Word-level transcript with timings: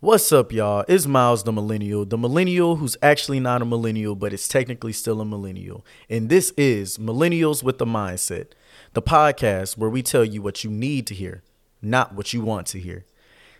What's 0.00 0.30
up, 0.30 0.52
y'all? 0.52 0.84
It's 0.86 1.08
Miles 1.08 1.42
the 1.42 1.50
Millennial, 1.50 2.04
the 2.04 2.16
millennial 2.16 2.76
who's 2.76 2.96
actually 3.02 3.40
not 3.40 3.62
a 3.62 3.64
millennial, 3.64 4.14
but 4.14 4.32
is 4.32 4.46
technically 4.46 4.92
still 4.92 5.20
a 5.20 5.24
millennial. 5.24 5.84
And 6.08 6.28
this 6.28 6.52
is 6.56 6.98
Millennials 6.98 7.64
with 7.64 7.78
the 7.78 7.84
Mindset, 7.84 8.52
the 8.92 9.02
podcast 9.02 9.76
where 9.76 9.90
we 9.90 10.04
tell 10.04 10.24
you 10.24 10.40
what 10.40 10.62
you 10.62 10.70
need 10.70 11.08
to 11.08 11.14
hear, 11.14 11.42
not 11.82 12.14
what 12.14 12.32
you 12.32 12.42
want 12.42 12.68
to 12.68 12.78
hear. 12.78 13.06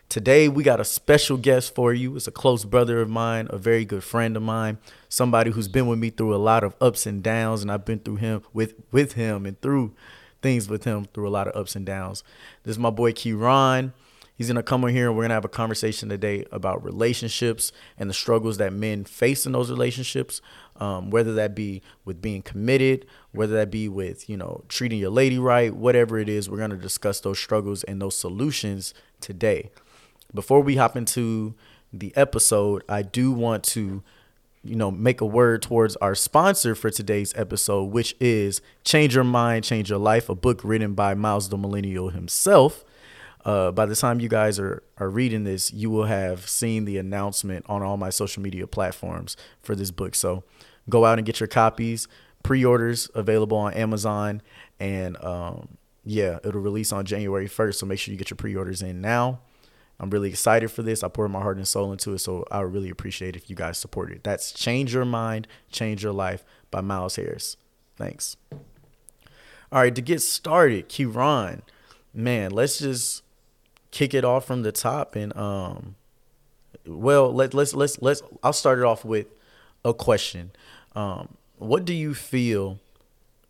Today, 0.07 0.47
we 0.47 0.63
got 0.63 0.79
a 0.79 0.85
special 0.85 1.35
guest 1.35 1.75
for 1.75 1.93
you. 1.93 2.15
It's 2.15 2.25
a 2.25 2.31
close 2.31 2.63
brother 2.63 3.01
of 3.01 3.09
mine, 3.09 3.49
a 3.49 3.57
very 3.57 3.83
good 3.83 4.05
friend 4.05 4.37
of 4.37 4.41
mine, 4.41 4.77
somebody 5.09 5.51
who's 5.51 5.67
been 5.67 5.87
with 5.87 5.99
me 5.99 6.09
through 6.09 6.33
a 6.33 6.37
lot 6.37 6.63
of 6.63 6.73
ups 6.79 7.05
and 7.05 7.21
downs, 7.21 7.63
and 7.63 7.69
I've 7.69 7.83
been 7.83 7.99
through 7.99 8.15
him 8.15 8.43
with 8.53 8.75
with 8.93 9.11
him 9.11 9.45
and 9.45 9.59
through 9.59 9.93
things 10.41 10.69
with 10.69 10.85
him 10.85 11.03
through 11.13 11.27
a 11.27 11.35
lot 11.35 11.49
of 11.49 11.59
ups 11.59 11.75
and 11.75 11.85
downs. 11.85 12.23
This 12.63 12.75
is 12.75 12.79
my 12.79 12.91
boy 12.91 13.11
Keyron. 13.11 13.91
He's 14.39 14.47
gonna 14.47 14.63
come 14.63 14.85
on 14.85 14.91
here 14.91 15.09
and 15.09 15.17
we're 15.17 15.23
gonna 15.23 15.33
have 15.33 15.43
a 15.43 15.49
conversation 15.49 16.07
today 16.07 16.45
about 16.49 16.81
relationships 16.81 17.73
and 17.97 18.09
the 18.09 18.13
struggles 18.13 18.55
that 18.55 18.71
men 18.71 19.03
face 19.03 19.45
in 19.45 19.51
those 19.51 19.69
relationships, 19.69 20.39
um, 20.77 21.09
whether 21.09 21.33
that 21.33 21.53
be 21.53 21.81
with 22.05 22.21
being 22.21 22.41
committed, 22.41 23.05
whether 23.33 23.55
that 23.55 23.69
be 23.69 23.89
with 23.89 24.29
you 24.29 24.37
know 24.37 24.63
treating 24.69 24.97
your 24.97 25.09
lady 25.09 25.37
right, 25.37 25.75
whatever 25.75 26.17
it 26.17 26.29
is. 26.29 26.49
We're 26.49 26.57
gonna 26.57 26.77
discuss 26.77 27.19
those 27.19 27.37
struggles 27.37 27.83
and 27.83 28.01
those 28.01 28.17
solutions 28.17 28.93
today. 29.19 29.71
Before 30.33 30.61
we 30.61 30.77
hop 30.77 30.95
into 30.95 31.53
the 31.91 32.15
episode, 32.15 32.85
I 32.87 33.01
do 33.01 33.33
want 33.33 33.65
to 33.65 34.03
you 34.63 34.75
know 34.77 34.89
make 34.89 35.19
a 35.19 35.25
word 35.25 35.63
towards 35.63 35.97
our 35.97 36.15
sponsor 36.15 36.75
for 36.75 36.89
today's 36.89 37.33
episode 37.35 37.91
which 37.91 38.15
is 38.19 38.61
change 38.83 39.15
your 39.15 39.23
mind 39.23 39.63
change 39.63 39.89
your 39.89 39.99
life 39.99 40.27
a 40.27 40.35
book 40.35 40.59
written 40.65 40.93
by 40.93 41.13
miles 41.13 41.47
the 41.47 41.57
millennial 41.57 42.09
himself 42.09 42.83
uh, 43.45 43.71
by 43.71 43.85
the 43.85 43.95
time 43.95 44.19
you 44.19 44.29
guys 44.29 44.59
are, 44.59 44.83
are 44.97 45.09
reading 45.09 45.43
this, 45.43 45.71
you 45.71 45.89
will 45.89 46.05
have 46.05 46.47
seen 46.47 46.85
the 46.85 46.97
announcement 46.97 47.65
on 47.69 47.81
all 47.81 47.97
my 47.97 48.09
social 48.09 48.43
media 48.43 48.67
platforms 48.67 49.37
for 49.61 49.75
this 49.75 49.91
book. 49.91 50.15
So 50.15 50.43
go 50.89 51.05
out 51.05 51.19
and 51.19 51.25
get 51.25 51.39
your 51.39 51.47
copies. 51.47 52.07
Pre 52.43 52.63
orders 52.63 53.09
available 53.15 53.57
on 53.57 53.73
Amazon. 53.73 54.41
And 54.79 55.21
um, 55.23 55.77
yeah, 56.05 56.39
it'll 56.43 56.61
release 56.61 56.91
on 56.91 57.05
January 57.05 57.47
1st. 57.47 57.75
So 57.75 57.85
make 57.85 57.99
sure 57.99 58.11
you 58.11 58.17
get 58.17 58.29
your 58.29 58.37
pre 58.37 58.55
orders 58.55 58.81
in 58.81 59.01
now. 59.01 59.39
I'm 60.01 60.09
really 60.09 60.29
excited 60.29 60.71
for 60.71 60.81
this. 60.81 61.03
I 61.03 61.09
poured 61.09 61.31
my 61.31 61.41
heart 61.41 61.57
and 61.57 61.67
soul 61.67 61.91
into 61.91 62.13
it. 62.13 62.19
So 62.19 62.45
I 62.49 62.63
would 62.63 62.73
really 62.73 62.89
appreciate 62.89 63.35
if 63.35 63.49
you 63.49 63.55
guys 63.55 63.77
support 63.77 64.11
it. 64.11 64.23
That's 64.23 64.51
Change 64.51 64.93
Your 64.93 65.05
Mind, 65.05 65.47
Change 65.71 66.03
Your 66.03 66.13
Life 66.13 66.45
by 66.71 66.79
Miles 66.81 67.17
Harris. 67.17 67.57
Thanks. 67.97 68.37
All 69.71 69.81
right, 69.81 69.93
to 69.93 70.01
get 70.01 70.21
started, 70.21 70.89
Keyron, 70.89 71.61
man, 72.13 72.51
let's 72.51 72.79
just 72.79 73.21
kick 73.91 74.13
it 74.13 74.23
off 74.23 74.45
from 74.45 74.61
the 74.61 74.71
top 74.71 75.15
and 75.15 75.35
um 75.35 75.95
well 76.85 77.33
let 77.33 77.53
let's 77.53 77.73
let's 77.73 78.01
let's 78.01 78.21
I'll 78.43 78.53
start 78.53 78.79
it 78.79 78.85
off 78.85 79.03
with 79.03 79.27
a 79.83 79.93
question. 79.93 80.51
Um 80.95 81.37
what 81.57 81.85
do 81.85 81.93
you 81.93 82.13
feel 82.13 82.79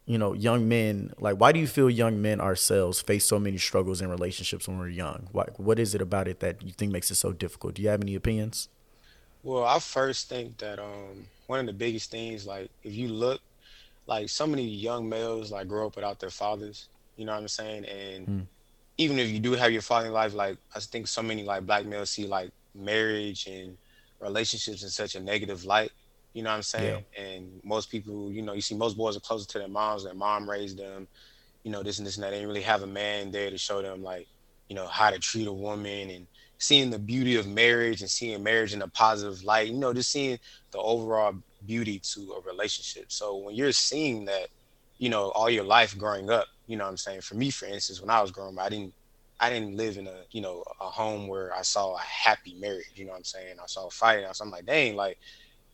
you 0.05 0.17
know 0.17 0.33
young 0.33 0.67
men 0.67 1.13
like 1.19 1.35
why 1.35 1.51
do 1.51 1.59
you 1.59 1.67
feel 1.67 1.89
young 1.89 2.21
men 2.21 2.41
ourselves 2.41 3.01
face 3.01 3.25
so 3.25 3.37
many 3.37 3.57
struggles 3.57 4.01
in 4.01 4.09
relationships 4.09 4.67
when 4.67 4.79
we're 4.79 4.89
young? 4.89 5.27
Why, 5.31 5.45
what 5.57 5.79
is 5.79 5.93
it 5.93 6.01
about 6.01 6.27
it 6.27 6.39
that 6.39 6.61
you 6.61 6.71
think 6.71 6.91
makes 6.91 7.11
it 7.11 7.15
so 7.15 7.31
difficult? 7.31 7.75
Do 7.75 7.81
you 7.81 7.89
have 7.89 8.01
any 8.01 8.15
opinions? 8.15 8.69
Well 9.43 9.63
i 9.65 9.79
first 9.79 10.29
think 10.29 10.57
that 10.57 10.79
um 10.79 11.25
one 11.47 11.59
of 11.59 11.65
the 11.65 11.73
biggest 11.73 12.11
things 12.11 12.45
like 12.45 12.69
if 12.83 12.93
you 12.93 13.07
look 13.09 13.41
like 14.07 14.29
so 14.29 14.47
many 14.47 14.63
young 14.63 15.07
males 15.07 15.51
like 15.51 15.67
grow 15.67 15.87
up 15.87 15.95
without 15.95 16.19
their 16.19 16.29
fathers 16.29 16.89
you 17.15 17.25
know 17.25 17.33
what 17.33 17.41
i'm 17.41 17.47
saying? 17.47 17.85
And 17.85 18.27
mm 18.27 18.45
even 18.99 19.17
if 19.17 19.29
you 19.29 19.39
do 19.39 19.53
have 19.53 19.71
your 19.71 19.81
father 19.81 20.07
in 20.07 20.13
life, 20.13 20.33
like 20.33 20.57
I 20.75 20.79
think 20.81 21.07
so 21.07 21.23
many 21.23 21.43
like 21.43 21.65
black 21.65 21.85
males 21.85 22.09
see 22.09 22.27
like 22.27 22.51
marriage 22.75 23.47
and 23.47 23.77
relationships 24.19 24.83
in 24.83 24.89
such 24.89 25.15
a 25.15 25.21
negative 25.21 25.63
light. 25.63 25.91
You 26.33 26.43
know 26.43 26.49
what 26.49 26.57
I'm 26.57 26.63
saying? 26.63 27.05
Yeah. 27.15 27.23
And 27.23 27.61
most 27.63 27.89
people, 27.89 28.29
you 28.29 28.41
know, 28.41 28.51
you 28.51 28.61
see 28.61 28.75
most 28.75 28.97
boys 28.97 29.15
are 29.15 29.21
closer 29.21 29.47
to 29.47 29.59
their 29.59 29.69
moms. 29.69 30.03
Their 30.03 30.13
mom 30.13 30.49
raised 30.49 30.77
them, 30.77 31.07
you 31.63 31.71
know, 31.71 31.81
this 31.81 31.99
and 31.99 32.05
this 32.05 32.17
and 32.17 32.25
that. 32.25 32.31
They 32.31 32.35
didn't 32.35 32.49
really 32.49 32.61
have 32.61 32.83
a 32.83 32.87
man 32.87 33.31
there 33.31 33.49
to 33.49 33.57
show 33.57 33.81
them 33.81 34.03
like, 34.03 34.27
you 34.67 34.75
know, 34.75 34.85
how 34.85 35.09
to 35.09 35.17
treat 35.17 35.47
a 35.47 35.53
woman 35.53 36.09
and 36.09 36.27
seeing 36.57 36.89
the 36.89 36.99
beauty 36.99 37.37
of 37.37 37.47
marriage 37.47 38.01
and 38.01 38.09
seeing 38.09 38.43
marriage 38.43 38.73
in 38.73 38.81
a 38.81 38.87
positive 38.89 39.45
light. 39.45 39.69
You 39.69 39.77
know, 39.77 39.93
just 39.93 40.11
seeing 40.11 40.37
the 40.71 40.77
overall 40.77 41.35
beauty 41.65 41.99
to 41.99 42.33
a 42.33 42.41
relationship. 42.41 43.13
So 43.13 43.37
when 43.37 43.55
you're 43.55 43.71
seeing 43.71 44.25
that, 44.25 44.49
you 44.99 45.09
know, 45.09 45.31
all 45.31 45.49
your 45.49 45.63
life 45.63 45.97
growing 45.97 46.29
up, 46.29 46.47
you 46.67 46.77
know 46.77 46.83
what 46.83 46.91
I'm 46.91 46.97
saying? 46.97 47.21
For 47.21 47.35
me, 47.35 47.49
for 47.49 47.65
instance, 47.65 47.99
when 47.99 48.11
I 48.11 48.21
was 48.21 48.31
growing 48.31 48.57
up, 48.57 48.63
I 48.63 48.69
didn't 48.69 48.93
I 49.39 49.49
didn't 49.49 49.77
live 49.77 49.97
in 49.97 50.05
a, 50.07 50.15
you 50.31 50.41
know, 50.41 50.63
a 50.81 50.85
home 50.85 51.27
where 51.27 51.55
I 51.55 51.61
saw 51.61 51.95
a 51.95 51.99
happy 51.99 52.55
marriage, 52.55 52.91
you 52.95 53.05
know 53.05 53.11
what 53.11 53.19
I'm 53.19 53.23
saying? 53.23 53.55
I 53.61 53.65
saw 53.67 53.89
fighting. 53.89 54.25
I 54.25 54.27
was, 54.27 54.41
I'm 54.41 54.51
like, 54.51 54.65
dang, 54.65 54.97
like, 54.97 55.17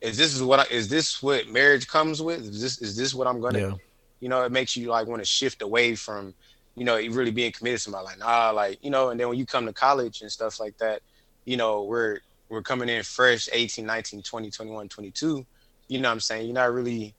is 0.02 0.18
this 0.18 0.36
is 0.36 0.44
what 0.44 0.60
I, 0.60 0.64
is 0.66 0.88
this 0.88 1.24
what 1.24 1.48
marriage 1.48 1.88
comes 1.88 2.22
with? 2.22 2.42
Is 2.42 2.62
this 2.62 2.82
is 2.82 2.96
this 2.96 3.16
what 3.16 3.28
I'm 3.28 3.42
gonna 3.42 3.60
yeah. 3.60 3.74
you 4.20 4.30
know, 4.30 4.44
it 4.44 4.52
makes 4.52 4.78
you 4.78 4.88
like 4.88 5.08
want 5.08 5.22
to 5.22 5.26
shift 5.26 5.64
away 5.64 5.96
from, 5.96 6.34
you 6.76 6.86
know, 6.86 6.96
really 6.96 7.32
being 7.32 7.52
committed 7.52 7.80
to 7.80 7.84
somebody 7.84 8.06
like, 8.06 8.20
nah, 8.20 8.52
like, 8.52 8.78
you 8.84 8.92
know, 8.92 9.10
and 9.10 9.20
then 9.20 9.30
when 9.30 9.38
you 9.38 9.46
come 9.46 9.66
to 9.66 9.74
college 9.74 10.22
and 10.22 10.32
stuff 10.32 10.60
like 10.60 10.78
that, 10.78 11.02
you 11.46 11.58
know, 11.58 11.84
we're 11.84 12.20
we're 12.50 12.62
coming 12.62 12.90
in 12.90 13.02
fresh 13.02 13.50
18, 13.52 13.84
19, 13.84 14.22
20, 14.22 14.52
21, 14.52 14.90
22. 14.90 15.46
You 15.88 16.00
know 16.00 16.10
what 16.10 16.14
I'm 16.14 16.20
saying? 16.20 16.46
You're 16.46 16.54
not 16.54 16.72
really 16.72 17.16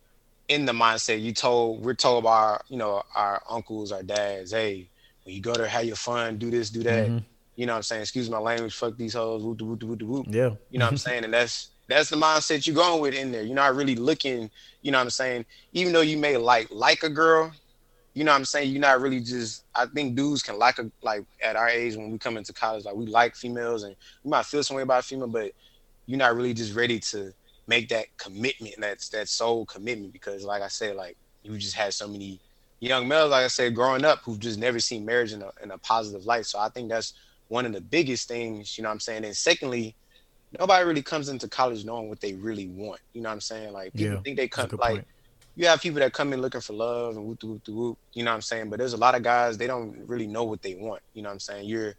in 0.49 0.65
the 0.65 0.73
mindset 0.73 1.21
you 1.21 1.33
told 1.33 1.85
we're 1.85 1.95
told 1.95 2.25
by 2.25 2.31
our, 2.31 2.63
you 2.69 2.77
know 2.77 3.03
our 3.15 3.43
uncles 3.49 3.93
our 3.93 4.03
dads 4.03 4.53
hey 4.53 4.89
when 5.25 5.35
you 5.35 5.41
go 5.41 5.53
there 5.55 5.67
have 5.67 5.85
your 5.85 5.97
fun 5.97 6.39
do 6.39 6.51
this 6.51 6.71
do 6.71 6.83
that. 6.83 7.09
Mm-hmm. 7.09 7.19
you 7.57 7.67
know 7.67 7.73
what 7.73 7.79
i'm 7.79 7.83
saying? 7.83 8.03
Excuse 8.03 8.31
my 8.31 8.39
language 8.39 8.75
fuck 8.75 8.97
these 8.97 9.15
hoes 9.15 9.43
whoop, 9.43 9.61
whoop, 9.61 9.83
whoop, 9.83 10.03
whoop. 10.03 10.27
yeah. 10.29 10.51
You 10.71 10.79
know 10.79 10.87
what 10.87 10.93
i'm 10.93 10.99
saying? 10.99 11.25
And 11.25 11.35
that's 11.35 11.71
that's 11.89 12.11
the 12.11 12.17
mindset 12.17 12.67
you're 12.67 12.75
going 12.75 13.01
with 13.01 13.15
in 13.15 13.31
there. 13.31 13.43
You're 13.43 13.55
not 13.55 13.75
really 13.75 13.97
looking 13.97 14.51
you 14.83 14.93
know 14.93 14.99
what 14.99 15.05
i'm 15.05 15.11
saying? 15.11 15.45
Even 15.73 15.93
though 15.93 16.01
you 16.01 16.17
may 16.17 16.37
like 16.37 16.69
like 16.71 17.03
a 17.03 17.11
girl 17.11 17.53
you 18.15 18.25
know 18.25 18.33
what 18.33 18.39
i'm 18.39 18.45
saying? 18.45 18.71
You're 18.71 18.81
not 18.81 19.01
really 19.01 19.21
just 19.21 19.65
i 19.75 19.85
think 19.87 20.15
dudes 20.15 20.43
can 20.43 20.59
like 20.59 20.79
a 20.79 20.91
like 21.03 21.25
at 21.43 21.57
our 21.57 21.69
age 21.69 21.97
when 21.97 22.13
we 22.13 22.19
come 22.19 22.37
into 22.37 22.53
college 22.53 22.85
like 22.85 22.95
we 22.95 23.07
like 23.07 23.35
females 23.35 23.83
and 23.83 23.97
we 24.23 24.31
might 24.31 24.47
feel 24.47 24.63
some 24.63 24.77
way 24.77 24.83
about 24.83 25.01
a 25.01 25.03
female 25.03 25.27
but 25.27 25.53
you're 26.07 26.19
not 26.19 26.37
really 26.37 26.55
just 26.55 26.75
ready 26.75 27.01
to 27.01 27.33
make 27.67 27.89
that 27.89 28.07
commitment, 28.19 28.75
that's 28.79 29.09
that 29.11 29.29
soul 29.29 29.67
commitment. 29.67 30.13
Because 30.13 30.45
like 30.45 30.63
I 30.63 30.69
said, 30.69 30.97
like 30.97 31.17
you 31.43 31.57
just 31.59 31.75
had 31.75 31.95
so 31.95 32.09
many 32.09 32.41
young 32.81 33.09
males, 33.09 33.31
like 33.31 33.45
I 33.45 33.49
said, 33.49 33.75
growing 33.75 34.05
up 34.05 34.21
who've 34.25 34.39
just 34.39 34.59
never 34.59 34.79
seen 34.79 35.05
marriage 35.05 35.33
in 35.33 35.43
a, 35.43 35.51
in 35.63 35.71
a 35.71 35.79
positive 35.79 36.27
light. 36.27 36.47
So 36.47 36.59
I 36.59 36.69
think 36.69 36.89
that's 36.89 37.15
one 37.49 37.67
of 37.67 37.73
the 37.73 37.81
biggest 37.81 38.29
things, 38.29 38.77
you 38.77 38.83
know 38.83 38.89
what 38.89 38.95
I'm 38.95 39.01
saying? 39.01 39.25
And 39.25 39.37
secondly, 39.37 39.95
nobody 40.59 40.85
really 40.85 41.03
comes 41.03 41.29
into 41.29 41.49
college 41.49 41.85
knowing 41.85 42.09
what 42.09 42.21
they 42.21 42.35
really 42.35 42.69
want. 42.69 43.01
You 43.13 43.23
know 43.23 43.29
what 43.29 43.35
I'm 43.35 43.41
saying? 43.41 43.73
Like 43.73 43.93
people 43.95 44.17
yeah, 44.17 44.23
think 44.23 44.37
they 44.37 44.49
come 44.49 44.69
like 44.79 44.95
point. 44.95 45.07
you 45.55 45.67
have 45.67 45.81
people 45.81 46.01
that 46.01 46.13
come 46.13 46.33
in 46.33 46.41
looking 46.41 46.61
for 46.61 46.73
love 46.73 47.17
and 47.17 47.25
whoop 47.25 47.43
whoop 47.43 47.69
whoop, 47.69 47.99
you 48.13 48.25
know 48.25 48.31
what 48.31 48.37
I'm 48.37 48.43
saying? 48.43 48.71
But 48.71 48.79
there's 48.79 48.93
a 48.93 48.99
lot 48.99 49.15
of 49.15 49.23
guys 49.23 49.57
they 49.57 49.67
don't 49.67 49.97
really 50.07 50.27
know 50.27 50.45
what 50.45 50.63
they 50.63 50.75
want. 50.75 51.03
You 51.15 51.23
know 51.23 51.29
what 51.29 51.35
I'm 51.35 51.41
saying? 51.41 51.69
You're 51.69 51.95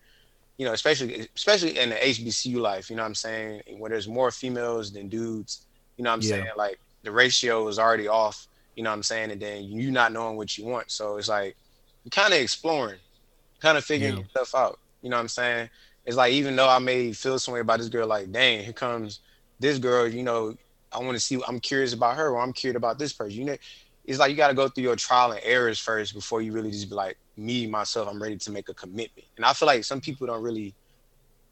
you 0.58 0.66
know, 0.66 0.74
especially 0.74 1.28
especially 1.36 1.78
in 1.78 1.90
the 1.90 1.96
HBCU 1.96 2.58
life, 2.58 2.90
you 2.90 2.96
know 2.96 3.04
what 3.04 3.08
I'm 3.08 3.16
saying, 3.16 3.62
where 3.78 3.90
there's 3.90 4.08
more 4.08 4.32
females 4.32 4.92
than 4.92 5.08
dudes, 5.08 5.66
you 5.98 6.04
know 6.04 6.10
what 6.10 6.16
I'm 6.16 6.22
yeah. 6.22 6.30
saying? 6.30 6.48
Like 6.58 6.80
the 7.04 7.12
ratio 7.12 7.68
is 7.68 7.80
already 7.80 8.08
off, 8.08 8.48
you 8.76 8.84
know 8.84 8.90
what 8.90 8.96
I'm 8.96 9.04
saying? 9.04 9.32
And 9.32 9.42
then 9.42 9.66
you 9.66 9.92
not 9.92 10.12
knowing 10.12 10.36
what 10.36 10.58
you 10.58 10.66
want. 10.66 10.92
So 10.92 11.18
it's 11.18 11.30
like 11.30 11.56
you 12.04 12.12
kind 12.12 12.34
of 12.34 12.40
exploring, 12.40 13.00
kind 13.60 13.78
of 13.78 13.86
figuring 13.86 14.18
yeah. 14.18 14.24
stuff 14.32 14.56
out. 14.56 14.80
You 15.02 15.10
know 15.10 15.18
what 15.18 15.22
I'm 15.22 15.28
saying? 15.28 15.70
It's 16.06 16.18
like 16.18 16.34
even 16.34 16.56
though 16.56 16.70
I 16.70 16.80
may 16.80 17.14
feel 17.14 17.38
some 17.38 17.54
way 17.54 17.60
about 17.60 17.80
this 17.80 17.90
girl, 17.90 18.08
like, 18.08 18.32
dang, 18.32 18.64
here 18.64 18.74
comes 18.74 19.20
this 19.60 19.78
girl, 19.78 20.08
you 20.08 20.24
know, 20.24 20.56
I 20.92 21.00
want 21.00 21.16
to 21.16 21.20
see 21.20 21.40
I'm 21.48 21.60
curious 21.60 21.94
about 21.94 22.16
her 22.18 22.30
or 22.30 22.40
I'm 22.40 22.54
curious 22.54 22.78
about 22.78 22.98
this 22.98 23.14
person. 23.14 23.38
You 23.38 23.46
know, 23.46 23.58
it's 24.06 24.18
like 24.18 24.32
you 24.32 24.38
gotta 24.38 24.54
go 24.54 24.68
through 24.70 24.86
your 24.86 24.96
trial 24.96 25.32
and 25.32 25.42
errors 25.44 25.80
first 25.80 26.14
before 26.14 26.42
you 26.42 26.52
really 26.52 26.72
just 26.72 26.90
be 26.90 26.96
like, 26.96 27.18
me 27.38 27.68
myself 27.68 28.08
i'm 28.10 28.22
ready 28.22 28.38
to 28.38 28.52
make 28.52 28.70
a 28.70 28.74
commitment. 28.74 29.28
And 29.38 29.46
i 29.46 29.54
feel 29.54 29.68
like 29.68 29.84
some 29.84 30.02
people 30.02 30.28
don't 30.28 30.44
really 30.44 30.74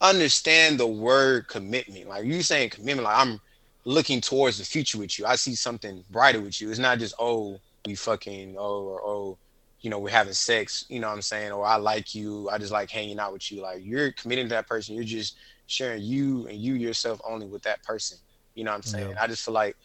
understand 0.02 0.80
the 0.80 0.88
word 0.88 1.48
commitment. 1.48 2.08
Like 2.08 2.26
you 2.26 2.42
saying 2.42 2.72
commitment 2.72 3.06
like 3.06 3.18
i'm 3.18 3.40
looking 3.86 4.20
towards 4.20 4.58
the 4.58 4.66
future 4.66 4.98
with 4.98 5.18
you. 5.20 5.26
I 5.26 5.36
see 5.36 5.56
something 5.56 6.04
brighter 6.10 6.42
with 6.42 6.60
you. 6.60 6.70
It's 6.70 6.80
not 6.80 7.00
just 7.00 7.16
oh 7.20 7.60
we 7.86 7.96
fucking 7.96 8.56
oh 8.58 8.84
or 8.84 9.02
oh 9.04 9.38
you 9.82 9.90
know 9.90 10.00
we're 10.00 10.10
having 10.10 10.34
sex 10.34 10.86
you 10.90 11.00
know 11.00 11.08
what 11.08 11.14
i'm 11.14 11.22
saying? 11.22 11.52
Or 11.52 11.66
i 11.66 11.76
like 11.76 12.14
you. 12.16 12.50
I 12.50 12.58
just 12.58 12.72
like 12.72 12.90
hanging 12.90 13.20
out 13.20 13.34
with 13.34 13.52
you. 13.52 13.62
Like 13.62 13.82
you're 13.84 14.12
committing 14.12 14.48
to 14.48 14.56
that 14.56 14.68
person. 14.68 14.96
You're 14.96 15.04
just 15.04 15.38
sharing 15.68 16.04
you 16.04 16.48
and 16.48 16.58
you 16.58 16.74
yourself 16.74 17.20
only 17.28 17.48
with 17.48 17.64
that 17.64 17.84
person. 17.84 18.18
You 18.56 18.64
know 18.64 18.72
what 18.72 18.78
i'm 18.78 18.84
saying? 18.84 19.10
Yeah. 19.12 19.24
i 19.24 19.28
just 19.28 19.44
feel 19.44 19.54
like 19.54 19.76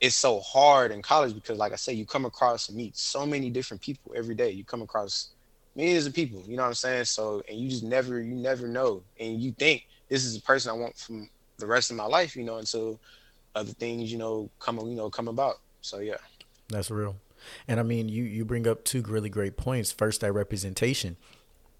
it's 0.00 0.16
so 0.16 0.40
hard 0.40 0.92
in 0.92 1.00
college 1.00 1.34
because 1.34 1.56
like 1.56 1.72
i 1.72 1.76
said 1.76 1.96
you 1.96 2.04
come 2.04 2.26
across 2.26 2.68
and 2.68 2.76
meet 2.76 2.96
so 2.96 3.24
many 3.24 3.50
different 3.50 3.82
people 3.82 4.12
every 4.14 4.34
day. 4.34 4.50
You 4.50 4.64
come 4.64 4.82
across 4.82 5.30
millions 5.76 6.06
of 6.06 6.14
people. 6.14 6.42
You 6.46 6.56
know 6.56 6.62
what 6.62 6.68
I'm 6.68 6.74
saying? 6.74 7.04
So 7.04 7.42
and 7.48 7.58
you 7.58 7.68
just 7.68 7.84
never 7.84 8.20
you 8.20 8.34
never 8.34 8.66
know, 8.66 9.02
and 9.20 9.40
you 9.40 9.52
think 9.52 9.86
this 10.08 10.24
is 10.24 10.34
the 10.34 10.42
person 10.42 10.70
I 10.70 10.74
want 10.74 10.96
from 10.96 11.28
the 11.58 11.66
rest 11.66 11.90
of 11.90 11.96
my 11.96 12.06
life. 12.06 12.34
You 12.34 12.44
know, 12.44 12.56
until 12.56 12.98
other 13.54 13.72
things 13.72 14.10
you 14.10 14.18
know 14.18 14.50
come 14.58 14.78
you 14.80 14.96
know 14.96 15.10
come 15.10 15.28
about. 15.28 15.60
So 15.82 15.98
yeah, 15.98 16.16
that's 16.68 16.90
real. 16.90 17.16
And 17.68 17.78
I 17.78 17.82
mean, 17.82 18.08
you 18.08 18.24
you 18.24 18.44
bring 18.44 18.66
up 18.66 18.84
two 18.84 19.02
really 19.02 19.28
great 19.28 19.56
points. 19.56 19.92
First, 19.92 20.22
that 20.22 20.32
representation. 20.32 21.16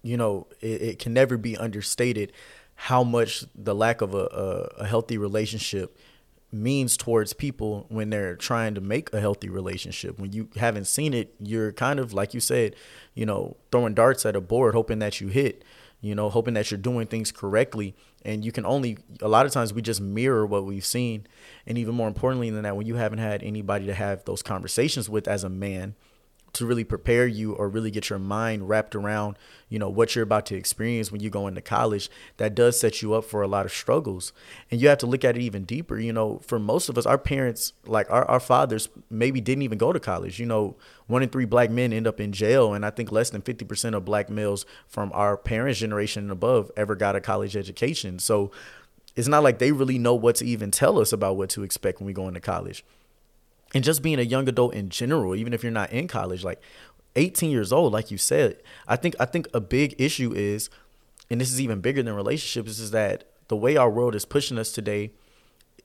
You 0.03 0.15
know, 0.15 0.47
it, 0.61 0.81
it 0.81 0.99
can 0.99 1.13
never 1.13 1.37
be 1.37 1.57
understated 1.57 2.31
how 2.75 3.03
much 3.03 3.43
the 3.55 3.73
lack 3.73 4.01
of 4.01 4.13
a, 4.13 4.25
a, 4.27 4.83
a 4.83 4.85
healthy 4.85 5.17
relationship 5.17 5.97
means 6.51 6.95
towards 6.95 7.33
people 7.33 7.85
when 7.89 8.09
they're 8.09 8.35
trying 8.35 8.73
to 8.75 8.81
make 8.81 9.13
a 9.13 9.19
healthy 9.19 9.49
relationship. 9.49 10.17
When 10.17 10.31
you 10.31 10.49
haven't 10.55 10.85
seen 10.85 11.13
it, 11.13 11.35
you're 11.39 11.73
kind 11.73 11.99
of 11.99 12.13
like 12.13 12.33
you 12.33 12.39
said, 12.39 12.75
you 13.13 13.25
know, 13.25 13.57
throwing 13.71 13.93
darts 13.93 14.25
at 14.25 14.35
a 14.35 14.41
board 14.41 14.73
hoping 14.73 14.99
that 14.99 15.19
you 15.19 15.27
hit, 15.27 15.63
you 15.99 16.15
know, 16.15 16.29
hoping 16.29 16.53
that 16.53 16.71
you're 16.71 16.77
doing 16.77 17.07
things 17.07 17.31
correctly. 17.31 17.95
And 18.23 18.45
you 18.45 18.51
can 18.51 18.65
only 18.65 18.97
a 19.21 19.27
lot 19.27 19.45
of 19.45 19.51
times 19.51 19.73
we 19.73 19.81
just 19.81 20.01
mirror 20.01 20.45
what 20.45 20.65
we've 20.65 20.85
seen. 20.85 21.27
And 21.65 21.77
even 21.77 21.95
more 21.95 22.07
importantly 22.07 22.49
than 22.49 22.63
that, 22.63 22.77
when 22.77 22.87
you 22.87 22.95
haven't 22.95 23.19
had 23.19 23.43
anybody 23.43 23.85
to 23.85 23.93
have 23.93 24.23
those 24.25 24.41
conversations 24.41 25.09
with 25.09 25.27
as 25.27 25.43
a 25.43 25.49
man, 25.49 25.95
to 26.57 26.65
really 26.65 26.83
prepare 26.83 27.27
you 27.27 27.53
or 27.53 27.69
really 27.69 27.91
get 27.91 28.09
your 28.09 28.19
mind 28.19 28.67
wrapped 28.67 28.95
around 28.95 29.37
you 29.69 29.77
know 29.77 29.89
what 29.89 30.15
you're 30.15 30.23
about 30.23 30.45
to 30.45 30.55
experience 30.55 31.11
when 31.11 31.21
you 31.21 31.29
go 31.29 31.47
into 31.47 31.61
college 31.61 32.09
that 32.37 32.55
does 32.55 32.79
set 32.79 33.01
you 33.01 33.13
up 33.13 33.25
for 33.25 33.41
a 33.41 33.47
lot 33.47 33.65
of 33.65 33.71
struggles. 33.71 34.31
And 34.71 34.81
you 34.81 34.87
have 34.87 34.97
to 34.99 35.05
look 35.05 35.25
at 35.25 35.35
it 35.35 35.41
even 35.41 35.65
deeper 35.65 35.99
you 35.99 36.13
know 36.13 36.39
for 36.39 36.59
most 36.59 36.89
of 36.89 36.97
us 36.97 37.05
our 37.05 37.17
parents 37.17 37.73
like 37.85 38.09
our, 38.09 38.25
our 38.25 38.39
fathers 38.39 38.89
maybe 39.09 39.41
didn't 39.41 39.63
even 39.63 39.77
go 39.77 39.91
to 39.91 39.99
college. 39.99 40.39
You 40.39 40.45
know 40.45 40.75
one 41.07 41.23
in 41.23 41.29
three 41.29 41.45
black 41.45 41.69
men 41.69 41.93
end 41.93 42.07
up 42.07 42.19
in 42.19 42.31
jail 42.33 42.73
and 42.73 42.85
i 42.85 42.89
think 42.89 43.11
less 43.11 43.29
than 43.29 43.41
50% 43.41 43.95
of 43.95 44.03
black 44.03 44.29
males 44.29 44.65
from 44.87 45.11
our 45.13 45.37
parents 45.37 45.79
generation 45.79 46.23
and 46.23 46.31
above 46.31 46.71
ever 46.75 46.95
got 46.95 47.15
a 47.15 47.21
college 47.21 47.55
education. 47.55 48.19
So 48.19 48.51
it's 49.15 49.27
not 49.27 49.43
like 49.43 49.59
they 49.59 49.71
really 49.71 49.97
know 49.97 50.15
what 50.15 50.35
to 50.37 50.45
even 50.45 50.71
tell 50.71 50.99
us 50.99 51.11
about 51.11 51.37
what 51.37 51.49
to 51.51 51.63
expect 51.63 51.99
when 51.99 52.07
we 52.07 52.13
go 52.13 52.27
into 52.27 52.39
college 52.39 52.83
and 53.73 53.83
just 53.83 54.01
being 54.01 54.19
a 54.19 54.23
young 54.23 54.47
adult 54.47 54.73
in 54.73 54.89
general, 54.89 55.35
even 55.35 55.53
if 55.53 55.63
you're 55.63 55.71
not 55.71 55.91
in 55.91 56.07
college, 56.07 56.43
like 56.43 56.61
18 57.15 57.51
years 57.51 57.73
old, 57.73 57.91
like 57.93 58.11
you 58.11 58.17
said, 58.17 58.61
I 58.87 58.95
think 58.95 59.15
I 59.19 59.25
think 59.25 59.47
a 59.53 59.59
big 59.59 59.95
issue 59.97 60.33
is, 60.33 60.69
and 61.29 61.41
this 61.41 61.51
is 61.51 61.59
even 61.59 61.81
bigger 61.81 62.03
than 62.03 62.13
relationships, 62.13 62.79
is 62.79 62.91
that 62.91 63.25
the 63.47 63.57
way 63.57 63.75
our 63.75 63.89
world 63.89 64.15
is 64.15 64.25
pushing 64.25 64.57
us 64.57 64.71
today, 64.71 65.11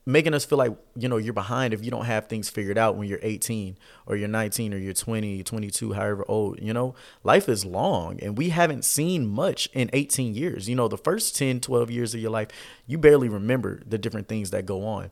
making 0.05 0.33
us 0.33 0.45
feel 0.45 0.57
like 0.57 0.73
you 0.95 1.09
know 1.09 1.17
you're 1.17 1.33
behind 1.33 1.73
if 1.73 1.83
you 1.83 1.89
don't 1.89 2.05
have 2.05 2.27
things 2.27 2.49
figured 2.49 2.77
out 2.77 2.95
when 2.95 3.07
you're 3.07 3.19
18 3.21 3.77
or 4.05 4.15
you're 4.15 4.27
19 4.27 4.73
or 4.73 4.77
you're 4.77 4.93
20 4.93 5.43
22 5.43 5.93
however 5.93 6.25
old 6.27 6.59
you 6.61 6.73
know? 6.73 6.93
Life 7.23 7.47
is 7.47 7.65
long 7.65 8.19
and 8.21 8.37
we 8.37 8.49
haven't 8.49 8.83
seen 8.83 9.25
much 9.25 9.69
in 9.73 9.89
18 9.93 10.35
years. 10.35 10.67
You 10.67 10.75
know 10.75 10.87
the 10.87 10.97
first 10.97 11.37
10 11.37 11.61
12 11.61 11.89
years 11.89 12.13
of 12.13 12.19
your 12.19 12.31
life 12.31 12.49
you 12.85 12.97
barely 12.97 13.29
remember 13.29 13.81
the 13.85 13.97
different 13.97 14.27
things 14.27 14.51
that 14.51 14.65
go 14.65 14.85
on 14.85 15.09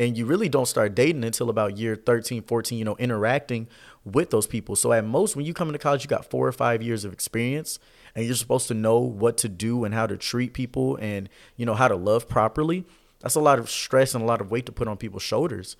and 0.00 0.16
you 0.16 0.24
really 0.24 0.48
don't 0.48 0.66
start 0.66 0.94
dating 0.94 1.22
until 1.22 1.50
about 1.50 1.76
year 1.76 1.94
13 1.94 2.42
14 2.42 2.78
you 2.78 2.84
know 2.84 2.96
interacting 2.96 3.68
with 4.04 4.30
those 4.30 4.46
people. 4.46 4.74
So 4.74 4.92
at 4.92 5.04
most 5.04 5.36
when 5.36 5.44
you 5.44 5.52
come 5.52 5.68
into 5.68 5.78
college 5.78 6.02
you 6.02 6.08
got 6.08 6.28
four 6.28 6.48
or 6.48 6.52
five 6.52 6.82
years 6.82 7.04
of 7.04 7.12
experience 7.12 7.78
and 8.14 8.24
you're 8.24 8.34
supposed 8.34 8.66
to 8.68 8.74
know 8.74 8.98
what 8.98 9.36
to 9.38 9.48
do 9.48 9.84
and 9.84 9.94
how 9.94 10.06
to 10.06 10.16
treat 10.16 10.54
people 10.54 10.96
and 10.96 11.28
you 11.56 11.66
know 11.66 11.74
how 11.74 11.86
to 11.86 11.96
love 11.96 12.28
properly. 12.28 12.86
That's 13.20 13.34
a 13.34 13.40
lot 13.40 13.58
of 13.58 13.68
stress 13.68 14.14
and 14.14 14.24
a 14.24 14.26
lot 14.26 14.40
of 14.40 14.50
weight 14.50 14.64
to 14.66 14.72
put 14.72 14.88
on 14.88 14.96
people's 14.96 15.22
shoulders. 15.22 15.76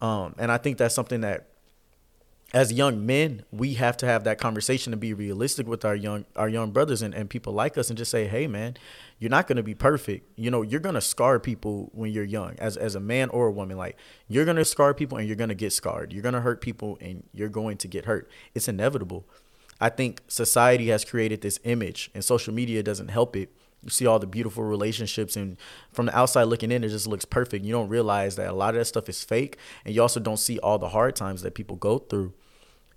Um, 0.00 0.34
and 0.38 0.52
i 0.52 0.58
think 0.58 0.78
that's 0.78 0.94
something 0.94 1.22
that 1.22 1.48
as 2.54 2.72
young 2.72 3.04
men, 3.04 3.42
we 3.52 3.74
have 3.74 3.96
to 3.98 4.06
have 4.06 4.24
that 4.24 4.38
conversation 4.38 4.90
to 4.90 4.96
be 4.96 5.12
realistic 5.12 5.66
with 5.66 5.84
our 5.84 5.94
young 5.94 6.24
our 6.34 6.48
young 6.48 6.70
brothers 6.70 7.02
and, 7.02 7.12
and 7.12 7.28
people 7.28 7.52
like 7.52 7.76
us 7.76 7.90
and 7.90 7.98
just 7.98 8.10
say, 8.10 8.26
hey 8.26 8.46
man, 8.46 8.76
you're 9.18 9.30
not 9.30 9.46
gonna 9.46 9.62
be 9.62 9.74
perfect. 9.74 10.26
You 10.36 10.50
know, 10.50 10.62
you're 10.62 10.80
gonna 10.80 11.02
scar 11.02 11.38
people 11.38 11.90
when 11.92 12.10
you're 12.10 12.24
young, 12.24 12.54
as 12.58 12.76
as 12.76 12.94
a 12.94 13.00
man 13.00 13.28
or 13.30 13.48
a 13.48 13.52
woman. 13.52 13.76
Like 13.76 13.98
you're 14.28 14.46
gonna 14.46 14.64
scar 14.64 14.94
people 14.94 15.18
and 15.18 15.26
you're 15.26 15.36
gonna 15.36 15.54
get 15.54 15.72
scarred. 15.72 16.12
You're 16.12 16.22
gonna 16.22 16.40
hurt 16.40 16.62
people 16.62 16.96
and 17.02 17.24
you're 17.34 17.50
going 17.50 17.76
to 17.78 17.88
get 17.88 18.06
hurt. 18.06 18.30
It's 18.54 18.66
inevitable. 18.68 19.26
I 19.80 19.90
think 19.90 20.22
society 20.26 20.88
has 20.88 21.04
created 21.04 21.42
this 21.42 21.60
image 21.64 22.10
and 22.14 22.24
social 22.24 22.54
media 22.54 22.82
doesn't 22.82 23.08
help 23.08 23.36
it 23.36 23.52
you 23.82 23.90
see 23.90 24.06
all 24.06 24.18
the 24.18 24.26
beautiful 24.26 24.64
relationships 24.64 25.36
and 25.36 25.56
from 25.92 26.06
the 26.06 26.18
outside 26.18 26.44
looking 26.44 26.72
in 26.72 26.84
it 26.84 26.88
just 26.88 27.06
looks 27.06 27.24
perfect. 27.24 27.64
You 27.64 27.72
don't 27.72 27.88
realize 27.88 28.36
that 28.36 28.48
a 28.48 28.52
lot 28.52 28.70
of 28.70 28.80
that 28.80 28.86
stuff 28.86 29.08
is 29.08 29.22
fake 29.22 29.56
and 29.84 29.94
you 29.94 30.02
also 30.02 30.20
don't 30.20 30.38
see 30.38 30.58
all 30.58 30.78
the 30.78 30.88
hard 30.88 31.16
times 31.16 31.42
that 31.42 31.54
people 31.54 31.76
go 31.76 31.98
through. 31.98 32.34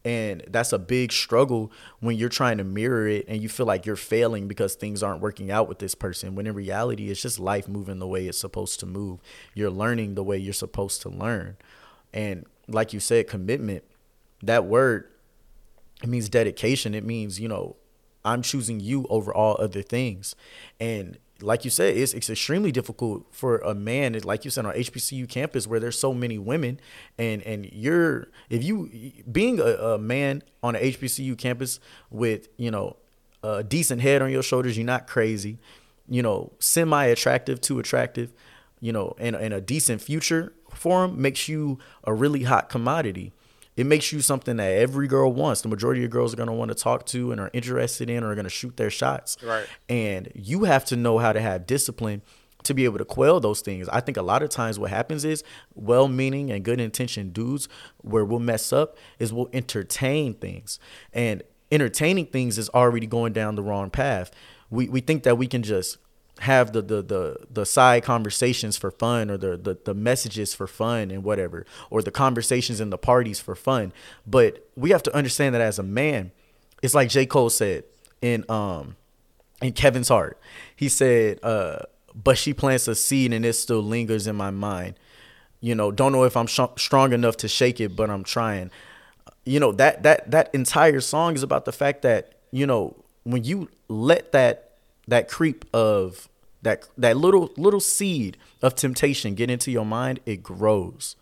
And 0.03 0.43
that's 0.47 0.73
a 0.73 0.79
big 0.79 1.11
struggle 1.11 1.71
when 1.99 2.17
you're 2.17 2.29
trying 2.29 2.57
to 2.57 2.63
mirror 2.63 3.07
it 3.07 3.25
and 3.27 3.41
you 3.41 3.47
feel 3.47 3.67
like 3.67 3.85
you're 3.85 3.95
failing 3.95 4.47
because 4.47 4.73
things 4.73 5.03
aren't 5.03 5.21
working 5.21 5.51
out 5.51 5.69
with 5.69 5.77
this 5.77 5.93
person 5.93 6.33
when 6.33 6.47
in 6.47 6.55
reality 6.55 7.11
it's 7.11 7.21
just 7.21 7.39
life 7.39 7.67
moving 7.67 7.99
the 7.99 8.07
way 8.07 8.27
it's 8.27 8.39
supposed 8.39 8.79
to 8.79 8.87
move. 8.87 9.19
You're 9.53 9.69
learning 9.69 10.15
the 10.15 10.23
way 10.23 10.37
you're 10.37 10.53
supposed 10.53 11.03
to 11.03 11.09
learn. 11.09 11.57
And 12.11 12.47
like 12.67 12.93
you 12.93 12.99
said 12.99 13.27
commitment 13.27 13.83
that 14.41 14.65
word 14.65 15.07
it 16.01 16.09
means 16.09 16.29
dedication. 16.29 16.95
It 16.95 17.05
means 17.05 17.39
you 17.39 17.47
know 17.47 17.75
I'm 18.23 18.41
choosing 18.41 18.79
you 18.79 19.05
over 19.09 19.33
all 19.33 19.57
other 19.59 19.81
things. 19.81 20.35
And 20.79 21.17
like 21.41 21.65
you 21.65 21.71
said, 21.71 21.97
it's, 21.97 22.13
it's 22.13 22.29
extremely 22.29 22.71
difficult 22.71 23.25
for 23.31 23.57
a 23.59 23.73
man, 23.73 24.19
like 24.23 24.45
you 24.45 24.51
said, 24.51 24.65
on 24.65 24.73
HBCU 24.73 25.27
campus 25.27 25.67
where 25.67 25.79
there's 25.79 25.97
so 25.97 26.13
many 26.13 26.37
women, 26.37 26.79
and 27.17 27.41
and 27.43 27.69
you're 27.71 28.27
if 28.49 28.63
you 28.63 28.89
being 29.31 29.59
a, 29.59 29.63
a 29.63 29.97
man 29.97 30.43
on 30.61 30.75
an 30.75 30.81
HBCU 30.81 31.37
campus 31.37 31.79
with 32.09 32.47
you 32.57 32.71
know 32.71 32.97
a 33.43 33.63
decent 33.63 34.01
head 34.01 34.21
on 34.21 34.31
your 34.31 34.43
shoulders, 34.43 34.77
you're 34.77 34.85
not 34.85 35.07
crazy, 35.07 35.57
you 36.07 36.21
know, 36.21 36.51
semi 36.59 37.05
attractive 37.05 37.59
to 37.61 37.79
attractive, 37.79 38.33
you 38.79 38.91
know, 38.91 39.15
and 39.17 39.35
and 39.35 39.53
a 39.53 39.61
decent 39.61 40.01
future 40.01 40.53
for 40.73 41.05
him 41.05 41.21
makes 41.21 41.47
you 41.47 41.79
a 42.03 42.13
really 42.13 42.43
hot 42.43 42.69
commodity 42.69 43.33
it 43.77 43.85
makes 43.85 44.11
you 44.11 44.21
something 44.21 44.57
that 44.57 44.71
every 44.71 45.07
girl 45.07 45.31
wants. 45.31 45.61
The 45.61 45.69
majority 45.69 46.03
of 46.03 46.11
girls 46.11 46.33
are 46.33 46.37
gonna 46.37 46.53
want 46.53 46.69
to 46.69 46.75
talk 46.75 47.05
to 47.07 47.31
and 47.31 47.39
are 47.39 47.49
interested 47.53 48.09
in 48.09 48.23
or 48.23 48.31
are 48.31 48.35
gonna 48.35 48.49
shoot 48.49 48.77
their 48.77 48.89
shots. 48.89 49.37
Right. 49.43 49.65
And 49.87 50.31
you 50.35 50.65
have 50.65 50.85
to 50.85 50.95
know 50.95 51.17
how 51.17 51.33
to 51.33 51.41
have 51.41 51.65
discipline 51.65 52.21
to 52.63 52.73
be 52.73 52.85
able 52.85 52.97
to 52.97 53.05
quell 53.05 53.39
those 53.39 53.61
things. 53.61 53.89
I 53.89 54.01
think 54.01 54.17
a 54.17 54.21
lot 54.21 54.43
of 54.43 54.49
times 54.49 54.77
what 54.77 54.89
happens 54.89 55.25
is 55.25 55.43
well 55.73 56.07
meaning 56.07 56.51
and 56.51 56.63
good 56.63 56.79
intentioned 56.79 57.33
dudes 57.33 57.67
where 57.97 58.25
we'll 58.25 58.39
mess 58.39 58.71
up 58.71 58.97
is 59.19 59.33
we'll 59.33 59.49
entertain 59.53 60.35
things. 60.35 60.79
And 61.13 61.41
entertaining 61.71 62.27
things 62.27 62.57
is 62.57 62.69
already 62.69 63.07
going 63.07 63.33
down 63.33 63.55
the 63.55 63.63
wrong 63.63 63.89
path. 63.89 64.31
We 64.69 64.89
we 64.89 65.01
think 65.01 65.23
that 65.23 65.37
we 65.37 65.47
can 65.47 65.63
just 65.63 65.97
have 66.41 66.73
the 66.73 66.81
the 66.81 67.01
the, 67.03 67.37
the 67.51 67.65
side 67.65 68.03
conversations 68.03 68.75
for 68.75 68.89
fun 68.89 69.29
or 69.29 69.37
the, 69.37 69.57
the 69.57 69.77
the 69.85 69.93
messages 69.93 70.55
for 70.55 70.65
fun 70.65 71.11
and 71.11 71.23
whatever 71.23 71.67
or 71.91 72.01
the 72.01 72.09
conversations 72.09 72.79
and 72.79 72.91
the 72.91 72.97
parties 72.97 73.39
for 73.39 73.53
fun. 73.53 73.93
But 74.25 74.67
we 74.75 74.89
have 74.89 75.03
to 75.03 75.15
understand 75.15 75.53
that 75.53 75.61
as 75.61 75.77
a 75.77 75.83
man 75.83 76.31
it's 76.81 76.95
like 76.95 77.09
j. 77.09 77.27
Cole 77.27 77.51
said 77.51 77.83
in 78.21 78.43
um 78.49 78.95
in 79.61 79.73
kevin's 79.73 80.07
heart. 80.07 80.39
He 80.75 80.89
said 80.89 81.39
uh 81.43 81.83
but 82.15 82.39
she 82.39 82.53
plants 82.53 82.87
a 82.87 82.95
seed 82.95 83.33
and 83.33 83.45
it 83.45 83.53
still 83.53 83.81
lingers 83.83 84.25
in 84.25 84.35
my 84.35 84.49
mind. 84.49 84.95
You 85.59 85.75
know 85.75 85.91
don't 85.91 86.11
know 86.11 86.23
if 86.23 86.35
i'm 86.35 86.47
sh- 86.47 86.59
strong 86.77 87.13
enough 87.13 87.37
to 87.37 87.47
shake 87.47 87.79
it 87.79 87.95
but 87.95 88.09
i'm 88.09 88.23
trying. 88.23 88.71
You 89.45 89.59
know 89.59 89.71
that 89.73 90.01
that 90.01 90.31
that 90.31 90.53
entire 90.55 91.01
song 91.01 91.35
is 91.35 91.43
about 91.43 91.65
the 91.65 91.71
fact 91.71 92.01
that 92.01 92.33
you 92.49 92.65
know 92.65 92.95
when 93.23 93.43
you 93.43 93.69
let 93.87 94.31
that 94.31 94.71
that 95.07 95.27
creep 95.27 95.65
of 95.73 96.29
that 96.61 96.87
that 96.97 97.17
little 97.17 97.51
little 97.57 97.79
seed 97.79 98.37
of 98.61 98.75
temptation 98.75 99.35
get 99.35 99.49
into 99.49 99.71
your 99.71 99.85
mind, 99.85 100.19
it 100.25 100.43
grows. 100.43 101.15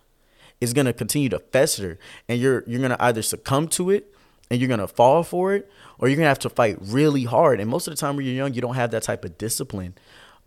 It's 0.61 0.73
gonna 0.73 0.93
continue 0.93 1.29
to 1.29 1.39
fester, 1.39 1.97
and 2.27 2.39
you're 2.39 2.63
you're 2.67 2.81
gonna 2.81 2.97
either 2.99 3.21
succumb 3.21 3.67
to 3.69 3.89
it 3.89 4.13
and 4.51 4.59
you're 4.59 4.69
gonna 4.69 4.87
fall 4.87 5.23
for 5.23 5.53
it, 5.53 5.69
or 5.99 6.07
you're 6.07 6.17
gonna 6.17 6.27
have 6.27 6.39
to 6.39 6.49
fight 6.49 6.77
really 6.81 7.23
hard. 7.23 7.59
And 7.59 7.69
most 7.69 7.87
of 7.87 7.93
the 7.93 7.97
time 7.97 8.15
when 8.15 8.25
you're 8.25 8.35
young, 8.35 8.53
you 8.53 8.61
don't 8.61 8.75
have 8.75 8.91
that 8.91 9.03
type 9.03 9.23
of 9.23 9.37
discipline. 9.37 9.95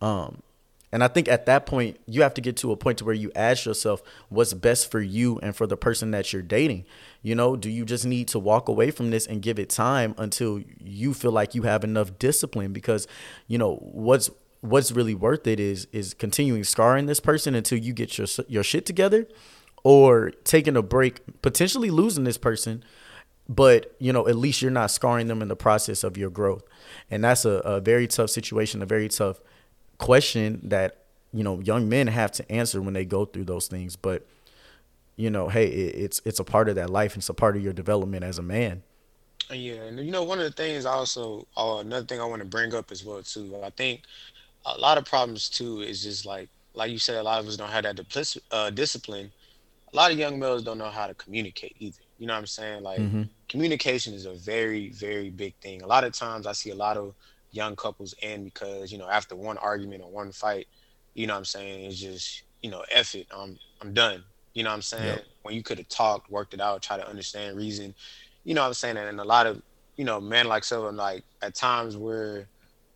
Um, 0.00 0.42
and 0.92 1.02
I 1.02 1.08
think 1.08 1.26
at 1.26 1.46
that 1.46 1.64
point, 1.64 1.99
you 2.06 2.20
have 2.20 2.34
to 2.34 2.42
get 2.42 2.58
to 2.58 2.70
a 2.70 2.76
point 2.76 2.99
to 2.99 3.06
where 3.06 3.14
you 3.14 3.32
ask 3.34 3.64
yourself 3.64 4.02
what's 4.28 4.52
best 4.52 4.90
for 4.90 5.00
you 5.00 5.38
and 5.38 5.56
for 5.56 5.66
the 5.66 5.76
person 5.76 6.11
that 6.11 6.32
you're 6.32 6.42
dating. 6.42 6.84
You 7.22 7.34
know, 7.34 7.56
do 7.56 7.70
you 7.70 7.87
just 7.87 8.04
need 8.04 8.28
to 8.28 8.38
walk 8.38 8.68
away 8.68 8.90
from 8.90 9.11
this 9.11 9.26
and 9.26 9.40
give 9.40 9.58
it 9.58 9.70
time 9.70 10.14
until 10.18 10.61
you 10.78 11.14
feel 11.14 11.32
like 11.32 11.54
you 11.54 11.62
have 11.62 11.82
enough 11.82 12.18
discipline? 12.18 12.75
Because, 12.75 13.08
you 13.46 13.56
know, 13.56 13.76
what's 13.76 14.28
what's 14.62 14.90
really 14.90 15.14
worth 15.14 15.47
it 15.47 15.61
is 15.61 15.87
is 15.92 16.14
continuing 16.14 16.64
scarring 16.64 17.07
this 17.07 17.21
person 17.21 17.54
until 17.54 17.78
you 17.78 17.92
get 17.92 18.16
your 18.16 18.26
your 18.49 18.64
shit 18.64 18.87
together 18.87 19.28
or 19.85 20.31
taking 20.45 20.76
a 20.76 20.83
break 20.83 21.21
potentially 21.42 21.90
losing 21.90 22.25
this 22.25 22.38
person 22.38 22.83
but 23.49 23.95
you 23.99 24.12
know 24.12 24.26
at 24.28 24.37
least 24.37 24.62
you're 24.62 24.71
not 24.71 24.90
scarring 24.90 25.26
them 25.26 25.42
in 25.42 25.49
the 25.49 25.57
process 25.57 26.04
of 26.04 26.16
your 26.16 26.31
growth. 26.31 26.64
And 27.11 27.25
that's 27.25 27.45
a, 27.45 27.50
a 27.50 27.81
very 27.81 28.07
tough 28.07 28.31
situation 28.31 28.83
a 28.83 28.87
very 28.87 29.09
tough 29.09 29.40
question 29.99 30.61
that 30.64 31.04
you 31.33 31.45
know 31.45 31.61
young 31.61 31.88
men 31.88 32.07
have 32.07 32.33
to 32.33 32.52
answer 32.52 32.81
when 32.81 32.95
they 32.95 33.04
go 33.04 33.25
through 33.25 33.45
those 33.45 33.69
things. 33.69 33.97
But 33.97 34.26
you 35.16 35.31
know 35.31 35.49
hey 35.49 35.66
it, 35.66 35.95
it's 35.97 36.23
it's 36.25 36.40
a 36.40 36.45
part 36.45 36.69
of 36.69 36.76
that 36.76 36.90
life. 36.90 37.14
And 37.14 37.21
it's 37.21 37.28
a 37.28 37.35
part 37.35 37.57
of 37.57 37.62
your 37.62 37.73
development 37.73 38.25
as 38.25 38.38
a 38.38 38.42
man. 38.42 38.83
Yeah 39.50 39.83
and 39.83 39.99
you 39.99 40.12
know 40.12 40.23
one 40.23 40.38
of 40.38 40.45
the 40.45 40.52
things 40.52 40.87
also 40.87 41.47
uh, 41.57 41.78
another 41.81 42.07
thing 42.07 42.21
i 42.21 42.25
want 42.25 42.40
to 42.40 42.47
bring 42.47 42.73
up 42.75 42.90
as 42.90 43.04
well 43.04 43.23
too 43.23 43.54
i 43.62 43.71
think 43.71 44.02
a 44.64 44.78
lot 44.78 44.99
of 44.99 45.04
problems 45.04 45.49
too 45.49 45.81
is 45.81 46.02
just 46.02 46.26
like 46.26 46.49
like 46.75 46.90
you 46.90 46.99
said, 46.99 47.16
a 47.16 47.23
lot 47.23 47.40
of 47.40 47.47
us 47.47 47.57
don't 47.57 47.71
have 47.71 47.85
that 47.85 48.37
uh, 48.50 48.71
discipline. 48.71 49.31
A 49.92 49.97
lot 49.97 50.11
of 50.11 50.19
young 50.19 50.38
males 50.38 50.62
don't 50.62 50.78
know 50.78 50.90
how 50.90 51.07
to 51.07 51.14
communicate 51.14 51.76
either. 51.78 51.99
You 52.19 52.26
know 52.26 52.35
what 52.35 52.40
I'm 52.40 52.47
saying? 52.47 52.83
Like 52.83 53.00
mm-hmm. 53.00 53.23
communication 53.49 54.14
is 54.14 54.26
a 54.26 54.35
very 54.35 54.90
very 54.90 55.31
big 55.31 55.54
thing. 55.57 55.83
A 55.83 55.87
lot 55.87 56.04
of 56.04 56.12
times 56.12 56.47
I 56.47 56.52
see 56.52 56.71
a 56.71 56.75
lot 56.75 56.97
of 56.97 57.14
young 57.50 57.76
couples 57.76 58.14
end 58.23 58.45
because 58.45 58.90
you 58.90 58.99
know 58.99 59.09
after 59.09 59.37
one 59.37 59.59
argument 59.59 60.02
or 60.02 60.11
one 60.11 60.33
fight, 60.33 60.69
you 61.14 61.26
know 61.26 61.35
what 61.35 61.38
I'm 61.38 61.45
saying 61.45 61.85
it's 61.85 61.99
just 61.99 62.45
you 62.62 62.71
know 62.71 62.85
F 62.90 63.14
it, 63.14 63.26
I'm 63.35 63.59
I'm 63.81 63.92
done. 63.92 64.25
You 64.54 64.62
know 64.62 64.71
what 64.71 64.76
I'm 64.76 64.83
saying? 64.83 65.04
Yep. 65.04 65.25
When 65.42 65.54
you 65.54 65.62
could 65.62 65.78
have 65.78 65.88
talked, 65.88 66.31
worked 66.31 66.52
it 66.52 66.61
out, 66.61 66.83
try 66.83 66.99
to 66.99 67.09
understand 67.09 67.57
reason. 67.57 67.95
You 68.45 68.54
know 68.54 68.61
what 68.61 68.69
I'm 68.69 68.75
saying? 68.75 68.97
And 68.99 69.19
a 69.19 69.25
lot 69.25 69.47
of 69.47 69.61
you 69.97 70.04
know 70.04 70.21
men 70.21 70.47
like 70.47 70.64
Silva 70.64 70.90
like 70.90 71.25
at 71.42 71.54
times 71.54 71.97
where 71.97 72.49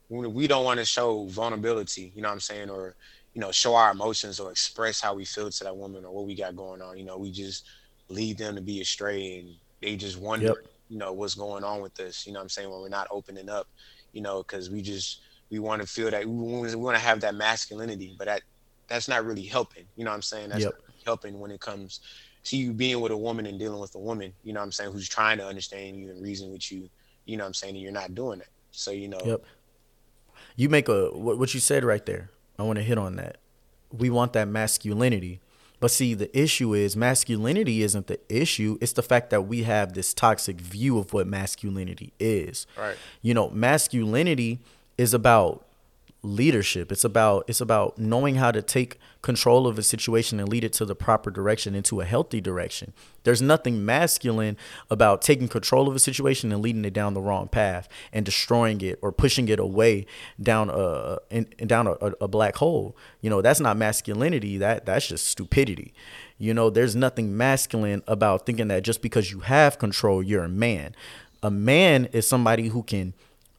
we 0.08 0.46
don't 0.46 0.64
want 0.64 0.78
to 0.78 0.84
show 0.84 1.26
vulnerability. 1.26 2.12
You 2.14 2.22
know 2.22 2.28
what 2.28 2.34
I'm 2.34 2.40
saying? 2.40 2.70
Or 2.70 2.94
you 3.34 3.40
know 3.40 3.52
show 3.52 3.74
our 3.74 3.90
emotions 3.90 4.40
or 4.40 4.50
express 4.50 5.00
how 5.00 5.14
we 5.14 5.24
feel 5.24 5.50
to 5.50 5.64
that 5.64 5.76
woman 5.76 6.04
or 6.04 6.12
what 6.12 6.26
we 6.26 6.34
got 6.34 6.56
going 6.56 6.80
on. 6.80 6.98
You 6.98 7.04
know 7.04 7.18
we 7.18 7.30
just 7.30 7.66
leave 8.08 8.38
them 8.38 8.54
to 8.54 8.62
be 8.62 8.80
astray 8.80 9.40
and 9.40 9.54
they 9.82 9.96
just 9.96 10.18
wonder. 10.18 10.46
Yep 10.46 10.70
you 10.88 10.98
know 10.98 11.12
what's 11.12 11.34
going 11.34 11.64
on 11.64 11.80
with 11.80 11.94
this 11.94 12.26
you 12.26 12.32
know 12.32 12.40
i'm 12.40 12.48
saying 12.48 12.70
when 12.70 12.80
we're 12.80 12.88
not 12.88 13.08
opening 13.10 13.48
up 13.48 13.68
you 14.12 14.20
know 14.20 14.42
because 14.42 14.70
we 14.70 14.80
just 14.80 15.20
we 15.50 15.58
want 15.58 15.80
to 15.80 15.86
feel 15.86 16.10
that 16.10 16.26
we, 16.26 16.74
want 16.74 16.96
to 16.96 17.02
have 17.02 17.20
that 17.20 17.34
masculinity 17.34 18.14
but 18.18 18.26
that 18.26 18.42
that's 18.88 19.08
not 19.08 19.24
really 19.24 19.42
helping 19.42 19.84
you 19.96 20.04
know 20.04 20.10
what 20.10 20.16
i'm 20.16 20.22
saying 20.22 20.48
that's 20.48 20.64
yep. 20.64 20.74
helping 21.04 21.38
when 21.38 21.50
it 21.50 21.60
comes 21.60 22.00
to 22.44 22.56
you 22.56 22.72
being 22.72 23.00
with 23.00 23.12
a 23.12 23.16
woman 23.16 23.46
and 23.46 23.58
dealing 23.58 23.80
with 23.80 23.94
a 23.94 23.98
woman 23.98 24.32
you 24.44 24.52
know 24.52 24.60
what 24.60 24.64
i'm 24.64 24.72
saying 24.72 24.92
who's 24.92 25.08
trying 25.08 25.38
to 25.38 25.46
understand 25.46 25.96
you 25.96 26.10
and 26.10 26.22
reason 26.22 26.52
with 26.52 26.70
you 26.70 26.88
you 27.24 27.36
know 27.36 27.44
what 27.44 27.48
i'm 27.48 27.54
saying 27.54 27.74
and 27.74 27.82
you're 27.82 27.92
not 27.92 28.14
doing 28.14 28.40
it 28.40 28.48
so 28.70 28.90
you 28.90 29.08
know 29.08 29.20
yep 29.24 29.42
you 30.56 30.68
make 30.68 30.88
a 30.88 31.10
what 31.10 31.54
you 31.54 31.60
said 31.60 31.84
right 31.84 32.06
there 32.06 32.30
i 32.58 32.62
want 32.62 32.76
to 32.76 32.82
hit 32.82 32.98
on 32.98 33.16
that 33.16 33.38
we 33.92 34.10
want 34.10 34.32
that 34.32 34.48
masculinity 34.48 35.40
but 35.78 35.90
see, 35.90 36.14
the 36.14 36.36
issue 36.38 36.74
is 36.74 36.96
masculinity 36.96 37.82
isn't 37.82 38.06
the 38.06 38.18
issue. 38.28 38.78
It's 38.80 38.92
the 38.92 39.02
fact 39.02 39.30
that 39.30 39.42
we 39.42 39.64
have 39.64 39.92
this 39.92 40.14
toxic 40.14 40.60
view 40.60 40.98
of 40.98 41.12
what 41.12 41.26
masculinity 41.26 42.12
is. 42.18 42.66
Right. 42.78 42.96
You 43.20 43.34
know, 43.34 43.50
masculinity 43.50 44.60
is 44.96 45.12
about 45.12 45.65
leadership. 46.26 46.90
It's 46.90 47.04
about 47.04 47.44
it's 47.48 47.60
about 47.60 47.98
knowing 47.98 48.36
how 48.36 48.50
to 48.50 48.62
take 48.62 48.98
control 49.22 49.66
of 49.66 49.78
a 49.78 49.82
situation 49.82 50.38
and 50.38 50.48
lead 50.48 50.64
it 50.64 50.72
to 50.74 50.84
the 50.84 50.94
proper 50.94 51.30
direction 51.30 51.74
into 51.74 52.00
a 52.00 52.04
healthy 52.04 52.40
direction. 52.40 52.92
There's 53.24 53.42
nothing 53.42 53.84
masculine 53.84 54.56
about 54.90 55.22
taking 55.22 55.48
control 55.48 55.88
of 55.88 55.96
a 55.96 55.98
situation 55.98 56.52
and 56.52 56.62
leading 56.62 56.84
it 56.84 56.92
down 56.92 57.14
the 57.14 57.20
wrong 57.20 57.48
path 57.48 57.88
and 58.12 58.24
destroying 58.24 58.80
it 58.82 58.98
or 59.02 59.10
pushing 59.10 59.48
it 59.48 59.58
away 59.58 60.06
down 60.40 60.70
a 60.70 61.18
in, 61.30 61.44
down 61.66 61.86
a, 61.86 61.92
a 62.20 62.28
black 62.28 62.56
hole. 62.56 62.96
You 63.20 63.30
know, 63.30 63.42
that's 63.42 63.60
not 63.60 63.76
masculinity. 63.76 64.58
That 64.58 64.86
that's 64.86 65.08
just 65.08 65.26
stupidity. 65.26 65.94
You 66.38 66.52
know, 66.52 66.70
there's 66.70 66.94
nothing 66.94 67.36
masculine 67.36 68.02
about 68.06 68.46
thinking 68.46 68.68
that 68.68 68.84
just 68.84 69.00
because 69.02 69.32
you 69.32 69.40
have 69.40 69.78
control, 69.78 70.22
you're 70.22 70.44
a 70.44 70.48
man. 70.48 70.94
A 71.42 71.50
man 71.50 72.06
is 72.06 72.26
somebody 72.26 72.68
who 72.68 72.82
can 72.82 73.14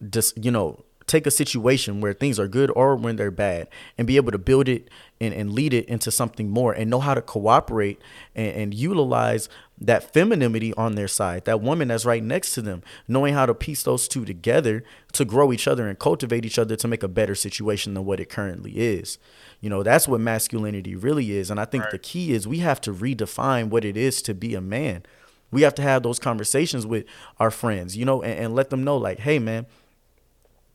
just, 0.09 0.43
you 0.43 0.51
know, 0.51 0.83
take 1.07 1.25
a 1.25 1.31
situation 1.31 2.01
where 2.01 2.13
things 2.13 2.37
are 2.37 2.49
good 2.49 2.69
or 2.75 2.95
when 2.95 3.15
they're 3.15 3.31
bad 3.31 3.67
and 3.97 4.05
be 4.05 4.17
able 4.17 4.31
to 4.31 4.37
build 4.37 4.67
it 4.67 4.89
and, 5.21 5.33
and 5.33 5.53
lead 5.53 5.73
it 5.73 5.87
into 5.87 6.11
something 6.11 6.49
more 6.49 6.73
and 6.73 6.89
know 6.89 6.99
how 6.99 7.13
to 7.13 7.21
cooperate 7.21 7.99
and, 8.35 8.55
and 8.55 8.73
utilize 8.73 9.47
that 9.79 10.13
femininity 10.13 10.73
on 10.73 10.95
their 10.95 11.07
side, 11.07 11.45
that 11.45 11.61
woman 11.61 11.87
that's 11.87 12.03
right 12.03 12.23
next 12.23 12.53
to 12.53 12.61
them, 12.61 12.83
knowing 13.07 13.33
how 13.33 13.45
to 13.45 13.53
piece 13.53 13.83
those 13.83 14.07
two 14.07 14.25
together 14.25 14.83
to 15.13 15.23
grow 15.23 15.53
each 15.53 15.67
other 15.67 15.87
and 15.87 15.97
cultivate 15.97 16.45
each 16.45 16.59
other 16.59 16.75
to 16.75 16.87
make 16.87 17.03
a 17.03 17.07
better 17.07 17.35
situation 17.35 17.93
than 17.93 18.03
what 18.03 18.19
it 18.19 18.29
currently 18.29 18.73
is. 18.73 19.17
You 19.61 19.69
know, 19.69 19.83
that's 19.83 20.07
what 20.07 20.19
masculinity 20.19 20.95
really 20.95 21.31
is. 21.31 21.49
And 21.49 21.59
I 21.59 21.65
think 21.65 21.85
right. 21.85 21.91
the 21.91 21.99
key 21.99 22.33
is 22.33 22.47
we 22.47 22.59
have 22.59 22.81
to 22.81 22.93
redefine 22.93 23.69
what 23.69 23.85
it 23.85 23.95
is 23.95 24.21
to 24.23 24.33
be 24.33 24.55
a 24.55 24.61
man. 24.61 25.03
We 25.51 25.61
have 25.61 25.75
to 25.75 25.81
have 25.81 26.03
those 26.03 26.19
conversations 26.19 26.85
with 26.85 27.05
our 27.39 27.49
friends, 27.49 27.95
you 27.95 28.03
know, 28.03 28.21
and, 28.21 28.37
and 28.37 28.55
let 28.55 28.69
them 28.69 28.83
know, 28.83 28.97
like, 28.97 29.19
hey, 29.19 29.39
man, 29.39 29.67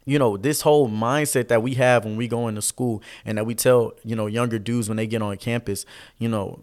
you 0.04 0.18
know 0.18 0.36
this 0.36 0.62
whole 0.62 0.88
mindset 0.88 1.48
that 1.48 1.62
we 1.62 1.74
have 1.74 2.04
when 2.04 2.16
we 2.16 2.28
go 2.28 2.48
into 2.48 2.62
school 2.62 3.02
and 3.24 3.38
that 3.38 3.44
we 3.44 3.54
tell 3.54 3.92
you 4.04 4.16
know 4.16 4.26
younger 4.26 4.58
dudes 4.58 4.88
when 4.88 4.96
they 4.96 5.06
get 5.06 5.22
on 5.22 5.36
campus 5.36 5.84
you 6.18 6.28
know 6.28 6.58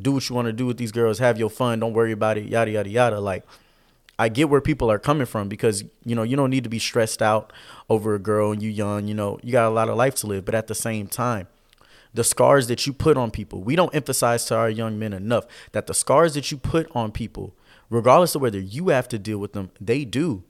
do 0.00 0.12
what 0.12 0.28
you 0.28 0.34
want 0.34 0.46
to 0.46 0.52
do 0.52 0.66
with 0.66 0.76
these 0.76 0.92
girls 0.92 1.18
have 1.18 1.38
your 1.38 1.50
fun 1.50 1.80
don't 1.80 1.92
worry 1.92 2.12
about 2.12 2.38
it 2.38 2.46
yada 2.46 2.70
yada 2.70 2.88
yada. 2.88 3.20
Like 3.20 3.44
i 4.18 4.28
get 4.28 4.48
where 4.48 4.60
people 4.60 4.90
are 4.90 4.98
coming 4.98 5.26
from 5.26 5.48
because 5.48 5.84
you 6.04 6.14
know 6.14 6.22
you 6.22 6.36
don't 6.36 6.50
need 6.50 6.64
to 6.64 6.70
be 6.70 6.78
stressed 6.78 7.22
out 7.22 7.52
over 7.88 8.14
a 8.14 8.18
girl 8.18 8.52
and 8.52 8.62
you 8.62 8.70
young 8.70 9.08
you 9.08 9.14
know 9.14 9.38
you 9.42 9.52
got 9.52 9.66
a 9.66 9.70
lot 9.70 9.88
of 9.88 9.96
life 9.96 10.14
to 10.16 10.26
live. 10.26 10.44
But 10.44 10.54
at 10.54 10.66
the 10.66 10.74
same 10.74 11.06
time 11.06 11.48
the 12.14 12.24
scars 12.24 12.68
that 12.68 12.86
you 12.86 12.92
put 12.92 13.16
on 13.16 13.30
people 13.30 13.62
we 13.62 13.76
don't 13.76 13.94
emphasize 13.94 14.44
to 14.46 14.56
our 14.56 14.70
young 14.70 14.98
men 14.98 15.12
enough 15.12 15.46
that 15.72 15.86
the 15.86 15.94
scars 15.94 16.34
that 16.34 16.50
you 16.50 16.56
put 16.56 16.90
on 16.94 17.12
people 17.12 17.54
regardless 17.90 18.34
of 18.34 18.42
whether 18.42 18.58
you 18.58 18.88
have 18.88 19.08
to 19.08 19.18
deal 19.18 19.38
with 19.38 19.52
them 19.52 19.70
they 19.80 20.04
do 20.04 20.42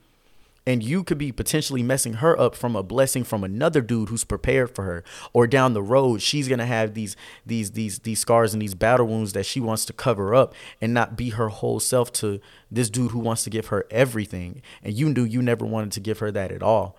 and 0.69 0.83
you 0.83 1.03
could 1.03 1.17
be 1.17 1.33
potentially 1.33 1.83
messing 1.83 2.15
her 2.15 2.39
up 2.39 2.55
from 2.55 2.77
a 2.77 2.83
blessing 2.83 3.25
from 3.25 3.43
another 3.43 3.81
dude 3.81 4.11
who's 4.11 4.25
prepared 4.25 4.75
for 4.75 4.85
her. 4.85 5.03
Or 5.33 5.47
down 5.47 5.73
the 5.73 5.83
road 5.83 6.21
she's 6.21 6.47
going 6.47 6.59
to 6.59 6.67
have 6.67 6.93
these 6.93 7.17
these 7.47 7.73
these 7.73 8.01
these 8.01 8.21
scars 8.21 8.53
and 8.53 8.61
these 8.61 8.75
battle 8.75 9.07
wounds 9.07 9.33
that 9.33 9.47
she 9.47 9.61
wants 9.61 9.87
to 9.87 9.93
cover 9.95 10.35
up 10.35 10.55
and 10.81 10.93
not 10.93 11.17
be 11.17 11.31
her 11.31 11.49
whole 11.49 11.81
self 11.81 12.13
to 12.15 12.41
this 12.71 12.91
dude 12.91 13.13
who 13.13 13.19
wants 13.19 13.45
to 13.45 13.51
give 13.51 13.69
her 13.69 13.87
everything. 13.91 14.61
And 14.83 14.93
you 14.93 15.09
knew 15.09 15.25
you 15.25 15.41
never 15.41 15.65
wanted 15.65 15.93
to 15.93 16.01
give 16.01 16.19
her 16.19 16.31
that 16.31 16.53
at 16.53 16.63
all 16.63 16.97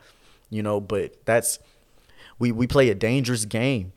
you 0.49 0.63
know 0.63 0.79
but 0.79 1.13
that's 1.25 1.59
we 2.39 2.51
we 2.51 2.65
play 2.65 2.89
a 2.89 2.95
dangerous 2.95 3.45
game. 3.45 3.93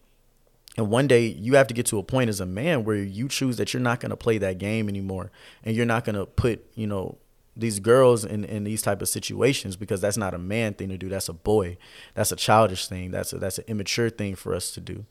And 0.76 0.88
one 0.88 1.06
day 1.06 1.26
you 1.26 1.54
have 1.54 1.66
to 1.68 1.74
get 1.74 1.86
to 1.86 1.98
a 1.98 2.02
point 2.02 2.30
as 2.30 2.40
a 2.40 2.46
man 2.46 2.84
where 2.84 2.96
you 2.96 3.28
choose 3.28 3.58
that 3.58 3.72
you're 3.72 3.82
not 3.82 4.00
going 4.00 4.10
to 4.10 4.16
play 4.16 4.38
that 4.38 4.56
game 4.56 4.88
anymore. 4.88 5.30
And 5.62 5.76
you're 5.76 5.86
not 5.86 6.04
going 6.04 6.16
to 6.16 6.26
put 6.26 6.66
you 6.74 6.86
know 6.86 7.18
these 7.56 7.80
girls 7.80 8.24
in, 8.24 8.44
in 8.44 8.64
these 8.64 8.82
type 8.82 9.02
of 9.02 9.08
situations 9.08 9.76
because 9.76 10.00
that's 10.00 10.16
not 10.16 10.34
a 10.34 10.38
man 10.38 10.74
thing 10.74 10.88
to 10.88 10.96
do. 10.96 11.08
That's 11.08 11.28
a 11.28 11.34
boy. 11.34 11.76
That's 12.14 12.32
a 12.32 12.36
childish 12.36 12.86
thing. 12.86 13.10
That's 13.10 13.32
a 13.32 13.38
that's 13.38 13.58
an 13.58 13.64
immature 13.66 14.10
thing 14.10 14.36
for 14.36 14.54
us 14.54 14.70
to 14.72 14.80
do. 14.80 15.04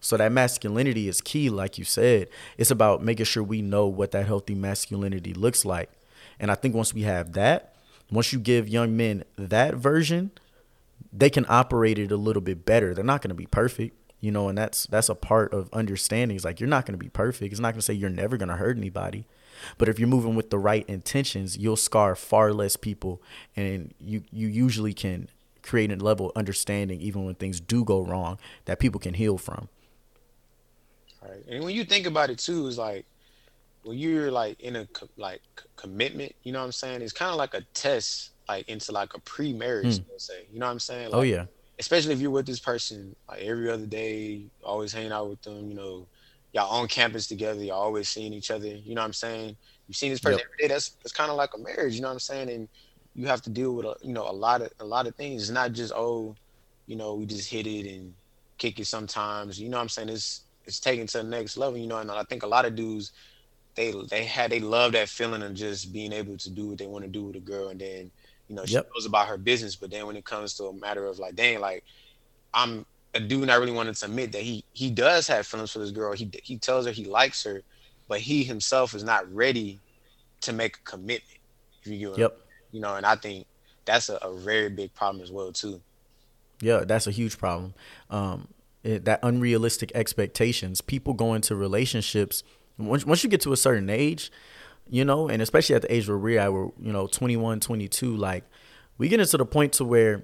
So 0.00 0.16
that 0.16 0.32
masculinity 0.32 1.08
is 1.08 1.20
key 1.20 1.50
like 1.50 1.78
you 1.78 1.84
said. 1.84 2.28
It's 2.56 2.70
about 2.70 3.02
making 3.02 3.26
sure 3.26 3.42
we 3.42 3.60
know 3.60 3.86
what 3.86 4.12
that 4.12 4.26
healthy 4.26 4.54
masculinity 4.54 5.34
looks 5.34 5.64
like. 5.64 5.90
And 6.38 6.50
i 6.50 6.54
think 6.54 6.74
once 6.74 6.94
we 6.94 7.02
have 7.02 7.32
that 7.32 7.74
once 8.10 8.32
you 8.32 8.38
give 8.38 8.68
young 8.68 8.96
men 8.96 9.24
that 9.36 9.74
version 9.74 10.30
they 11.12 11.30
can 11.30 11.44
operate 11.48 11.98
it 11.98 12.12
a 12.12 12.16
little 12.16 12.42
bit 12.42 12.64
better. 12.64 12.94
They're 12.94 13.04
not 13.04 13.20
going 13.20 13.30
to 13.30 13.34
be 13.34 13.46
perfect 13.46 13.96
you 14.20 14.30
know 14.30 14.48
and 14.48 14.56
that's 14.56 14.86
that's 14.86 15.08
a 15.08 15.14
part 15.14 15.52
of 15.52 15.68
understanding. 15.72 16.36
It's 16.36 16.44
like 16.44 16.60
you're 16.60 16.68
not 16.68 16.86
going 16.86 16.98
to 16.98 17.04
be 17.04 17.10
perfect. 17.10 17.52
It's 17.52 17.60
not 17.60 17.72
going 17.72 17.80
to 17.80 17.84
say 17.84 17.94
you're 17.94 18.10
never 18.10 18.36
going 18.36 18.48
to 18.48 18.56
hurt 18.56 18.76
anybody 18.76 19.26
but 19.78 19.88
if 19.88 19.98
you're 19.98 20.08
moving 20.08 20.34
with 20.34 20.50
the 20.50 20.58
right 20.58 20.88
intentions, 20.88 21.56
you'll 21.56 21.76
scar 21.76 22.14
far 22.14 22.52
less 22.52 22.76
people, 22.76 23.22
and 23.56 23.94
you 24.00 24.22
you 24.32 24.48
usually 24.48 24.94
can 24.94 25.28
create 25.62 25.92
a 25.92 25.96
level 25.96 26.30
of 26.30 26.36
understanding 26.36 27.00
even 27.00 27.24
when 27.24 27.34
things 27.34 27.60
do 27.60 27.84
go 27.84 28.02
wrong 28.02 28.38
that 28.64 28.78
people 28.78 28.98
can 28.98 29.14
heal 29.14 29.38
from. 29.38 29.68
Right, 31.22 31.44
and 31.48 31.64
when 31.64 31.74
you 31.74 31.84
think 31.84 32.06
about 32.06 32.30
it 32.30 32.38
too, 32.38 32.66
is 32.66 32.78
like 32.78 33.04
when 33.82 33.98
you're 33.98 34.30
like 34.30 34.60
in 34.60 34.76
a 34.76 34.88
like 35.16 35.42
commitment, 35.76 36.34
you 36.42 36.52
know 36.52 36.60
what 36.60 36.66
I'm 36.66 36.72
saying? 36.72 37.02
It's 37.02 37.12
kind 37.12 37.30
of 37.30 37.36
like 37.36 37.54
a 37.54 37.62
test, 37.74 38.30
like 38.48 38.68
into 38.68 38.92
like 38.92 39.14
a 39.14 39.20
pre-marriage, 39.20 39.98
mm. 39.98 40.04
say. 40.16 40.46
You 40.52 40.60
know 40.60 40.66
what 40.66 40.72
I'm 40.72 40.78
saying? 40.80 41.08
Oh, 41.08 41.18
like, 41.18 41.18
oh 41.18 41.22
yeah. 41.22 41.44
Especially 41.78 42.12
if 42.12 42.20
you're 42.20 42.30
with 42.30 42.46
this 42.46 42.60
person 42.60 43.16
like 43.28 43.40
every 43.40 43.70
other 43.70 43.86
day, 43.86 44.42
always 44.62 44.92
hanging 44.92 45.12
out 45.12 45.30
with 45.30 45.40
them, 45.42 45.68
you 45.68 45.74
know, 45.74 46.06
y'all 46.52 46.70
on 46.70 46.88
campus 46.88 47.26
together, 47.26 47.62
y'all 47.62 47.80
always 47.80 48.08
seeing 48.08 48.32
each 48.32 48.50
other. 48.50 48.66
You 48.66 48.94
know 48.94 49.02
what 49.02 49.06
I'm 49.06 49.12
saying? 49.12 49.56
You've 49.88 49.96
seen 49.96 50.10
this 50.10 50.20
person 50.20 50.38
yep. 50.38 50.46
every 50.46 50.68
day. 50.68 50.74
That's 50.74 50.90
that's 51.02 51.12
kind 51.12 51.30
of 51.30 51.36
like 51.36 51.54
a 51.54 51.58
marriage. 51.58 51.94
You 51.94 52.02
know 52.02 52.08
what 52.08 52.14
I'm 52.14 52.20
saying? 52.20 52.50
And 52.50 52.68
you 53.14 53.26
have 53.26 53.42
to 53.42 53.50
deal 53.50 53.74
with 53.74 53.86
a, 53.86 53.96
you 54.02 54.12
know 54.12 54.28
a 54.28 54.32
lot 54.32 54.62
of 54.62 54.70
a 54.80 54.84
lot 54.84 55.06
of 55.06 55.14
things. 55.16 55.42
It's 55.42 55.50
not 55.50 55.72
just 55.72 55.92
oh, 55.94 56.34
you 56.86 56.96
know, 56.96 57.14
we 57.14 57.26
just 57.26 57.50
hit 57.50 57.66
it 57.66 57.90
and 57.90 58.14
kick 58.58 58.78
it 58.78 58.86
sometimes. 58.86 59.60
You 59.60 59.68
know 59.68 59.78
what 59.78 59.82
I'm 59.82 59.88
saying? 59.88 60.08
It's 60.08 60.42
it's 60.64 60.80
taken 60.80 61.06
to 61.08 61.18
the 61.18 61.24
next 61.24 61.56
level. 61.56 61.78
You 61.78 61.86
know, 61.86 61.98
and 61.98 62.10
I 62.10 62.22
think 62.24 62.42
a 62.42 62.48
lot 62.48 62.64
of 62.64 62.76
dudes 62.76 63.12
they 63.74 63.94
they 64.08 64.24
had 64.24 64.50
they 64.50 64.60
love 64.60 64.92
that 64.92 65.08
feeling 65.08 65.42
of 65.42 65.54
just 65.54 65.92
being 65.92 66.12
able 66.12 66.36
to 66.36 66.50
do 66.50 66.68
what 66.68 66.78
they 66.78 66.86
want 66.86 67.04
to 67.04 67.10
do 67.10 67.24
with 67.24 67.36
a 67.36 67.40
girl, 67.40 67.68
and 67.68 67.80
then 67.80 68.10
you 68.48 68.54
know 68.56 68.64
she 68.64 68.74
yep. 68.74 68.88
knows 68.94 69.06
about 69.06 69.28
her 69.28 69.38
business. 69.38 69.76
But 69.76 69.90
then 69.90 70.06
when 70.06 70.16
it 70.16 70.24
comes 70.24 70.54
to 70.54 70.64
a 70.64 70.72
matter 70.72 71.06
of 71.06 71.18
like, 71.18 71.34
dang, 71.36 71.60
like 71.60 71.84
I'm 72.52 72.84
a 73.14 73.20
dude 73.20 73.46
not 73.46 73.58
really 73.58 73.72
wanting 73.72 73.94
to 73.94 74.04
admit 74.04 74.32
that 74.32 74.42
he 74.42 74.64
he 74.72 74.90
does 74.90 75.26
have 75.26 75.46
feelings 75.46 75.72
for 75.72 75.80
this 75.80 75.90
girl. 75.90 76.12
He 76.12 76.30
he 76.42 76.56
tells 76.58 76.86
her 76.86 76.92
he 76.92 77.04
likes 77.04 77.42
her, 77.44 77.62
but 78.08 78.20
he 78.20 78.44
himself 78.44 78.94
is 78.94 79.04
not 79.04 79.32
ready 79.34 79.78
to 80.42 80.52
make 80.52 80.76
a 80.76 80.80
commitment. 80.80 81.40
You 81.84 82.14
yep. 82.16 82.38
You 82.72 82.80
know, 82.80 82.94
and 82.94 83.04
I 83.04 83.16
think 83.16 83.46
that's 83.84 84.08
a, 84.08 84.16
a, 84.16 84.32
very 84.36 84.68
big 84.68 84.94
problem 84.94 85.22
as 85.24 85.32
well 85.32 85.50
too. 85.50 85.80
Yeah, 86.60 86.84
that's 86.84 87.06
a 87.06 87.10
huge 87.10 87.38
problem. 87.38 87.74
Um, 88.10 88.48
it, 88.84 89.04
that 89.06 89.18
unrealistic 89.22 89.90
expectations. 89.94 90.80
People 90.80 91.14
go 91.14 91.34
into 91.34 91.56
relationships 91.56 92.44
once 92.78 93.04
once 93.04 93.24
you 93.24 93.30
get 93.30 93.40
to 93.42 93.52
a 93.52 93.56
certain 93.56 93.90
age, 93.90 94.30
you 94.88 95.04
know, 95.04 95.28
and 95.28 95.42
especially 95.42 95.74
at 95.74 95.82
the 95.82 95.92
age 95.92 96.08
where 96.08 96.18
we're 96.18 96.38
at, 96.38 96.52
we're 96.52 96.70
you 96.80 96.92
know 96.92 97.06
21, 97.06 97.60
22, 97.60 98.16
like 98.16 98.44
we 98.98 99.08
get 99.08 99.20
into 99.20 99.36
the 99.36 99.46
point 99.46 99.72
to 99.74 99.84
where 99.84 100.22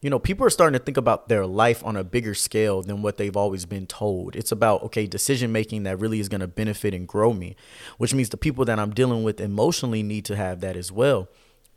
you 0.00 0.10
know, 0.10 0.18
people 0.18 0.46
are 0.46 0.50
starting 0.50 0.78
to 0.78 0.84
think 0.84 0.96
about 0.96 1.28
their 1.28 1.44
life 1.44 1.84
on 1.84 1.96
a 1.96 2.04
bigger 2.04 2.34
scale 2.34 2.82
than 2.82 3.02
what 3.02 3.16
they've 3.16 3.36
always 3.36 3.66
been 3.66 3.86
told. 3.86 4.36
It's 4.36 4.52
about, 4.52 4.82
okay, 4.84 5.06
decision 5.06 5.50
making 5.50 5.82
that 5.82 5.98
really 5.98 6.20
is 6.20 6.28
going 6.28 6.40
to 6.40 6.46
benefit 6.46 6.94
and 6.94 7.06
grow 7.06 7.32
me, 7.32 7.56
which 7.96 8.14
means 8.14 8.28
the 8.28 8.36
people 8.36 8.64
that 8.66 8.78
I'm 8.78 8.94
dealing 8.94 9.24
with 9.24 9.40
emotionally 9.40 10.02
need 10.02 10.24
to 10.26 10.36
have 10.36 10.60
that 10.60 10.76
as 10.76 10.92
well. 10.92 11.28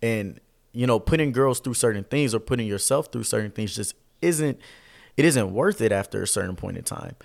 And 0.04 0.40
you 0.74 0.88
know, 0.88 1.00
putting 1.00 1.32
girls 1.32 1.60
through 1.60 1.74
certain 1.74 2.04
things 2.04 2.34
or 2.34 2.40
putting 2.40 2.68
yourself 2.68 3.12
through 3.12 3.24
certain 3.24 3.52
things 3.52 3.76
just 3.76 3.96
isn't 4.22 4.60
it 5.18 5.26
isn't 5.26 5.54
worth 5.54 5.82
it 5.82 5.92
after 5.92 6.24
a 6.24 6.28
certain 6.28 6.56
point 6.56 6.78
in 6.78 6.84
time. 6.84 7.16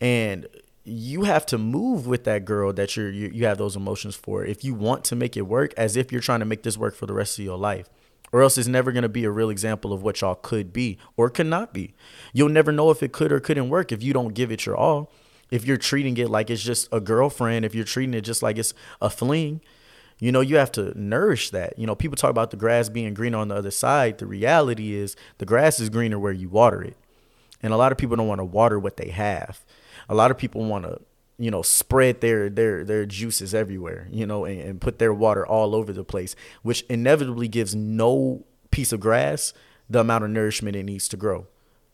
And 0.00 0.46
you 0.84 1.24
have 1.24 1.44
to 1.46 1.58
move 1.58 2.06
with 2.06 2.24
that 2.24 2.44
girl 2.44 2.72
that 2.72 2.96
you're 2.96 3.10
you, 3.10 3.30
you 3.32 3.46
have 3.46 3.58
those 3.58 3.76
emotions 3.76 4.16
for 4.16 4.44
if 4.44 4.64
you 4.64 4.74
want 4.74 5.04
to 5.04 5.16
make 5.16 5.36
it 5.36 5.42
work 5.42 5.72
as 5.76 5.96
if 5.96 6.10
you're 6.10 6.20
trying 6.20 6.40
to 6.40 6.46
make 6.46 6.62
this 6.62 6.78
work 6.78 6.94
for 6.94 7.06
the 7.06 7.12
rest 7.12 7.38
of 7.38 7.44
your 7.44 7.58
life 7.58 7.88
or 8.32 8.42
else 8.42 8.58
it's 8.58 8.68
never 8.68 8.92
going 8.92 9.02
to 9.02 9.08
be 9.08 9.24
a 9.24 9.30
real 9.30 9.50
example 9.50 9.92
of 9.92 10.02
what 10.02 10.20
y'all 10.20 10.34
could 10.34 10.72
be 10.72 10.98
or 11.16 11.30
could 11.30 11.46
not 11.46 11.72
be. 11.72 11.94
You'll 12.32 12.48
never 12.48 12.72
know 12.72 12.90
if 12.90 13.02
it 13.02 13.12
could 13.12 13.32
or 13.32 13.40
couldn't 13.40 13.68
work 13.68 13.92
if 13.92 14.02
you 14.02 14.12
don't 14.12 14.34
give 14.34 14.50
it 14.50 14.66
your 14.66 14.76
all. 14.76 15.10
If 15.50 15.64
you're 15.64 15.78
treating 15.78 16.16
it 16.18 16.28
like 16.28 16.50
it's 16.50 16.62
just 16.62 16.88
a 16.92 17.00
girlfriend 17.00 17.64
if 17.64 17.74
you're 17.74 17.84
treating 17.84 18.14
it 18.14 18.20
just 18.20 18.42
like 18.42 18.58
it's 18.58 18.74
a 19.00 19.08
fling 19.08 19.62
you 20.20 20.32
know 20.32 20.40
you 20.40 20.56
have 20.56 20.72
to 20.72 20.98
nourish 20.98 21.50
that. 21.50 21.78
You 21.78 21.86
know 21.86 21.94
people 21.94 22.16
talk 22.16 22.30
about 22.30 22.50
the 22.50 22.56
grass 22.56 22.88
being 22.88 23.14
greener 23.14 23.38
on 23.38 23.48
the 23.48 23.54
other 23.54 23.70
side. 23.70 24.18
The 24.18 24.26
reality 24.26 24.94
is 24.94 25.16
the 25.38 25.46
grass 25.46 25.80
is 25.80 25.90
greener 25.90 26.18
where 26.18 26.32
you 26.32 26.48
water 26.48 26.82
it. 26.82 26.96
And 27.62 27.72
a 27.72 27.76
lot 27.76 27.92
of 27.92 27.98
people 27.98 28.16
don't 28.16 28.28
want 28.28 28.40
to 28.40 28.44
water 28.44 28.78
what 28.78 28.96
they 28.96 29.10
have. 29.10 29.64
A 30.08 30.14
lot 30.14 30.30
of 30.30 30.38
people 30.38 30.64
want 30.64 30.84
to 30.84 31.00
you 31.38 31.50
know 31.50 31.62
spread 31.62 32.20
their 32.20 32.50
their 32.50 32.84
their 32.84 33.06
juices 33.06 33.54
everywhere 33.54 34.08
you 34.10 34.26
know 34.26 34.44
and, 34.44 34.60
and 34.60 34.80
put 34.80 34.98
their 34.98 35.14
water 35.14 35.46
all 35.46 35.74
over 35.74 35.92
the 35.92 36.04
place 36.04 36.34
which 36.62 36.82
inevitably 36.88 37.46
gives 37.46 37.74
no 37.74 38.44
piece 38.70 38.92
of 38.92 39.00
grass 39.00 39.52
the 39.88 40.00
amount 40.00 40.24
of 40.24 40.30
nourishment 40.30 40.76
it 40.76 40.82
needs 40.82 41.08
to 41.08 41.16
grow. 41.16 41.46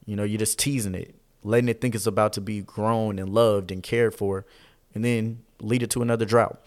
You 0.04 0.16
know 0.16 0.24
you're 0.24 0.38
just 0.38 0.58
teasing 0.58 0.94
it 0.94 1.14
letting 1.44 1.68
it 1.68 1.80
think 1.80 1.94
it's 1.94 2.06
about 2.06 2.32
to 2.32 2.40
be 2.40 2.62
grown 2.62 3.18
and 3.18 3.28
loved 3.28 3.70
and 3.70 3.82
cared 3.82 4.14
for 4.14 4.46
and 4.94 5.04
then 5.04 5.42
lead 5.60 5.82
it 5.82 5.90
to 5.90 6.02
another 6.02 6.24
drought. 6.24 6.60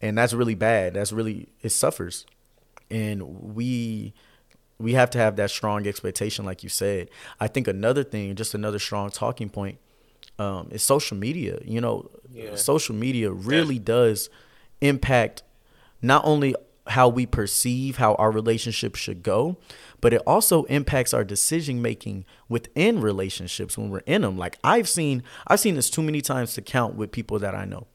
And 0.00 0.16
that's 0.16 0.32
really 0.32 0.54
bad. 0.54 0.94
That's 0.94 1.12
really 1.12 1.48
it 1.60 1.70
suffers. 1.70 2.24
And 2.90 3.54
we 3.54 4.14
we 4.78 4.92
have 4.92 5.10
to 5.10 5.18
have 5.18 5.36
that 5.36 5.50
strong 5.50 5.86
expectation 5.86 6.44
like 6.44 6.62
you 6.62 6.68
said. 6.68 7.10
I 7.40 7.48
think 7.48 7.66
another 7.66 8.04
thing 8.04 8.34
just 8.36 8.54
another 8.54 8.78
strong 8.78 9.10
talking 9.10 9.48
point 9.48 9.78
um, 10.38 10.68
is 10.70 10.82
social 10.82 11.16
media. 11.16 11.58
You 11.64 11.80
know, 11.80 12.10
yeah. 12.30 12.54
social 12.54 12.94
media 12.94 13.30
really 13.30 13.78
does 13.78 14.30
impact 14.80 15.42
not 16.02 16.24
only 16.24 16.54
how 16.88 17.08
we 17.08 17.26
perceive 17.26 17.96
how 17.96 18.14
our 18.14 18.30
relationship 18.30 18.94
should 18.94 19.22
go, 19.22 19.56
but 20.00 20.12
it 20.12 20.22
also 20.26 20.64
impacts 20.64 21.12
our 21.12 21.24
decision 21.24 21.82
making 21.82 22.24
within 22.48 23.00
relationships 23.00 23.76
when 23.76 23.90
we're 23.90 23.98
in 24.00 24.22
them. 24.22 24.38
Like 24.38 24.58
I've 24.62 24.88
seen, 24.88 25.22
I've 25.46 25.60
seen 25.60 25.74
this 25.74 25.90
too 25.90 26.02
many 26.02 26.20
times 26.20 26.54
to 26.54 26.62
count 26.62 26.94
with 26.94 27.10
people 27.10 27.38
that 27.40 27.54
I 27.54 27.64
know. 27.64 27.86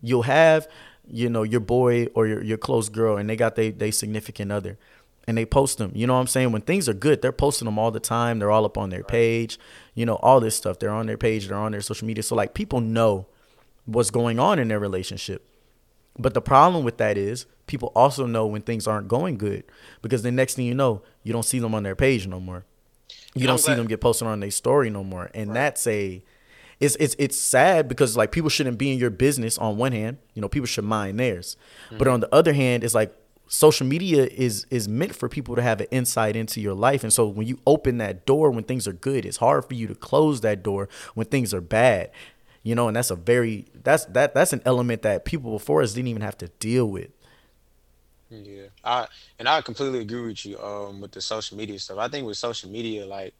You'll 0.00 0.22
have, 0.22 0.68
you 1.06 1.28
know, 1.28 1.42
your 1.42 1.60
boy 1.60 2.06
or 2.14 2.26
your, 2.26 2.42
your 2.42 2.58
close 2.58 2.88
girl, 2.88 3.16
and 3.16 3.28
they 3.28 3.36
got 3.36 3.54
they 3.54 3.70
they 3.70 3.90
significant 3.90 4.50
other, 4.50 4.78
and 5.26 5.36
they 5.36 5.46
post 5.46 5.78
them. 5.78 5.92
You 5.94 6.06
know 6.06 6.14
what 6.14 6.20
I'm 6.20 6.26
saying? 6.26 6.52
When 6.52 6.62
things 6.62 6.88
are 6.88 6.94
good, 6.94 7.22
they're 7.22 7.32
posting 7.32 7.66
them 7.66 7.78
all 7.78 7.90
the 7.90 8.00
time. 8.00 8.38
They're 8.38 8.50
all 8.50 8.64
up 8.64 8.78
on 8.78 8.90
their 8.90 9.02
page. 9.02 9.58
You 9.94 10.06
know, 10.06 10.16
all 10.16 10.40
this 10.40 10.56
stuff. 10.56 10.78
They're 10.78 10.90
on 10.90 11.06
their 11.06 11.18
page, 11.18 11.48
they're 11.48 11.56
on 11.56 11.72
their 11.72 11.80
social 11.80 12.06
media. 12.06 12.22
So 12.22 12.34
like 12.34 12.54
people 12.54 12.80
know 12.80 13.26
what's 13.86 14.10
going 14.10 14.38
on 14.38 14.58
in 14.58 14.68
their 14.68 14.80
relationship. 14.80 15.46
But 16.18 16.34
the 16.34 16.40
problem 16.40 16.84
with 16.84 16.98
that 16.98 17.18
is 17.18 17.46
people 17.66 17.90
also 17.94 18.26
know 18.26 18.46
when 18.46 18.62
things 18.62 18.86
aren't 18.86 19.08
going 19.08 19.36
good 19.36 19.64
because 20.02 20.22
the 20.22 20.30
next 20.30 20.54
thing 20.54 20.66
you 20.66 20.74
know, 20.74 21.02
you 21.22 21.32
don't 21.32 21.42
see 21.42 21.58
them 21.58 21.74
on 21.74 21.82
their 21.82 21.96
page 21.96 22.26
no 22.26 22.38
more. 22.38 22.64
You 23.34 23.46
don't 23.46 23.58
see 23.58 23.74
them 23.74 23.88
get 23.88 24.00
posted 24.00 24.28
on 24.28 24.40
their 24.40 24.50
story 24.50 24.90
no 24.90 25.02
more. 25.02 25.30
And 25.34 25.48
right. 25.48 25.54
that's 25.54 25.86
a 25.86 26.22
it's 26.80 26.96
it's 26.96 27.16
it's 27.18 27.38
sad 27.38 27.88
because 27.88 28.16
like 28.16 28.30
people 28.30 28.50
shouldn't 28.50 28.78
be 28.78 28.92
in 28.92 28.98
your 28.98 29.10
business 29.10 29.58
on 29.58 29.76
one 29.76 29.92
hand, 29.92 30.18
you 30.34 30.42
know, 30.42 30.48
people 30.48 30.66
should 30.66 30.84
mind 30.84 31.18
theirs. 31.18 31.56
Mm-hmm. 31.86 31.98
But 31.98 32.08
on 32.08 32.20
the 32.20 32.32
other 32.32 32.52
hand, 32.52 32.84
it's 32.84 32.94
like 32.94 33.14
social 33.46 33.86
media 33.86 34.24
is 34.24 34.66
is 34.70 34.88
meant 34.88 35.14
for 35.14 35.28
people 35.28 35.54
to 35.56 35.62
have 35.62 35.80
an 35.80 35.86
insight 35.90 36.36
into 36.36 36.60
your 36.60 36.74
life. 36.74 37.02
And 37.02 37.12
so 37.12 37.26
when 37.26 37.46
you 37.46 37.58
open 37.66 37.98
that 37.98 38.26
door 38.26 38.50
when 38.50 38.64
things 38.64 38.88
are 38.88 38.92
good 38.92 39.24
it's 39.24 39.36
hard 39.38 39.64
for 39.64 39.74
you 39.74 39.86
to 39.86 39.94
close 39.94 40.40
that 40.40 40.62
door 40.62 40.88
when 41.14 41.26
things 41.26 41.52
are 41.52 41.60
bad 41.60 42.10
you 42.64 42.74
know 42.74 42.88
and 42.88 42.96
that's 42.96 43.10
a 43.10 43.16
very 43.16 43.66
that's 43.84 44.06
that 44.06 44.34
that's 44.34 44.52
an 44.52 44.62
element 44.64 45.02
that 45.02 45.24
people 45.24 45.52
before 45.52 45.82
us 45.82 45.92
didn't 45.92 46.08
even 46.08 46.22
have 46.22 46.36
to 46.38 46.48
deal 46.58 46.86
with. 46.86 47.10
Yeah 48.30 48.64
i 48.82 49.06
and 49.38 49.48
i 49.48 49.60
completely 49.60 50.00
agree 50.00 50.26
with 50.26 50.44
you 50.44 50.58
um 50.58 51.00
with 51.00 51.12
the 51.12 51.20
social 51.20 51.56
media 51.56 51.78
stuff. 51.78 51.98
I 51.98 52.08
think 52.08 52.26
with 52.26 52.36
social 52.36 52.70
media 52.70 53.06
like 53.06 53.34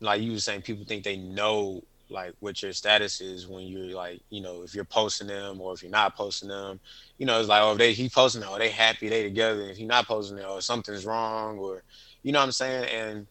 like 0.00 0.20
you 0.20 0.32
were 0.32 0.40
saying 0.40 0.62
people 0.62 0.84
think 0.84 1.04
they 1.04 1.16
know 1.16 1.82
like 2.12 2.34
what 2.40 2.62
your 2.62 2.72
status 2.72 3.20
is 3.20 3.46
when 3.46 3.66
you're 3.66 3.94
like, 3.94 4.20
you 4.30 4.40
know, 4.40 4.62
if 4.62 4.74
you're 4.74 4.84
posting 4.84 5.26
them 5.26 5.60
or 5.60 5.72
if 5.72 5.82
you're 5.82 5.90
not 5.90 6.16
posting 6.16 6.48
them. 6.48 6.80
You 7.18 7.26
know, 7.26 7.38
it's 7.38 7.48
like, 7.48 7.62
oh, 7.62 7.74
they 7.74 7.92
he 7.92 8.08
posting, 8.08 8.40
them, 8.40 8.50
oh, 8.52 8.58
they 8.58 8.70
happy, 8.70 9.08
they 9.08 9.22
together. 9.22 9.62
If 9.62 9.78
you're 9.78 9.88
not 9.88 10.06
posting 10.06 10.38
it, 10.38 10.44
or 10.44 10.56
oh, 10.56 10.60
something's 10.60 11.06
wrong, 11.06 11.58
or 11.58 11.82
you 12.22 12.32
know 12.32 12.40
what 12.40 12.46
I'm 12.46 12.52
saying. 12.52 12.88
And 12.88 13.26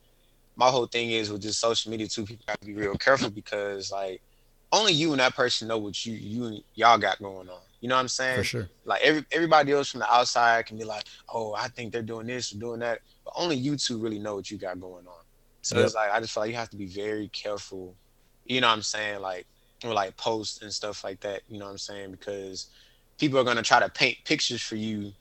my 0.56 0.70
whole 0.70 0.88
thing 0.88 1.12
is 1.12 1.32
with 1.32 1.42
just 1.42 1.60
social 1.60 1.92
media 1.92 2.08
too, 2.08 2.26
people 2.26 2.46
have 2.48 2.60
to 2.60 2.68
be 2.68 2.74
real 2.74 2.96
careful 2.96 3.30
because 3.30 3.92
like 3.92 4.22
only 4.72 4.94
you 4.94 5.12
and 5.12 5.20
that 5.20 5.36
person 5.36 5.68
know 5.68 5.78
what 5.78 6.06
you 6.06 6.14
you 6.14 6.46
and 6.46 6.64
y'all 6.76 6.98
got 6.98 7.20
going 7.20 7.50
on. 7.50 7.60
You 7.80 7.90
know 7.90 7.96
what 7.96 8.02
I'm 8.02 8.08
saying? 8.08 8.38
For 8.38 8.44
sure. 8.44 8.70
Like 8.86 9.02
every 9.02 9.26
everybody 9.32 9.72
else 9.72 9.92
from 9.92 10.02
the 10.02 10.14
outside 10.14 10.66
can 10.66 10.78
be 10.78 10.84
like, 10.84 11.06
oh, 11.30 11.54
I 11.54 11.68
think 11.68 11.92
they're 11.92 12.02
doing 12.02 12.28
this 12.28 12.54
or 12.54 12.60
doing 12.60 12.80
that, 12.80 13.00
but 13.26 13.34
only 13.36 13.56
you 13.56 13.76
two 13.76 13.98
really 13.98 14.20
know 14.20 14.36
what 14.36 14.52
you 14.52 14.58
got 14.58 14.80
going 14.80 15.08
on. 15.08 15.24
So 15.62 15.78
yep. 15.78 15.86
it's 15.86 15.96
like 15.96 16.12
I 16.12 16.20
just 16.20 16.34
feel 16.34 16.44
like 16.44 16.52
you 16.52 16.58
have 16.58 16.70
to 16.70 16.78
be 16.78 16.88
very 16.88 17.28
careful 17.30 17.96
you 18.52 18.62
know 18.62 18.68
what 18.68 18.74
I'm 18.74 18.82
saying, 18.82 19.22
like 19.22 19.46
or 19.84 19.94
like 19.94 20.16
posts 20.18 20.62
and 20.62 20.72
stuff 20.72 21.04
like 21.04 21.20
that, 21.22 21.42
you 21.48 21.58
know 21.58 21.66
what 21.66 21.72
I'm 21.72 21.78
saying? 21.78 22.12
Because 22.12 22.68
people 23.18 23.40
are 23.40 23.44
gonna 23.44 23.64
try 23.64 23.80
to 23.80 23.90
paint 23.90 24.18
pictures 24.26 24.62
for 24.62 24.76
you 24.76 25.14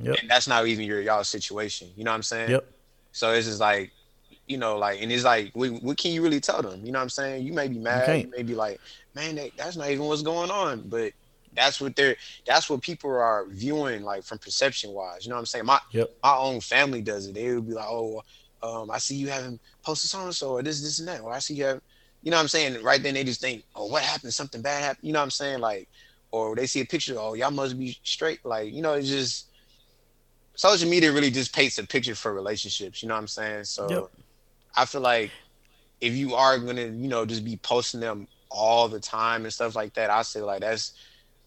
yep. 0.00 0.16
and 0.20 0.30
that's 0.30 0.48
not 0.48 0.66
even 0.66 0.84
your 0.84 1.00
y'all 1.00 1.24
situation. 1.24 1.88
You 1.96 2.04
know 2.04 2.10
what 2.10 2.16
I'm 2.16 2.22
saying? 2.22 2.50
Yep. 2.50 2.72
So 3.12 3.32
it's 3.32 3.46
just 3.46 3.60
like, 3.60 3.92
you 4.46 4.58
know, 4.58 4.76
like 4.76 5.00
and 5.00 5.10
it's 5.10 5.24
like 5.24 5.50
what, 5.54 5.70
what 5.82 5.96
can 5.96 6.12
you 6.12 6.22
really 6.22 6.40
tell 6.40 6.62
them? 6.62 6.84
You 6.84 6.92
know 6.92 6.98
what 6.98 7.04
I'm 7.04 7.10
saying? 7.10 7.46
You 7.46 7.52
may 7.52 7.68
be 7.68 7.78
mad, 7.78 8.08
you, 8.08 8.24
you 8.24 8.30
may 8.36 8.42
be 8.42 8.54
like, 8.54 8.80
man, 9.14 9.36
that, 9.36 9.50
that's 9.56 9.76
not 9.76 9.90
even 9.90 10.06
what's 10.06 10.22
going 10.22 10.50
on. 10.50 10.88
But 10.88 11.12
that's 11.54 11.80
what 11.80 11.94
they're 11.96 12.16
that's 12.46 12.68
what 12.68 12.80
people 12.80 13.10
are 13.10 13.46
viewing 13.48 14.02
like 14.02 14.24
from 14.24 14.38
perception 14.38 14.90
wise. 14.92 15.24
You 15.24 15.30
know 15.30 15.36
what 15.36 15.40
I'm 15.40 15.46
saying? 15.46 15.66
My 15.66 15.80
yep. 15.92 16.10
my 16.22 16.36
own 16.36 16.60
family 16.60 17.02
does 17.02 17.26
it. 17.26 17.34
They 17.34 17.54
would 17.54 17.68
be 17.68 17.74
like, 17.74 17.88
Oh, 17.88 18.22
um, 18.62 18.90
I 18.90 18.98
see 18.98 19.16
you 19.16 19.28
having 19.28 19.58
posted 19.82 20.10
so 20.10 20.22
and 20.22 20.34
so 20.34 20.52
or 20.52 20.62
this, 20.62 20.80
this 20.82 21.00
and 21.00 21.08
that, 21.08 21.20
or 21.20 21.32
I 21.32 21.40
see 21.40 21.54
you 21.54 21.64
have 21.64 21.80
you 22.22 22.30
know 22.30 22.36
what 22.36 22.42
I'm 22.42 22.48
saying? 22.48 22.82
Right 22.82 23.02
then 23.02 23.14
they 23.14 23.24
just 23.24 23.40
think, 23.40 23.64
oh, 23.74 23.86
what 23.86 24.02
happened? 24.02 24.32
Something 24.32 24.62
bad 24.62 24.82
happened. 24.82 25.06
You 25.06 25.12
know 25.12 25.18
what 25.18 25.24
I'm 25.24 25.30
saying? 25.30 25.60
Like, 25.60 25.88
or 26.30 26.56
they 26.56 26.66
see 26.66 26.80
a 26.80 26.84
picture, 26.84 27.16
oh, 27.18 27.34
y'all 27.34 27.50
must 27.50 27.78
be 27.78 27.98
straight. 28.04 28.44
Like, 28.44 28.72
you 28.72 28.80
know, 28.80 28.94
it's 28.94 29.08
just 29.08 29.48
social 30.54 30.88
media 30.88 31.12
really 31.12 31.30
just 31.30 31.54
paints 31.54 31.78
a 31.78 31.86
picture 31.86 32.14
for 32.14 32.32
relationships. 32.32 33.02
You 33.02 33.08
know 33.08 33.14
what 33.14 33.20
I'm 33.20 33.28
saying? 33.28 33.64
So 33.64 33.90
yep. 33.90 34.10
I 34.76 34.84
feel 34.84 35.00
like 35.00 35.30
if 36.00 36.14
you 36.14 36.34
are 36.34 36.58
gonna, 36.58 36.86
you 36.86 37.08
know, 37.08 37.26
just 37.26 37.44
be 37.44 37.56
posting 37.56 38.00
them 38.00 38.28
all 38.50 38.88
the 38.88 39.00
time 39.00 39.44
and 39.44 39.52
stuff 39.52 39.74
like 39.74 39.94
that, 39.94 40.10
I 40.10 40.22
say 40.22 40.40
like 40.40 40.60
that's 40.60 40.92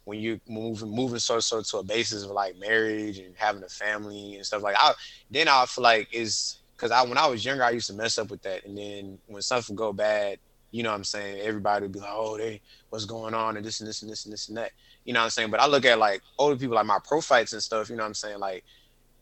when 0.05 0.19
you're 0.19 0.39
moving 0.47 0.89
moving 0.89 1.19
so 1.19 1.39
so 1.39 1.61
to 1.61 1.77
a 1.77 1.83
basis 1.83 2.23
of 2.23 2.31
like 2.31 2.57
marriage 2.57 3.17
and 3.17 3.33
having 3.35 3.63
a 3.63 3.69
family 3.69 4.35
and 4.35 4.45
stuff 4.45 4.61
like 4.61 4.75
I 4.79 4.93
then 5.31 5.47
I 5.47 5.65
feel 5.65 5.83
like 5.83 6.07
is 6.13 6.59
because 6.77 6.91
I 6.91 7.03
when 7.03 7.17
I 7.17 7.27
was 7.27 7.43
younger 7.43 7.63
I 7.63 7.71
used 7.71 7.87
to 7.87 7.93
mess 7.93 8.17
up 8.17 8.29
with 8.29 8.43
that 8.43 8.65
and 8.65 8.77
then 8.77 9.17
when 9.25 9.41
something 9.41 9.75
go 9.75 9.91
bad 9.91 10.37
you 10.75 10.83
know 10.83 10.89
what 10.89 10.97
I'm 10.97 11.03
saying? 11.05 11.39
Everybody 11.39 11.83
would 11.83 11.93
be 11.93 12.01
like, 12.01 12.11
oh, 12.11 12.37
they, 12.37 12.59
what's 12.89 13.05
going 13.05 13.33
on? 13.33 13.55
And 13.55 13.65
this 13.65 13.79
and 13.79 13.87
this 13.87 14.01
and 14.01 14.11
this 14.11 14.25
and 14.25 14.33
this 14.33 14.49
and 14.49 14.57
that. 14.57 14.71
You 15.05 15.13
know 15.13 15.21
what 15.21 15.25
I'm 15.25 15.29
saying? 15.29 15.49
But 15.49 15.61
I 15.61 15.67
look 15.67 15.85
at 15.85 15.99
like 15.99 16.21
older 16.37 16.57
people, 16.57 16.75
like 16.75 16.85
my 16.85 16.99
pro 17.01 17.21
fights 17.21 17.53
and 17.53 17.63
stuff, 17.63 17.89
you 17.89 17.95
know 17.95 18.03
what 18.03 18.07
I'm 18.07 18.13
saying? 18.13 18.39
Like 18.39 18.65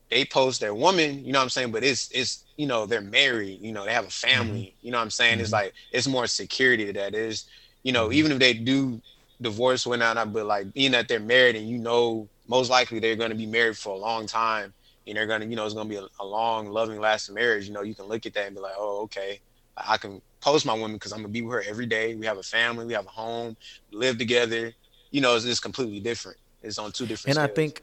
they 0.09 0.25
post 0.25 0.61
their 0.61 0.73
woman, 0.73 1.23
you 1.23 1.31
know 1.31 1.37
what 1.37 1.43
I'm 1.43 1.49
saying? 1.49 1.71
But 1.71 1.83
it's, 1.83 2.09
it's, 2.09 2.45
you 2.57 2.65
know, 2.65 2.87
they're 2.87 3.01
married, 3.01 3.61
you 3.61 3.71
know, 3.71 3.85
they 3.85 3.93
have 3.93 4.07
a 4.07 4.09
family, 4.09 4.61
mm-hmm. 4.61 4.87
you 4.87 4.91
know 4.91 4.97
what 4.97 5.03
I'm 5.03 5.11
saying? 5.11 5.33
Mm-hmm. 5.33 5.41
It's 5.41 5.51
like, 5.51 5.73
it's 5.91 6.07
more 6.07 6.25
security 6.25 6.87
to 6.87 6.93
that 6.93 7.13
is, 7.13 7.45
you 7.83 7.91
know, 7.91 8.05
mm-hmm. 8.05 8.13
even 8.13 8.31
if 8.31 8.39
they 8.39 8.55
do 8.55 8.99
divorce 9.39 9.85
when 9.85 10.01
out, 10.01 10.33
but 10.33 10.47
like 10.47 10.73
being 10.73 10.93
that 10.93 11.07
they're 11.07 11.19
married 11.19 11.55
and 11.55 11.69
you 11.69 11.77
know, 11.77 12.27
most 12.47 12.71
likely 12.71 12.97
they're 12.99 13.15
going 13.15 13.29
to 13.29 13.37
be 13.37 13.45
married 13.45 13.77
for 13.77 13.93
a 13.93 13.97
long 13.97 14.25
time 14.25 14.73
and 15.05 15.15
they're 15.15 15.27
going 15.27 15.41
to, 15.41 15.47
you 15.47 15.55
know, 15.55 15.65
it's 15.65 15.75
going 15.75 15.87
to 15.87 15.93
be 15.93 15.97
a, 15.97 16.07
a 16.19 16.25
long, 16.25 16.67
loving, 16.69 16.99
lasting 16.99 17.35
marriage. 17.35 17.67
You 17.67 17.73
know, 17.73 17.83
you 17.83 17.93
can 17.93 18.05
look 18.05 18.25
at 18.25 18.33
that 18.33 18.47
and 18.47 18.55
be 18.55 18.61
like, 18.61 18.75
oh, 18.75 19.03
okay, 19.03 19.39
I 19.77 19.97
can 19.97 20.21
post 20.41 20.65
my 20.65 20.73
woman 20.73 20.93
because 20.93 21.11
I'm 21.11 21.19
gonna 21.19 21.29
be 21.29 21.41
with 21.41 21.53
her 21.53 21.63
every 21.67 21.85
day. 21.85 22.15
We 22.15 22.25
have 22.25 22.37
a 22.37 22.43
family, 22.43 22.85
we 22.85 22.93
have 22.93 23.05
a 23.05 23.09
home, 23.09 23.55
live 23.91 24.17
together. 24.17 24.73
You 25.11 25.21
know, 25.21 25.35
it's, 25.35 25.45
it's 25.45 25.59
completely 25.59 25.99
different. 25.99 26.37
It's 26.61 26.77
on 26.77 26.91
two 26.91 27.05
different. 27.05 27.37
And 27.37 27.43
scales. 27.43 27.49
I 27.49 27.53
think, 27.53 27.81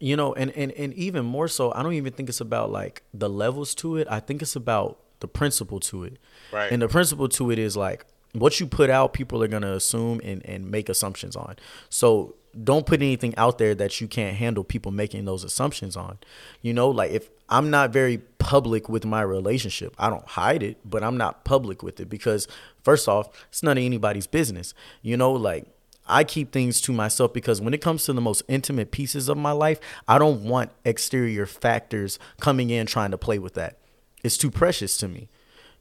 you 0.00 0.16
know, 0.16 0.34
and 0.34 0.50
and 0.52 0.72
and 0.72 0.92
even 0.94 1.24
more 1.24 1.48
so, 1.48 1.72
I 1.72 1.82
don't 1.82 1.94
even 1.94 2.12
think 2.12 2.28
it's 2.28 2.40
about 2.40 2.70
like 2.70 3.02
the 3.12 3.28
levels 3.28 3.74
to 3.76 3.96
it. 3.96 4.06
I 4.10 4.20
think 4.20 4.42
it's 4.42 4.56
about 4.56 4.98
the 5.20 5.28
principle 5.28 5.80
to 5.80 6.04
it. 6.04 6.18
Right. 6.52 6.70
And 6.70 6.82
the 6.82 6.88
principle 6.88 7.28
to 7.30 7.50
it 7.50 7.58
is 7.58 7.76
like 7.76 8.06
what 8.40 8.60
you 8.60 8.66
put 8.66 8.90
out, 8.90 9.12
people 9.12 9.42
are 9.42 9.48
gonna 9.48 9.74
assume 9.74 10.20
and 10.24 10.44
and 10.44 10.70
make 10.70 10.88
assumptions 10.88 11.36
on. 11.36 11.56
So 11.88 12.34
don't 12.64 12.86
put 12.86 13.02
anything 13.02 13.34
out 13.36 13.58
there 13.58 13.74
that 13.74 14.00
you 14.00 14.08
can't 14.08 14.36
handle 14.36 14.64
people 14.64 14.90
making 14.90 15.24
those 15.24 15.44
assumptions 15.44 15.96
on. 15.96 16.18
You 16.62 16.72
know, 16.72 16.88
like 16.88 17.10
if 17.10 17.30
I'm 17.48 17.70
not 17.70 17.92
very 17.92 18.18
public 18.38 18.88
with 18.88 19.04
my 19.04 19.22
relationship, 19.22 19.94
I 19.98 20.10
don't 20.10 20.26
hide 20.26 20.62
it, 20.62 20.78
but 20.84 21.02
I'm 21.02 21.16
not 21.16 21.44
public 21.44 21.82
with 21.82 22.00
it 22.00 22.08
because 22.08 22.48
first 22.82 23.08
off, 23.08 23.28
it's 23.48 23.62
none 23.62 23.78
of 23.78 23.84
anybody's 23.84 24.26
business. 24.26 24.74
You 25.02 25.16
know, 25.16 25.32
like 25.32 25.66
I 26.06 26.24
keep 26.24 26.52
things 26.52 26.80
to 26.82 26.92
myself 26.92 27.32
because 27.32 27.60
when 27.60 27.74
it 27.74 27.80
comes 27.80 28.04
to 28.04 28.12
the 28.12 28.20
most 28.20 28.42
intimate 28.48 28.90
pieces 28.90 29.28
of 29.28 29.36
my 29.36 29.52
life, 29.52 29.78
I 30.06 30.18
don't 30.18 30.44
want 30.44 30.70
exterior 30.84 31.46
factors 31.46 32.18
coming 32.40 32.70
in 32.70 32.86
trying 32.86 33.10
to 33.10 33.18
play 33.18 33.38
with 33.38 33.54
that. 33.54 33.78
It's 34.24 34.38
too 34.38 34.50
precious 34.50 34.96
to 34.98 35.08
me. 35.08 35.28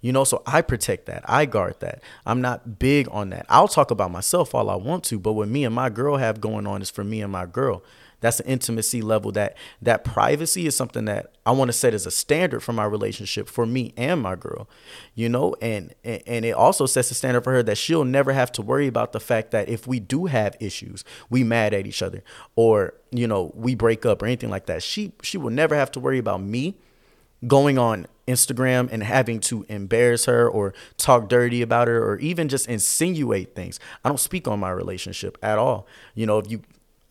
You 0.01 0.11
know, 0.11 0.23
so 0.23 0.43
I 0.45 0.61
protect 0.61 1.07
that. 1.07 1.23
I 1.25 1.45
guard 1.45 1.79
that. 1.79 2.03
I'm 2.25 2.41
not 2.41 2.77
big 2.79 3.07
on 3.11 3.29
that. 3.31 3.45
I'll 3.49 3.67
talk 3.67 3.89
about 3.91 4.11
myself 4.11 4.53
all 4.53 4.69
I 4.69 4.75
want 4.75 5.03
to, 5.05 5.19
but 5.19 5.33
what 5.33 5.47
me 5.47 5.63
and 5.65 5.73
my 5.73 5.89
girl 5.89 6.17
have 6.17 6.39
going 6.39 6.67
on 6.67 6.81
is 6.81 6.89
for 6.89 7.03
me 7.03 7.21
and 7.21 7.31
my 7.31 7.45
girl. 7.45 7.83
That's 8.19 8.39
an 8.39 8.47
intimacy 8.47 9.01
level 9.01 9.31
that 9.33 9.55
that 9.81 10.03
privacy 10.03 10.65
is 10.65 10.75
something 10.75 11.05
that 11.05 11.33
I 11.45 11.51
want 11.51 11.69
to 11.69 11.73
set 11.73 11.93
as 11.93 12.07
a 12.07 12.11
standard 12.11 12.61
for 12.61 12.73
my 12.73 12.85
relationship 12.85 13.47
for 13.47 13.65
me 13.65 13.93
and 13.95 14.21
my 14.21 14.35
girl. 14.35 14.67
You 15.13 15.29
know, 15.29 15.55
and 15.61 15.93
and 16.03 16.43
it 16.43 16.55
also 16.55 16.87
sets 16.87 17.11
a 17.11 17.13
standard 17.13 17.43
for 17.43 17.53
her 17.53 17.61
that 17.63 17.77
she'll 17.77 18.05
never 18.05 18.33
have 18.33 18.51
to 18.53 18.63
worry 18.63 18.87
about 18.87 19.11
the 19.11 19.19
fact 19.19 19.51
that 19.51 19.69
if 19.69 19.85
we 19.85 19.99
do 19.99 20.25
have 20.25 20.57
issues, 20.59 21.03
we 21.29 21.43
mad 21.43 21.75
at 21.75 21.85
each 21.85 22.01
other 22.01 22.23
or, 22.55 22.95
you 23.11 23.27
know, 23.27 23.51
we 23.53 23.75
break 23.75 24.03
up 24.03 24.23
or 24.23 24.25
anything 24.25 24.49
like 24.49 24.65
that. 24.65 24.81
She 24.81 25.13
she 25.21 25.37
will 25.37 25.51
never 25.51 25.75
have 25.75 25.91
to 25.91 25.99
worry 25.99 26.17
about 26.17 26.41
me 26.41 26.75
going 27.45 27.77
on 27.77 28.07
Instagram 28.27 28.89
and 28.91 29.03
having 29.03 29.39
to 29.39 29.65
embarrass 29.69 30.25
her 30.25 30.47
or 30.47 30.73
talk 30.97 31.29
dirty 31.29 31.61
about 31.61 31.87
her 31.87 32.03
or 32.03 32.17
even 32.19 32.49
just 32.49 32.67
insinuate 32.67 33.55
things. 33.55 33.79
I 34.03 34.09
don't 34.09 34.19
speak 34.19 34.47
on 34.47 34.59
my 34.59 34.69
relationship 34.69 35.37
at 35.41 35.57
all. 35.57 35.87
You 36.13 36.25
know, 36.25 36.37
if 36.39 36.51
you 36.51 36.61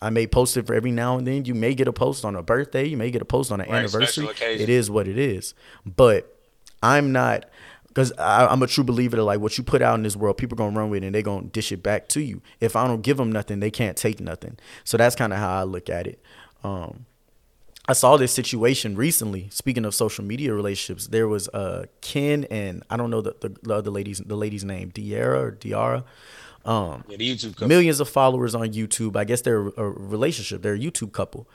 I 0.01 0.11
may 0.11 0.27
post 0.27 0.57
it 0.57 0.67
for 0.67 0.75
every 0.75 0.93
now 0.93 1.17
and 1.17 1.27
then. 1.27 1.47
You 1.47 1.55
may 1.55 1.75
get 1.75 1.89
a 1.89 1.93
post 1.93 2.25
on 2.25 2.37
a 2.37 2.43
birthday. 2.43 2.85
You 2.85 2.97
may 2.97 3.11
get 3.11 3.23
a 3.23 3.27
post 3.27 3.51
on 3.51 3.61
an 3.61 3.71
right, 3.71 3.79
anniversary. 3.79 4.29
It 4.41 4.69
is 4.69 4.91
what 4.91 5.09
it 5.09 5.19
is. 5.19 5.55
But 5.85 6.39
I'm 6.83 7.13
not 7.13 7.47
because 7.89 8.13
I'm 8.19 8.63
a 8.63 8.67
true 8.67 8.85
believer 8.85 9.17
that 9.17 9.23
like 9.23 9.41
what 9.41 9.57
you 9.57 9.65
put 9.65 9.81
out 9.81 9.95
in 9.95 10.03
this 10.03 10.17
world, 10.17 10.37
people 10.37 10.57
gonna 10.57 10.79
run 10.79 10.91
with 10.91 11.03
it 11.03 11.07
and 11.07 11.15
they 11.15 11.23
gonna 11.23 11.47
dish 11.47 11.73
it 11.73 11.83
back 11.83 12.09
to 12.09 12.21
you. 12.21 12.43
If 12.61 12.77
I 12.77 12.87
don't 12.87 13.01
give 13.01 13.17
them 13.17 13.33
nothing, 13.33 13.61
they 13.61 13.71
can't 13.71 13.97
take 13.97 14.21
nothing. 14.21 14.59
So 14.85 14.99
that's 14.99 15.17
kind 15.17 15.33
of 15.33 15.39
how 15.39 15.61
I 15.61 15.63
look 15.63 15.89
at 15.89 16.07
it. 16.07 16.21
Um, 16.63 17.07
I 17.89 17.93
saw 17.93 18.17
this 18.17 18.33
situation 18.33 18.97
recently. 18.97 19.49
Speaking 19.51 19.85
of 19.85 19.95
social 19.95 20.25
media 20.25 20.53
relationships, 20.53 21.07
there 21.09 21.29
was 21.29 21.49
uh 21.49 21.87
Ken 22.01 22.45
and 22.51 22.83
I 22.91 22.97
don't 22.97 23.11
know 23.11 23.21
the 23.21 23.35
the, 23.41 23.57
the 23.63 23.75
other 23.75 23.91
lady's 23.91 24.19
the 24.19 24.37
lady's 24.37 24.65
name, 24.65 24.91
Diara 24.91 25.39
or 25.39 25.53
Diara. 25.53 26.05
Um, 26.65 27.05
yeah, 27.07 27.17
the 27.17 27.33
YouTube 27.33 27.53
couple. 27.53 27.69
millions 27.69 28.01
of 28.01 28.09
followers 28.09 28.55
on 28.55 28.73
YouTube. 28.73 29.15
I 29.17 29.23
guess 29.25 29.41
they're 29.43 29.69
a 29.69 29.89
relationship. 29.89 30.63
They're 30.63 30.75
a 30.75 30.79
YouTube 30.79 31.13
couple, 31.13 31.49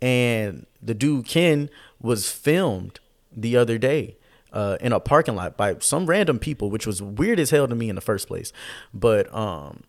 and 0.00 0.66
the 0.80 0.94
dude 0.94 1.26
Ken 1.26 1.68
was 2.00 2.30
filmed 2.30 3.00
the 3.36 3.56
other 3.56 3.76
day 3.76 4.16
uh, 4.52 4.76
in 4.80 4.92
a 4.92 5.00
parking 5.00 5.34
lot 5.34 5.56
by 5.56 5.76
some 5.80 6.06
random 6.06 6.38
people, 6.38 6.70
which 6.70 6.86
was 6.86 7.02
weird 7.02 7.40
as 7.40 7.50
hell 7.50 7.66
to 7.66 7.74
me 7.74 7.88
in 7.88 7.96
the 7.96 8.00
first 8.00 8.28
place. 8.28 8.52
But 8.94 9.34
um, 9.34 9.82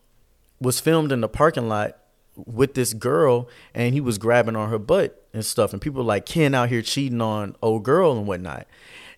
was 0.60 0.80
filmed 0.80 1.12
in 1.12 1.22
the 1.22 1.30
parking 1.30 1.70
lot 1.70 1.98
with 2.36 2.74
this 2.74 2.94
girl, 2.94 3.48
and 3.74 3.94
he 3.94 4.02
was 4.02 4.18
grabbing 4.18 4.56
on 4.56 4.70
her 4.70 4.80
butt 4.80 5.28
and 5.34 5.46
stuff. 5.46 5.74
And 5.74 5.82
people 5.82 6.00
were 6.04 6.08
like 6.08 6.26
Ken 6.26 6.54
out 6.54 6.70
here 6.70 6.82
cheating 6.82 7.22
on 7.22 7.56
old 7.62 7.84
girl 7.84 8.18
and 8.18 8.28
whatnot. 8.28 8.68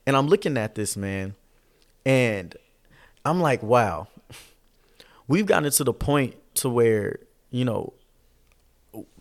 And 0.05 0.15
I'm 0.15 0.27
looking 0.27 0.57
at 0.57 0.75
this 0.75 0.95
man, 0.95 1.35
and 2.05 2.55
I'm 3.23 3.41
like, 3.41 3.63
wow 3.63 4.07
we've 5.27 5.45
gotten 5.45 5.69
to 5.69 5.83
the 5.83 5.93
point 5.93 6.35
to 6.55 6.69
where 6.69 7.19
you 7.49 7.65
know 7.65 7.93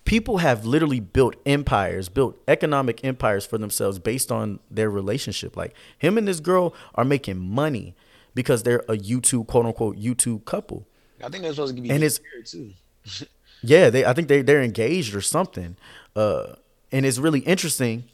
people 0.04 0.38
have 0.38 0.66
literally 0.66 1.00
built 1.00 1.34
empires, 1.46 2.08
built 2.08 2.38
economic 2.46 3.04
empires 3.04 3.46
for 3.46 3.58
themselves 3.58 3.98
based 3.98 4.30
on 4.30 4.60
their 4.70 4.90
relationship. 4.90 5.56
Like 5.56 5.74
him 5.98 6.18
and 6.18 6.28
this 6.28 6.40
girl 6.40 6.74
are 6.94 7.04
making 7.04 7.38
money 7.38 7.94
because 8.34 8.62
they're 8.62 8.84
a 8.88 8.96
YouTube 8.96 9.46
quote 9.46 9.66
unquote 9.66 9.96
YouTube 9.96 10.44
couple. 10.44 10.86
I 11.22 11.28
think 11.28 11.42
they're 11.42 11.52
supposed 11.52 11.74
to 11.76 11.80
be 11.80 11.90
and 11.90 12.02
it's 12.02 12.20
too. 12.46 12.72
yeah, 13.64 13.90
they 13.90 14.04
I 14.04 14.12
think 14.12 14.28
they 14.28 14.42
they're 14.42 14.62
engaged 14.62 15.14
or 15.14 15.20
something. 15.20 15.76
Uh, 16.14 16.54
and 16.92 17.04
it's 17.04 17.18
really 17.18 17.40
interesting 17.40 18.04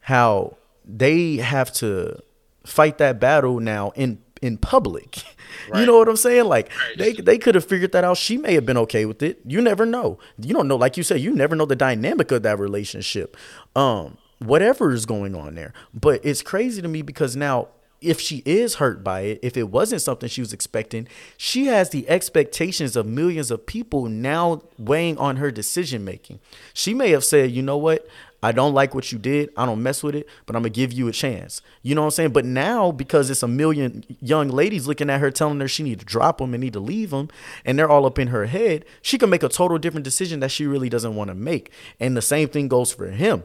how 0.00 0.56
they 0.84 1.36
have 1.36 1.72
to 1.72 2.20
fight 2.64 2.98
that 2.98 3.18
battle 3.18 3.60
now 3.60 3.92
in 3.94 4.18
in 4.42 4.58
public. 4.58 5.22
Right. 5.70 5.80
You 5.80 5.86
know 5.86 5.98
what 5.98 6.08
I'm 6.08 6.16
saying? 6.16 6.44
Like 6.44 6.68
right. 6.68 6.98
they 6.98 7.12
they 7.14 7.38
could 7.38 7.54
have 7.54 7.64
figured 7.64 7.92
that 7.92 8.04
out. 8.04 8.18
She 8.18 8.36
may 8.36 8.54
have 8.54 8.66
been 8.66 8.76
okay 8.76 9.04
with 9.04 9.22
it. 9.22 9.40
You 9.44 9.60
never 9.60 9.86
know. 9.86 10.18
You 10.38 10.52
don't 10.52 10.68
know. 10.68 10.76
Like 10.76 10.96
you 10.96 11.02
said, 11.02 11.20
you 11.20 11.32
never 11.32 11.56
know 11.56 11.64
the 11.64 11.74
dynamic 11.74 12.30
of 12.30 12.42
that 12.42 12.58
relationship. 12.58 13.36
Um, 13.74 14.18
whatever 14.38 14.92
is 14.92 15.06
going 15.06 15.34
on 15.34 15.54
there. 15.54 15.72
But 15.94 16.20
it's 16.24 16.42
crazy 16.42 16.82
to 16.82 16.88
me 16.88 17.02
because 17.02 17.36
now 17.36 17.68
if 18.00 18.20
she 18.20 18.42
is 18.44 18.74
hurt 18.76 19.02
by 19.02 19.20
it, 19.20 19.40
if 19.42 19.56
it 19.56 19.70
wasn't 19.70 20.02
something 20.02 20.28
she 20.28 20.40
was 20.40 20.52
expecting, 20.52 21.08
she 21.36 21.66
has 21.66 21.90
the 21.90 22.08
expectations 22.08 22.96
of 22.96 23.06
millions 23.06 23.50
of 23.50 23.66
people 23.66 24.06
now 24.06 24.62
weighing 24.78 25.16
on 25.18 25.36
her 25.36 25.50
decision 25.50 26.04
making. 26.04 26.40
She 26.74 26.94
may 26.94 27.10
have 27.10 27.24
said, 27.24 27.50
you 27.50 27.62
know 27.62 27.78
what? 27.78 28.06
I 28.42 28.52
don't 28.52 28.74
like 28.74 28.94
what 28.94 29.10
you 29.10 29.18
did. 29.18 29.50
I 29.56 29.66
don't 29.66 29.82
mess 29.82 30.02
with 30.02 30.14
it, 30.14 30.28
but 30.44 30.54
I'm 30.54 30.62
gonna 30.62 30.70
give 30.70 30.92
you 30.92 31.08
a 31.08 31.12
chance. 31.12 31.62
You 31.82 31.94
know 31.94 32.02
what 32.02 32.08
I'm 32.08 32.10
saying? 32.12 32.30
But 32.30 32.44
now 32.44 32.92
because 32.92 33.30
it's 33.30 33.42
a 33.42 33.48
million 33.48 34.04
young 34.20 34.48
ladies 34.48 34.86
looking 34.86 35.10
at 35.10 35.20
her 35.20 35.30
telling 35.30 35.58
her 35.58 35.66
she 35.68 35.82
need 35.82 35.98
to 36.00 36.04
drop 36.04 36.38
them 36.38 36.54
and 36.54 36.62
need 36.62 36.74
to 36.74 36.80
leave 36.80 37.10
them, 37.10 37.28
and 37.64 37.78
they're 37.78 37.88
all 37.88 38.06
up 38.06 38.18
in 38.18 38.28
her 38.28 38.46
head, 38.46 38.84
she 39.02 39.18
can 39.18 39.30
make 39.30 39.42
a 39.42 39.48
total 39.48 39.78
different 39.78 40.04
decision 40.04 40.40
that 40.40 40.50
she 40.50 40.66
really 40.66 40.88
doesn't 40.88 41.16
want 41.16 41.28
to 41.28 41.34
make. 41.34 41.72
And 41.98 42.16
the 42.16 42.22
same 42.22 42.48
thing 42.48 42.68
goes 42.68 42.92
for 42.92 43.10
him 43.10 43.42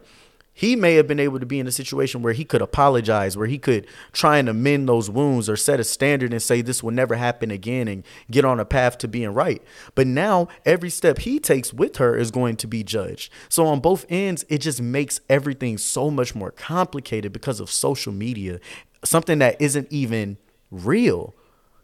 he 0.54 0.76
may 0.76 0.96
have 0.96 1.08
been 1.08 1.20
able 1.20 1.40
to 1.40 1.46
be 1.46 1.60
in 1.60 1.68
a 1.68 1.72
situation 1.72 2.22
where 2.22 2.34
he 2.34 2.44
could 2.44 2.62
apologize, 2.62 3.38
where 3.38 3.48
he 3.48 3.58
could 3.58 3.88
try 4.12 4.38
and 4.38 4.50
amend 4.50 4.88
those 4.88 5.10
wounds 5.10 5.50
or 5.50 5.56
set 5.56 5.80
a 5.80 5.84
standard 5.84 6.34
and 6.34 6.42
say 6.42 6.62
this 6.62 6.84
will 6.84 6.92
never 6.92 7.16
happen 7.16 7.52
again 7.52 7.88
and 7.88 8.04
get 8.30 8.44
on 8.46 8.60
a 8.60 8.66
path 8.66 8.98
to 9.00 9.08
being 9.08 9.34
right. 9.34 9.62
But 9.96 10.08
now 10.08 10.50
every 10.66 10.90
step 10.90 11.20
he 11.20 11.40
takes 11.40 11.74
with 11.74 11.98
her 11.98 12.18
is 12.18 12.32
going 12.32 12.58
to 12.58 12.68
be 12.68 12.84
judged. 12.84 13.32
So 13.50 13.66
on 13.66 13.80
both 13.80 14.06
ends, 14.10 14.46
it 14.50 14.60
just 14.60 14.82
makes 14.82 15.22
everything 15.30 15.78
so 15.78 16.12
much 16.12 16.36
more 16.36 16.52
complicated 16.52 17.32
because 17.32 17.60
of 17.60 17.72
social 17.72 18.12
media, 18.12 18.60
something 19.04 19.40
that 19.40 19.60
isn't 19.62 19.88
even 19.90 20.38
real. 20.70 21.34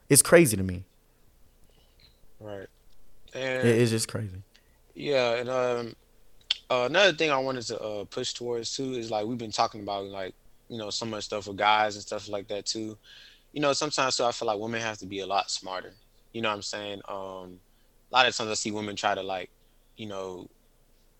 It's 0.09 0.21
crazy 0.21 0.57
to 0.57 0.63
me. 0.63 0.83
Right. 2.39 2.67
And 3.33 3.67
it's 3.67 3.91
just 3.91 4.07
crazy. 4.07 4.43
Yeah, 4.93 5.35
and 5.35 5.49
um 5.49 5.95
uh, 6.69 6.85
another 6.89 7.13
thing 7.13 7.31
I 7.31 7.37
wanted 7.37 7.63
to 7.63 7.79
uh, 7.79 8.05
push 8.05 8.33
towards 8.33 8.75
too 8.75 8.93
is 8.93 9.09
like 9.09 9.25
we've 9.25 9.37
been 9.37 9.51
talking 9.51 9.81
about 9.81 10.05
like 10.05 10.33
you 10.69 10.77
know 10.77 10.89
so 10.89 11.05
much 11.05 11.25
stuff 11.25 11.47
with 11.47 11.57
guys 11.57 11.95
and 11.95 12.03
stuff 12.03 12.27
like 12.27 12.47
that 12.49 12.65
too. 12.65 12.97
You 13.53 13.61
know, 13.61 13.73
sometimes 13.73 14.17
too 14.17 14.25
I 14.25 14.31
feel 14.31 14.47
like 14.47 14.59
women 14.59 14.81
have 14.81 14.97
to 14.99 15.05
be 15.05 15.19
a 15.19 15.27
lot 15.27 15.49
smarter. 15.49 15.93
You 16.33 16.41
know 16.41 16.49
what 16.49 16.55
I'm 16.55 16.61
saying? 16.61 17.01
Um, 17.07 17.59
a 18.11 18.15
lot 18.15 18.27
of 18.27 18.35
times 18.35 18.49
I 18.49 18.53
see 18.53 18.71
women 18.71 18.95
try 18.95 19.15
to 19.15 19.23
like, 19.23 19.49
you 19.95 20.07
know, 20.07 20.47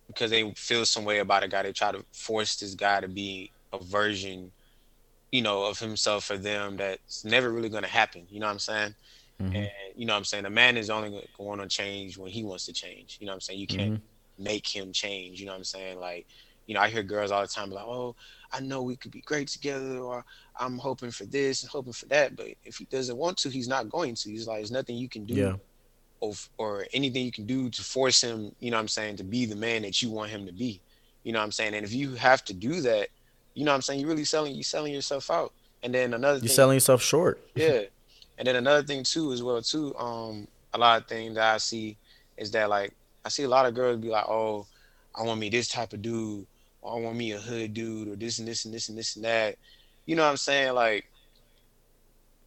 because 0.07 0.31
they 0.31 0.49
feel 0.51 0.85
some 0.85 1.05
way 1.05 1.19
about 1.19 1.43
a 1.43 1.47
guy, 1.47 1.63
they 1.63 1.71
try 1.71 1.91
to 1.91 2.03
force 2.11 2.57
this 2.57 2.75
guy 2.75 2.99
to 2.99 3.07
be 3.07 3.51
a 3.71 3.79
version, 3.79 4.51
you 5.31 5.41
know, 5.41 5.63
of 5.63 5.79
himself 5.79 6.25
for 6.25 6.37
them 6.37 6.77
that's 6.77 7.23
never 7.23 7.51
really 7.51 7.69
going 7.69 7.83
to 7.83 7.89
happen. 7.89 8.27
You 8.29 8.41
know 8.41 8.47
what 8.47 8.53
I'm 8.53 8.59
saying? 8.59 8.95
Mm-hmm. 9.41 9.55
And 9.55 9.69
you 9.95 10.05
know 10.05 10.13
what 10.13 10.17
I'm 10.17 10.25
saying? 10.25 10.45
A 10.45 10.49
man 10.49 10.75
is 10.77 10.89
only 10.89 11.27
going 11.37 11.59
to 11.59 11.67
change 11.67 12.17
when 12.17 12.31
he 12.31 12.43
wants 12.43 12.65
to 12.65 12.73
change. 12.73 13.17
You 13.19 13.27
know 13.27 13.31
what 13.31 13.35
I'm 13.35 13.41
saying? 13.41 13.59
You 13.59 13.67
can't. 13.67 13.93
Mm-hmm 13.93 14.16
make 14.37 14.67
him 14.67 14.91
change. 14.91 15.39
You 15.39 15.45
know 15.47 15.53
what 15.53 15.59
I'm 15.59 15.63
saying? 15.63 15.99
Like, 15.99 16.27
you 16.65 16.73
know, 16.73 16.81
I 16.81 16.89
hear 16.89 17.03
girls 17.03 17.31
all 17.31 17.41
the 17.41 17.47
time 17.47 17.71
like, 17.71 17.85
"Oh, 17.85 18.15
I 18.51 18.59
know 18.59 18.83
we 18.83 18.95
could 18.95 19.11
be 19.11 19.21
great 19.21 19.47
together," 19.47 19.99
or 19.99 20.25
"I'm 20.59 20.77
hoping 20.77 21.11
for 21.11 21.25
this 21.25 21.63
and 21.63 21.71
hoping 21.71 21.93
for 21.93 22.05
that." 22.07 22.35
But 22.35 22.47
if 22.65 22.77
he 22.77 22.85
doesn't 22.85 23.17
want 23.17 23.37
to, 23.39 23.49
he's 23.49 23.67
not 23.67 23.89
going 23.89 24.15
to. 24.15 24.29
He's 24.29 24.47
like, 24.47 24.57
"There's 24.57 24.71
nothing 24.71 24.97
you 24.97 25.09
can 25.09 25.25
do." 25.25 25.33
Yeah. 25.33 25.55
Or, 26.19 26.33
or 26.57 26.87
anything 26.93 27.23
you 27.25 27.31
can 27.31 27.45
do 27.45 27.69
to 27.69 27.83
force 27.83 28.23
him, 28.23 28.51
you 28.59 28.71
know 28.71 28.77
what 28.77 28.81
I'm 28.81 28.87
saying, 28.87 29.17
to 29.17 29.23
be 29.23 29.45
the 29.45 29.55
man 29.55 29.83
that 29.83 30.01
you 30.01 30.09
want 30.09 30.31
him 30.31 30.47
to 30.47 30.51
be. 30.51 30.81
You 31.23 31.31
know 31.31 31.37
what 31.37 31.45
I'm 31.45 31.51
saying? 31.51 31.75
And 31.75 31.85
if 31.85 31.93
you 31.93 32.15
have 32.15 32.43
to 32.45 32.55
do 32.55 32.81
that, 32.81 33.09
you 33.53 33.65
know 33.65 33.71
what 33.71 33.75
I'm 33.75 33.81
saying, 33.83 33.99
you're 33.99 34.09
really 34.09 34.23
selling 34.23 34.55
you 34.55 34.63
selling 34.63 34.93
yourself 34.93 35.29
out. 35.29 35.53
And 35.83 35.93
then 35.93 36.15
another 36.15 36.37
You're 36.37 36.47
thing, 36.47 36.55
selling 36.55 36.75
yourself 36.75 37.03
short. 37.03 37.47
yeah. 37.55 37.81
And 38.37 38.47
then 38.47 38.55
another 38.55 38.81
thing 38.81 39.03
too 39.03 39.31
as 39.31 39.43
well 39.43 39.61
too, 39.61 39.95
um, 39.97 40.47
a 40.73 40.77
lot 40.77 41.01
of 41.01 41.07
things 41.07 41.35
that 41.35 41.53
I 41.53 41.57
see 41.57 41.97
is 42.37 42.51
that 42.51 42.69
like 42.69 42.93
I 43.27 43.29
see 43.29 43.43
a 43.43 43.49
lot 43.49 43.65
of 43.65 43.73
girls 43.73 43.99
be 43.99 44.07
like, 44.07 44.23
oh, 44.29 44.65
I 45.13 45.21
want 45.23 45.41
me 45.41 45.49
this 45.49 45.67
type 45.67 45.91
of 45.91 46.01
dude, 46.01 46.47
or 46.81 46.95
I 46.95 47.01
want 47.01 47.17
me 47.17 47.33
a 47.33 47.37
hood 47.37 47.73
dude, 47.73 48.07
or 48.07 48.15
this 48.15 48.39
and 48.39 48.47
this 48.47 48.63
and 48.63 48.73
this 48.73 48.87
and 48.87 48.97
this 48.97 49.17
and 49.17 49.25
that. 49.25 49.57
You 50.05 50.15
know 50.15 50.23
what 50.23 50.29
I'm 50.29 50.37
saying? 50.37 50.73
Like, 50.75 51.11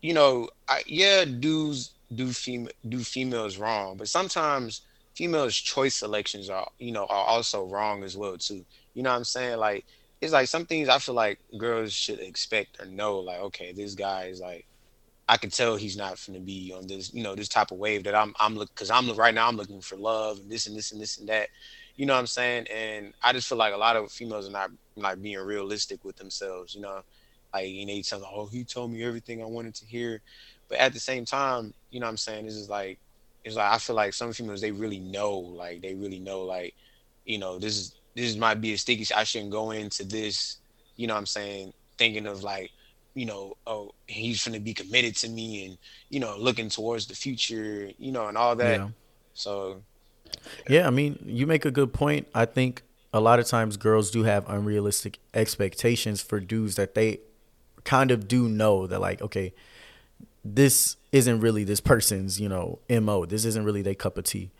you 0.00 0.14
know, 0.14 0.48
I, 0.66 0.82
yeah, 0.86 1.26
dudes 1.26 1.92
do 2.14 2.32
female 2.32 2.72
do 2.88 3.00
females 3.00 3.58
wrong, 3.58 3.98
but 3.98 4.08
sometimes 4.08 4.80
females' 5.14 5.54
choice 5.54 5.96
selections 5.96 6.48
are, 6.48 6.70
you 6.78 6.92
know, 6.92 7.04
are 7.04 7.26
also 7.26 7.66
wrong 7.66 8.02
as 8.02 8.16
well 8.16 8.38
too. 8.38 8.64
You 8.94 9.02
know 9.02 9.10
what 9.10 9.16
I'm 9.16 9.24
saying? 9.24 9.58
Like, 9.58 9.84
it's 10.22 10.32
like 10.32 10.48
some 10.48 10.64
things 10.64 10.88
I 10.88 10.98
feel 10.98 11.14
like 11.14 11.40
girls 11.58 11.92
should 11.92 12.20
expect 12.20 12.80
or 12.80 12.86
know. 12.86 13.18
Like, 13.18 13.40
okay, 13.40 13.72
this 13.72 13.94
guy 13.94 14.28
is 14.28 14.40
like 14.40 14.64
I 15.30 15.36
can 15.36 15.50
tell 15.50 15.76
he's 15.76 15.96
not 15.96 16.20
going 16.26 16.40
to 16.40 16.44
be 16.44 16.74
on 16.76 16.88
this, 16.88 17.14
you 17.14 17.22
know, 17.22 17.36
this 17.36 17.46
type 17.46 17.70
of 17.70 17.78
wave 17.78 18.02
that 18.02 18.16
I'm, 18.16 18.34
I'm 18.40 18.56
looking, 18.56 18.74
cause 18.74 18.90
I'm 18.90 19.08
right 19.14 19.32
now 19.32 19.46
I'm 19.46 19.56
looking 19.56 19.80
for 19.80 19.96
love 19.96 20.40
and 20.40 20.50
this 20.50 20.66
and 20.66 20.76
this 20.76 20.90
and 20.90 21.00
this 21.00 21.18
and 21.18 21.28
that, 21.28 21.50
you 21.94 22.04
know 22.04 22.14
what 22.14 22.18
I'm 22.18 22.26
saying? 22.26 22.66
And 22.66 23.14
I 23.22 23.32
just 23.32 23.48
feel 23.48 23.56
like 23.56 23.72
a 23.72 23.76
lot 23.76 23.94
of 23.94 24.10
females 24.10 24.48
are 24.48 24.52
not 24.52 24.72
like 24.96 25.22
being 25.22 25.38
realistic 25.38 26.04
with 26.04 26.16
themselves, 26.16 26.74
you 26.74 26.80
know, 26.80 27.02
like, 27.54 27.68
you 27.68 27.86
know, 27.86 28.24
oh, 28.34 28.46
he 28.46 28.64
told 28.64 28.90
me 28.90 29.04
everything 29.04 29.40
I 29.40 29.46
wanted 29.46 29.76
to 29.76 29.86
hear. 29.86 30.20
But 30.68 30.78
at 30.78 30.92
the 30.92 30.98
same 31.00 31.24
time, 31.24 31.74
you 31.92 32.00
know 32.00 32.06
what 32.06 32.10
I'm 32.10 32.16
saying? 32.16 32.46
This 32.46 32.56
is 32.56 32.68
like, 32.68 32.98
it's 33.44 33.54
like 33.54 33.72
I 33.72 33.78
feel 33.78 33.94
like 33.94 34.14
some 34.14 34.32
females 34.32 34.60
they 34.60 34.72
really 34.72 34.98
know, 34.98 35.38
like 35.38 35.80
they 35.80 35.94
really 35.94 36.18
know, 36.18 36.42
like 36.42 36.74
you 37.24 37.38
know, 37.38 37.60
this 37.60 37.76
is 37.76 37.94
this 38.16 38.34
might 38.36 38.60
be 38.60 38.72
a 38.72 38.78
sticky. 38.78 39.06
I 39.14 39.22
shouldn't 39.22 39.52
go 39.52 39.70
into 39.70 40.04
this. 40.04 40.56
You 40.96 41.06
know, 41.06 41.14
what 41.14 41.20
I'm 41.20 41.26
saying 41.26 41.72
thinking 41.96 42.26
of 42.26 42.42
like, 42.42 42.72
you 43.14 43.26
know, 43.26 43.56
oh, 43.66 43.92
he's 44.06 44.44
gonna 44.44 44.60
be 44.60 44.74
committed 44.74 45.16
to 45.16 45.28
me, 45.28 45.66
and 45.66 45.78
you 46.08 46.20
know, 46.20 46.36
looking 46.38 46.68
towards 46.68 47.06
the 47.06 47.14
future, 47.14 47.90
you 47.98 48.12
know, 48.12 48.28
and 48.28 48.36
all 48.36 48.56
that. 48.56 48.80
Yeah. 48.80 48.88
So, 49.34 49.82
yeah, 50.68 50.86
I 50.86 50.90
mean, 50.90 51.18
you 51.26 51.46
make 51.46 51.64
a 51.64 51.70
good 51.70 51.92
point. 51.92 52.28
I 52.34 52.44
think 52.44 52.82
a 53.12 53.20
lot 53.20 53.40
of 53.40 53.46
times 53.46 53.76
girls 53.76 54.10
do 54.10 54.22
have 54.24 54.48
unrealistic 54.48 55.18
expectations 55.34 56.20
for 56.20 56.40
dudes 56.40 56.76
that 56.76 56.94
they 56.94 57.20
kind 57.84 58.10
of 58.10 58.28
do 58.28 58.48
know 58.48 58.86
that 58.86 59.00
like, 59.00 59.20
okay, 59.22 59.52
this 60.44 60.96
isn't 61.12 61.40
really 61.40 61.64
this 61.64 61.80
person's, 61.80 62.40
you 62.40 62.48
know, 62.48 62.78
MO. 62.88 63.24
This 63.26 63.44
isn't 63.44 63.64
really 63.64 63.82
their 63.82 63.94
cup 63.94 64.16
of 64.16 64.24
tea. 64.24 64.50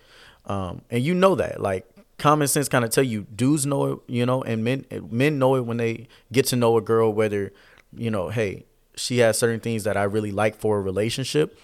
Um, 0.46 0.82
and 0.90 1.02
you 1.02 1.14
know 1.14 1.34
that. 1.36 1.60
Like 1.60 1.86
common 2.18 2.48
sense 2.48 2.68
kind 2.68 2.84
of 2.84 2.90
tell 2.90 3.04
you 3.04 3.26
dudes 3.34 3.66
know 3.66 3.92
it, 3.92 3.98
you 4.06 4.26
know, 4.26 4.42
and 4.42 4.64
men 4.64 4.84
men 5.10 5.38
know 5.38 5.56
it 5.56 5.64
when 5.64 5.76
they 5.76 6.08
get 6.32 6.46
to 6.46 6.56
know 6.56 6.76
a 6.76 6.80
girl 6.80 7.12
whether, 7.12 7.52
you 7.96 8.10
know, 8.10 8.28
hey, 8.28 8.66
she 8.96 9.18
has 9.18 9.38
certain 9.38 9.60
things 9.60 9.84
that 9.84 9.96
I 9.96 10.04
really 10.04 10.32
like 10.32 10.56
for 10.56 10.78
a 10.78 10.80
relationship. 10.80 11.58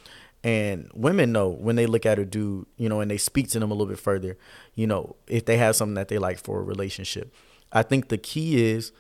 And 0.45 0.91
women 0.95 1.33
know 1.33 1.49
when 1.49 1.77
they 1.77 1.87
look 1.87 2.07
at 2.07 2.19
a 2.19 2.25
dude, 2.25 2.67
you 2.77 2.89
know, 2.89 3.01
and 3.01 3.11
they 3.11 3.19
speak 3.19 3.49
to 3.51 3.59
them 3.59 3.71
a 3.71 3.75
little 3.75 3.87
bit 3.87 3.99
further, 3.99 4.39
you 4.75 4.87
know, 4.87 5.17
if 5.27 5.45
they 5.45 5.57
have 5.57 5.75
something 5.77 5.95
that 5.95 6.09
they 6.09 6.19
like 6.19 6.39
for 6.39 6.61
a 6.61 6.63
relationship. 6.63 7.35
I 7.73 7.83
think 7.83 8.09
the 8.09 8.19
key 8.19 8.65
is 8.65 8.93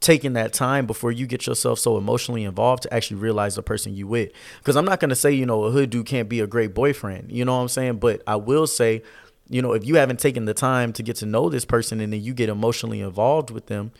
taking 0.00 0.32
that 0.34 0.52
time 0.52 0.86
before 0.86 1.12
you 1.12 1.26
get 1.26 1.46
yourself 1.46 1.78
so 1.78 1.96
emotionally 1.96 2.44
involved 2.44 2.82
to 2.84 2.94
actually 2.94 3.18
realize 3.18 3.54
the 3.54 3.62
person 3.62 3.94
you 3.94 4.06
with. 4.06 4.32
Because 4.58 4.76
I'm 4.76 4.84
not 4.84 5.00
gonna 5.00 5.14
say 5.14 5.32
you 5.32 5.46
know 5.46 5.64
a 5.64 5.70
hood 5.70 5.90
dude 5.90 6.06
can't 6.06 6.28
be 6.28 6.40
a 6.40 6.46
great 6.46 6.74
boyfriend. 6.74 7.30
You 7.30 7.44
know 7.44 7.56
what 7.56 7.62
I'm 7.62 7.68
saying? 7.68 7.98
But 7.98 8.22
I 8.26 8.36
will 8.36 8.66
say, 8.66 9.02
you 9.48 9.60
know, 9.60 9.72
if 9.72 9.84
you 9.84 9.96
haven't 9.96 10.20
taken 10.20 10.46
the 10.46 10.54
time 10.54 10.92
to 10.94 11.02
get 11.02 11.16
to 11.16 11.26
know 11.26 11.48
this 11.48 11.64
person 11.64 12.00
and 12.00 12.12
then 12.12 12.22
you 12.22 12.34
get 12.34 12.48
emotionally 12.48 13.00
involved 13.00 13.50
with 13.50 13.66
them, 13.66 13.92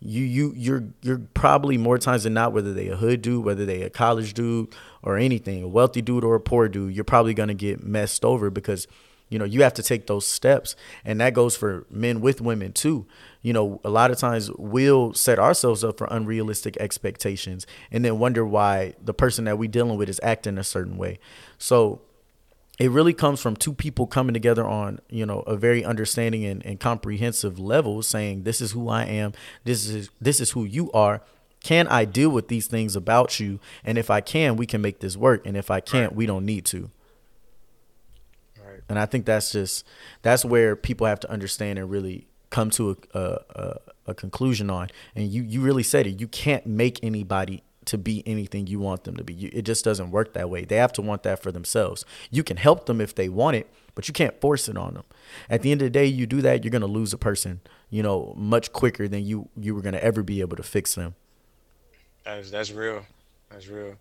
you 0.00 0.22
you 0.22 0.52
you're 0.56 0.84
you're 1.02 1.18
probably 1.34 1.78
more 1.78 1.98
times 1.98 2.24
than 2.24 2.34
not 2.34 2.52
whether 2.52 2.72
they 2.72 2.88
a 2.88 2.96
hood 2.96 3.22
dude, 3.22 3.44
whether 3.44 3.64
they 3.64 3.82
a 3.82 3.90
college 3.90 4.34
dude 4.34 4.74
or 5.02 5.16
anything, 5.16 5.62
a 5.62 5.68
wealthy 5.68 6.02
dude 6.02 6.24
or 6.24 6.34
a 6.34 6.40
poor 6.40 6.68
dude, 6.68 6.94
you're 6.94 7.04
probably 7.04 7.34
gonna 7.34 7.54
get 7.54 7.82
messed 7.82 8.24
over 8.24 8.50
because 8.50 8.86
you 9.28 9.38
know 9.38 9.44
you 9.44 9.62
have 9.62 9.74
to 9.74 9.82
take 9.82 10.06
those 10.06 10.26
steps 10.26 10.76
and 11.04 11.20
that 11.20 11.34
goes 11.34 11.56
for 11.56 11.86
men 11.90 12.20
with 12.20 12.40
women 12.40 12.72
too 12.72 13.06
you 13.46 13.52
know, 13.52 13.80
a 13.84 13.90
lot 13.90 14.10
of 14.10 14.18
times 14.18 14.50
we'll 14.58 15.14
set 15.14 15.38
ourselves 15.38 15.84
up 15.84 15.98
for 15.98 16.08
unrealistic 16.10 16.76
expectations 16.78 17.64
and 17.92 18.04
then 18.04 18.18
wonder 18.18 18.44
why 18.44 18.94
the 19.00 19.14
person 19.14 19.44
that 19.44 19.56
we're 19.56 19.70
dealing 19.70 19.96
with 19.96 20.08
is 20.08 20.18
acting 20.20 20.58
a 20.58 20.64
certain 20.64 20.96
way. 20.98 21.20
So 21.56 22.00
it 22.78 22.90
really 22.90 23.14
comes 23.14 23.40
from 23.40 23.56
two 23.56 23.72
people 23.72 24.06
coming 24.06 24.34
together 24.34 24.66
on, 24.66 25.00
you 25.08 25.24
know, 25.24 25.40
a 25.40 25.56
very 25.56 25.84
understanding 25.84 26.44
and, 26.44 26.64
and 26.66 26.78
comprehensive 26.78 27.58
level, 27.58 28.02
saying, 28.02 28.42
This 28.42 28.60
is 28.60 28.72
who 28.72 28.88
I 28.88 29.04
am, 29.04 29.32
this 29.64 29.88
is 29.88 30.10
this 30.20 30.40
is 30.40 30.50
who 30.50 30.64
you 30.64 30.90
are. 30.92 31.22
Can 31.62 31.88
I 31.88 32.04
deal 32.04 32.30
with 32.30 32.48
these 32.48 32.66
things 32.66 32.94
about 32.94 33.40
you? 33.40 33.58
And 33.84 33.98
if 33.98 34.10
I 34.10 34.20
can, 34.20 34.56
we 34.56 34.66
can 34.66 34.80
make 34.80 35.00
this 35.00 35.16
work. 35.16 35.44
And 35.46 35.56
if 35.56 35.70
I 35.70 35.80
can't, 35.80 36.14
we 36.14 36.24
don't 36.24 36.44
need 36.44 36.64
to. 36.66 36.90
Right. 38.64 38.80
And 38.88 38.98
I 38.98 39.06
think 39.06 39.26
that's 39.26 39.50
just 39.50 39.84
that's 40.22 40.44
where 40.44 40.76
people 40.76 41.06
have 41.06 41.18
to 41.20 41.30
understand 41.30 41.78
and 41.78 41.90
really 41.90 42.28
come 42.50 42.70
to 42.70 42.96
a, 43.14 43.18
a, 43.20 43.76
a 44.08 44.14
conclusion 44.14 44.70
on. 44.70 44.90
And 45.16 45.28
you, 45.28 45.42
you 45.42 45.60
really 45.60 45.82
said 45.82 46.06
it. 46.06 46.20
You 46.20 46.28
can't 46.28 46.66
make 46.66 47.02
anybody 47.02 47.62
to 47.86 47.98
be 47.98 48.22
anything 48.26 48.66
you 48.66 48.78
want 48.78 49.04
them 49.04 49.16
to 49.16 49.24
be. 49.24 49.46
It 49.46 49.62
just 49.62 49.84
doesn't 49.84 50.10
work 50.10 50.32
that 50.34 50.50
way. 50.50 50.64
They 50.64 50.76
have 50.76 50.92
to 50.94 51.02
want 51.02 51.22
that 51.22 51.42
for 51.42 51.50
themselves. 51.50 52.04
You 52.30 52.42
can 52.42 52.56
help 52.56 52.86
them 52.86 53.00
if 53.00 53.14
they 53.14 53.28
want 53.28 53.56
it, 53.56 53.68
but 53.94 54.08
you 54.08 54.14
can't 54.14 54.40
force 54.40 54.68
it 54.68 54.76
on 54.76 54.94
them. 54.94 55.04
At 55.48 55.62
the 55.62 55.72
end 55.72 55.82
of 55.82 55.86
the 55.86 55.90
day, 55.90 56.06
you 56.06 56.26
do 56.26 56.42
that, 56.42 56.64
you're 56.64 56.70
gonna 56.70 56.86
lose 56.86 57.12
a 57.12 57.18
person, 57.18 57.60
you 57.90 58.02
know, 58.02 58.34
much 58.36 58.72
quicker 58.72 59.08
than 59.08 59.24
you 59.24 59.48
you 59.56 59.74
were 59.74 59.82
gonna 59.82 59.98
ever 59.98 60.22
be 60.22 60.40
able 60.40 60.56
to 60.56 60.62
fix 60.62 60.94
them. 60.94 61.14
That's 62.24 62.50
that's 62.50 62.70
real. 62.72 63.06
That's 63.50 63.68
real. 63.68 63.96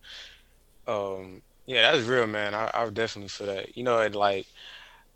Um, 0.88 1.42
yeah, 1.66 1.92
that's 1.92 2.06
real, 2.06 2.28
man. 2.28 2.54
I, 2.54 2.70
I 2.74 2.90
definitely 2.90 3.30
feel 3.30 3.48
that. 3.48 3.78
You 3.78 3.84
know, 3.84 4.00
it 4.00 4.16
like, 4.16 4.48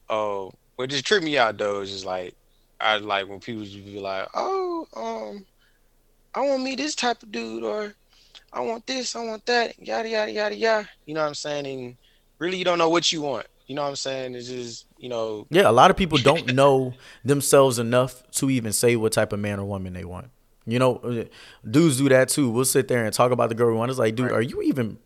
oh, 0.10 0.48
uh, 0.48 0.52
what 0.76 0.90
just 0.90 1.06
tripped 1.06 1.26
me 1.26 1.38
out 1.38 1.58
though 1.58 1.82
is 1.82 1.92
just 1.92 2.06
like 2.06 2.36
I 2.80 2.98
like 2.98 3.28
when 3.28 3.40
people 3.40 3.64
just 3.64 3.86
be 3.86 4.00
like, 4.00 4.28
"Oh, 4.34 4.88
um, 4.96 5.46
I 6.34 6.48
want 6.48 6.64
me 6.64 6.76
this 6.76 6.96
type 6.96 7.22
of 7.22 7.32
dude," 7.32 7.64
or 7.64 7.94
"I 8.52 8.62
want 8.62 8.86
this, 8.88 9.16
I 9.16 9.26
want 9.26 9.46
that," 9.46 9.80
yada 9.80 10.10
yada 10.10 10.32
yada 10.32 10.56
yada. 10.56 10.90
You 11.06 11.14
know 11.14 11.22
what 11.22 11.28
I'm 11.28 11.36
saying? 11.36 11.66
And 11.66 11.98
really, 12.40 12.58
you 12.58 12.66
don't 12.66 12.78
know 12.78 12.90
what 12.90 13.12
you 13.12 13.22
want. 13.22 13.48
You 13.68 13.76
know 13.76 13.84
what 13.84 13.90
I'm 13.90 13.96
saying? 13.96 14.36
It's 14.36 14.48
just 14.48 14.86
you 14.98 15.10
know. 15.10 15.46
Yeah, 15.50 15.70
a 15.70 15.72
lot 15.72 15.92
of 15.92 15.98
people 15.98 16.18
don't 16.18 16.54
know 16.54 16.94
themselves 17.24 17.80
enough 17.80 18.24
to 18.32 18.50
even 18.50 18.74
say 18.74 18.96
what 18.96 19.12
type 19.12 19.32
of 19.34 19.40
man 19.40 19.60
or 19.60 19.66
woman 19.66 19.94
they 19.94 20.06
want. 20.06 20.30
You 20.66 20.80
know, 20.80 21.26
dudes 21.70 21.98
do 21.98 22.10
that 22.10 22.30
too. 22.30 22.50
We'll 22.50 22.66
sit 22.66 22.88
there 22.88 23.06
and 23.06 23.14
talk 23.14 23.32
about 23.32 23.50
the 23.50 23.56
girl 23.56 23.72
we 23.72 23.78
want. 23.78 23.90
It's 23.90 24.00
like, 24.00 24.16
dude, 24.16 24.28
right. 24.28 24.36
are 24.36 24.42
you 24.42 24.62
even 24.64 25.00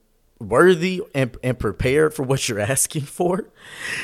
worthy 0.43 1.01
and, 1.13 1.35
and 1.43 1.57
prepared 1.57 2.13
for 2.13 2.23
what 2.23 2.47
you're 2.47 2.59
asking 2.73 3.03
for 3.03 3.45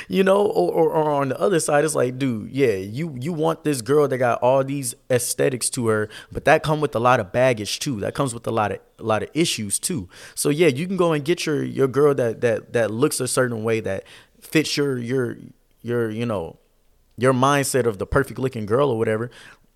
you 0.07 0.23
know 0.23 0.45
or, 0.45 0.71
or, 0.71 0.89
or, 0.91 1.11
on 1.11 1.29
the 1.29 1.39
other 1.39 1.59
side 1.59 1.83
it's 1.83 1.95
like 1.95 2.17
dude 2.17 2.49
yeah 2.51 2.75
you 2.75 3.15
you 3.19 3.33
want 3.33 3.63
this 3.63 3.81
girl 3.81 4.07
that 4.07 4.17
got 4.17 4.41
all 4.41 4.63
these 4.63 4.95
aesthetics 5.11 5.69
to 5.69 5.87
her 5.87 6.09
but 6.31 6.45
that 6.45 6.63
come 6.63 6.81
with 6.81 6.95
a 6.95 6.99
lot 6.99 7.19
of 7.19 7.31
baggage 7.31 7.79
too. 7.79 7.99
That 7.99 8.13
comes 8.13 8.33
with 8.33 8.45
a 8.47 8.51
lot 8.51 8.71
of 8.71 8.79
a 8.97 9.03
lot 9.03 9.23
of 9.23 9.29
issues 9.33 9.79
too. 9.79 10.09
So 10.35 10.49
yeah 10.49 10.67
you 10.67 10.87
can 10.87 10.97
go 10.97 11.13
and 11.13 11.23
get 11.23 11.45
your 11.45 11.63
your 11.63 11.87
girl 11.87 12.13
that 12.15 12.41
that 12.41 12.73
that 12.73 12.91
looks 12.91 13.19
a 13.19 13.27
certain 13.27 13.63
way 13.63 13.79
that 13.81 14.03
fits 14.41 14.77
your 14.77 14.97
your 14.97 15.37
your 15.81 16.09
you 16.09 16.25
know 16.25 16.57
your 17.17 17.33
mindset 17.33 17.85
of 17.85 17.97
the 17.97 18.05
perfect 18.05 18.39
looking 18.39 18.65
girl 18.65 18.89
or 18.89 18.97
whatever 18.97 19.29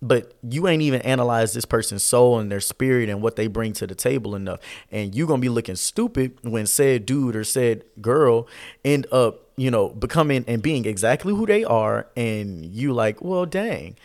but 0.03 0.33
you 0.47 0.67
ain't 0.67 0.81
even 0.81 1.01
analyzed 1.01 1.55
this 1.55 1.65
person's 1.65 2.03
soul 2.03 2.37
and 2.37 2.51
their 2.51 2.59
spirit 2.59 3.07
and 3.07 3.21
what 3.21 3.37
they 3.37 3.47
bring 3.47 3.71
to 3.73 3.87
the 3.87 3.95
table 3.95 4.35
enough. 4.35 4.59
And 4.91 5.15
you're 5.15 5.27
gonna 5.27 5.41
be 5.41 5.49
looking 5.49 5.77
stupid 5.77 6.37
when 6.41 6.67
said 6.67 7.05
dude 7.05 7.35
or 7.35 7.45
said 7.45 7.85
girl 8.01 8.47
end 8.83 9.07
up, 9.11 9.47
you 9.55 9.71
know, 9.71 9.89
becoming 9.89 10.43
and 10.47 10.61
being 10.61 10.85
exactly 10.85 11.33
who 11.33 11.45
they 11.45 11.63
are, 11.63 12.07
and 12.17 12.65
you 12.65 12.93
like, 12.93 13.21
well, 13.21 13.45
dang. 13.45 13.95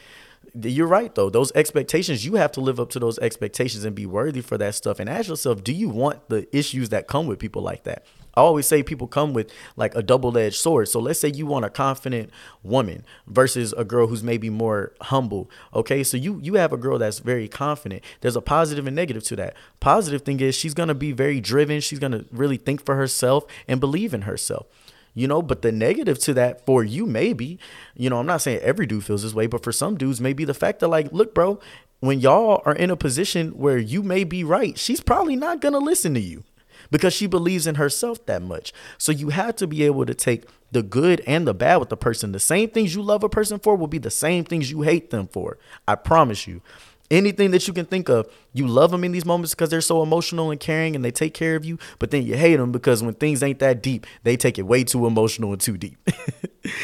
You're 0.61 0.87
right 0.89 1.15
though. 1.15 1.31
Those 1.31 1.53
expectations, 1.53 2.25
you 2.25 2.37
have 2.37 2.53
to 2.53 2.61
live 2.61 2.81
up 2.81 2.91
to 2.91 2.99
those 2.99 3.19
expectations 3.19 3.85
and 3.85 3.95
be 3.95 4.07
worthy 4.07 4.41
for 4.41 4.57
that 4.59 4.75
stuff. 4.75 4.99
And 4.99 5.09
ask 5.09 5.29
yourself, 5.29 5.63
do 5.63 5.73
you 5.73 5.89
want 5.89 6.29
the 6.29 6.49
issues 6.57 6.89
that 6.89 7.07
come 7.07 7.27
with 7.27 7.39
people 7.39 7.63
like 7.63 7.85
that? 7.85 8.05
I 8.39 8.41
always 8.41 8.67
say 8.67 8.85
people 8.85 9.09
come 9.09 9.33
with 9.33 9.53
like 9.75 9.97
a 9.97 10.03
double-edged 10.03 10.55
sword. 10.55 10.87
So 10.89 11.01
let's 11.01 11.19
say 11.19 11.29
you 11.29 11.45
want 11.45 11.65
a 11.65 11.71
confident 11.71 12.31
woman 12.63 13.05
versus 13.27 13.73
a 13.77 13.85
girl 13.85 14.07
who's 14.07 14.23
maybe 14.23 14.49
more 14.49 14.93
humble. 15.01 15.51
Okay, 15.75 16.05
so 16.05 16.17
you 16.17 16.39
you 16.41 16.55
have 16.55 16.73
a 16.73 16.77
girl 16.77 16.99
that's 16.99 17.19
very 17.19 17.49
confident. 17.49 18.05
There's 18.21 18.37
a 18.37 18.41
positive 18.41 18.87
and 18.87 18.95
negative 18.95 19.25
to 19.25 19.37
that. 19.37 19.57
Positive 19.81 20.23
thing 20.23 20.39
is 20.39 20.55
she's 20.55 20.73
gonna 20.73 20.95
be 20.95 21.11
very 21.11 21.41
driven. 21.41 21.81
She's 21.81 21.99
gonna 21.99 22.27
really 22.31 22.59
think 22.59 22.85
for 22.85 22.95
herself 22.95 23.45
and 23.67 23.81
believe 23.81 24.15
in 24.15 24.23
herself 24.23 24.67
you 25.15 25.27
know 25.27 25.43
but 25.43 25.63
the 25.63 25.73
negative 25.73 26.19
to 26.19 26.35
that 26.35 26.65
for 26.65 26.85
you 26.85 27.07
maybe 27.07 27.59
you 27.97 28.09
know 28.11 28.19
i'm 28.19 28.27
not 28.27 28.43
saying 28.43 28.61
every 28.61 28.87
dude 28.87 29.03
feels 29.03 29.23
this 29.23 29.33
way 29.33 29.47
but 29.47 29.65
for 29.65 29.73
some 29.73 29.97
dudes 29.97 30.21
maybe 30.21 30.45
the 30.45 30.53
fact 30.53 30.81
that 30.81 30.89
like 30.89 31.11
look 31.13 31.35
bro 31.35 31.59
when 32.01 32.21
y'all 32.21 32.63
are 32.67 32.75
in 32.75 32.91
a 32.91 32.97
position 32.97 33.49
where 33.53 33.79
you 33.79 34.03
may 34.03 34.23
be 34.23 34.45
right 34.45 34.79
she's 34.79 35.01
probably 35.01 35.35
not 35.35 35.63
gonna 35.63 35.79
listen 35.79 36.13
to 36.13 36.21
you 36.21 36.45
because 36.91 37.13
she 37.13 37.27
believes 37.27 37.67
in 37.67 37.77
herself 37.77 38.25
that 38.27 38.43
much. 38.43 38.73
So 38.97 39.13
you 39.13 39.31
have 39.31 39.57
to 39.57 39.67
be 39.67 39.85
able 39.85 40.07
to 40.07 40.15
take 40.15 40.45
the 40.71 40.83
good 40.83 41.23
and 41.27 41.47
the 41.47 41.55
bad 41.55 41.77
with 41.77 41.89
the 41.89 41.97
person. 41.97 42.33
The 42.33 42.41
same 42.41 42.71
things 42.71 42.95
you 42.95 43.03
love 43.03 43.23
a 43.23 43.29
person 43.29 43.59
for 43.59 43.77
will 43.77 43.87
be 43.87 43.99
the 43.99 44.11
same 44.11 44.45
things 44.45 44.71
you 44.71 44.83
hate 44.83 45.11
them 45.11 45.29
for. 45.29 45.59
I 45.87 45.95
promise 45.95 46.47
you 46.47 46.61
anything 47.11 47.51
that 47.53 47.67
you 47.67 47.75
can 47.75 47.87
think 47.87 48.09
of. 48.09 48.27
You 48.53 48.67
love 48.67 48.91
them 48.91 49.05
in 49.05 49.13
these 49.13 49.25
moments 49.25 49.55
because 49.55 49.71
they're 49.71 49.81
so 49.81 50.03
emotional 50.03 50.51
and 50.51 50.59
caring 50.59 50.97
and 50.97 51.05
they 51.05 51.11
take 51.11 51.35
care 51.35 51.57
of 51.57 51.65
you, 51.65 51.79
but 51.99 52.11
then 52.11 52.25
you 52.25 52.37
hate 52.37 52.57
them 52.57 52.73
because 52.73 53.03
when 53.03 53.15
things 53.15 53.43
ain't 53.43 53.59
that 53.61 53.83
deep, 53.83 54.07
they 54.23 54.37
take 54.37 54.59
it 54.59 54.63
way 54.63 54.85
too 54.85 55.07
emotional 55.07 55.53
and 55.53 55.61
too 55.61 55.77
deep. 55.77 55.97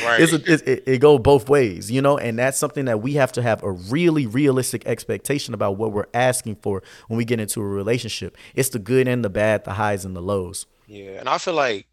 right. 0.05 0.21
It's 0.25 0.33
a, 0.33 0.53
it's, 0.53 0.63
it, 0.63 0.85
it 0.87 0.99
goes 0.99 1.21
both 1.21 1.49
ways, 1.49 1.91
you 1.91 2.01
know, 2.01 2.17
and 2.17 2.39
that's 2.39 2.59
something 2.59 2.85
that 2.87 3.03
we 3.03 3.15
have 3.15 3.33
to 3.33 3.43
have 3.43 3.63
a 3.63 3.71
really 3.71 4.27
realistic 4.27 4.87
expectation 4.87 5.53
about 5.53 5.77
what 5.77 5.93
we're 5.93 6.07
asking 6.15 6.57
for 6.57 6.83
when 7.09 7.17
we 7.19 7.25
get 7.25 7.41
into 7.41 7.61
a 7.61 7.67
relationship. 7.67 8.37
It's 8.55 8.71
the 8.71 8.79
good 8.79 9.09
and 9.09 9.25
the 9.25 9.31
bad, 9.31 9.65
the 9.65 9.75
highs 9.75 10.05
and 10.05 10.15
the 10.15 10.23
lows. 10.23 10.67
Yeah, 10.87 11.19
and 11.19 11.29
I 11.29 11.39
feel 11.39 11.55
like 11.55 11.87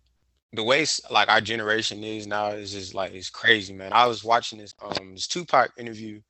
the 0.53 0.63
way 0.63 0.85
like 1.09 1.29
our 1.29 1.41
generation 1.41 2.03
is 2.03 2.27
now 2.27 2.49
is 2.49 2.71
just 2.71 2.93
like 2.93 3.13
it's 3.13 3.29
crazy, 3.29 3.73
man. 3.73 3.93
I 3.93 4.05
was 4.05 4.23
watching 4.23 4.59
this 4.59 4.73
um 4.81 5.13
this 5.13 5.27
Tupac 5.27 5.71
interview 5.77 6.21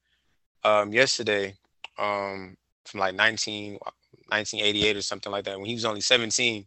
um 0.64 0.94
yesterday 0.94 1.56
um, 2.02 2.58
from 2.86 3.00
like 3.00 3.16
19, 3.16 3.74
1988 3.74 4.98
or 4.98 5.02
something 5.02 5.32
like 5.32 5.46
that 5.46 5.58
when 5.58 5.68
he 5.68 5.74
was 5.74 5.86
only 5.86 6.02
17 6.02 6.66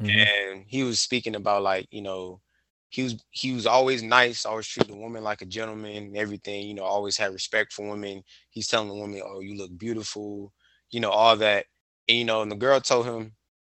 mm-hmm. 0.00 0.08
and 0.08 0.64
he 0.66 0.82
was 0.82 1.00
speaking 1.00 1.36
about 1.36 1.62
like 1.62 1.86
you 1.90 2.02
know 2.02 2.40
he 2.88 3.02
was 3.02 3.16
he 3.30 3.52
was 3.52 3.66
always 3.66 4.02
nice 4.02 4.46
always 4.46 4.66
treated 4.66 4.92
the 4.92 4.96
woman 4.96 5.24
like 5.24 5.42
a 5.42 5.46
gentleman 5.46 6.04
and 6.04 6.16
everything 6.16 6.66
you 6.66 6.74
know 6.74 6.84
always 6.84 7.16
had 7.16 7.32
respect 7.32 7.72
for 7.72 7.88
women. 7.88 8.22
He's 8.50 8.68
telling 8.68 8.88
the 8.88 8.94
woman 8.94 9.20
oh 9.24 9.40
you 9.40 9.56
look 9.56 9.76
beautiful 9.76 10.52
you 10.90 11.00
know 11.00 11.10
all 11.10 11.36
that. 11.36 11.66
And 12.08 12.18
you 12.18 12.24
know 12.24 12.42
and 12.42 12.50
the 12.50 12.56
girl 12.56 12.80
told 12.80 13.06
him 13.06 13.32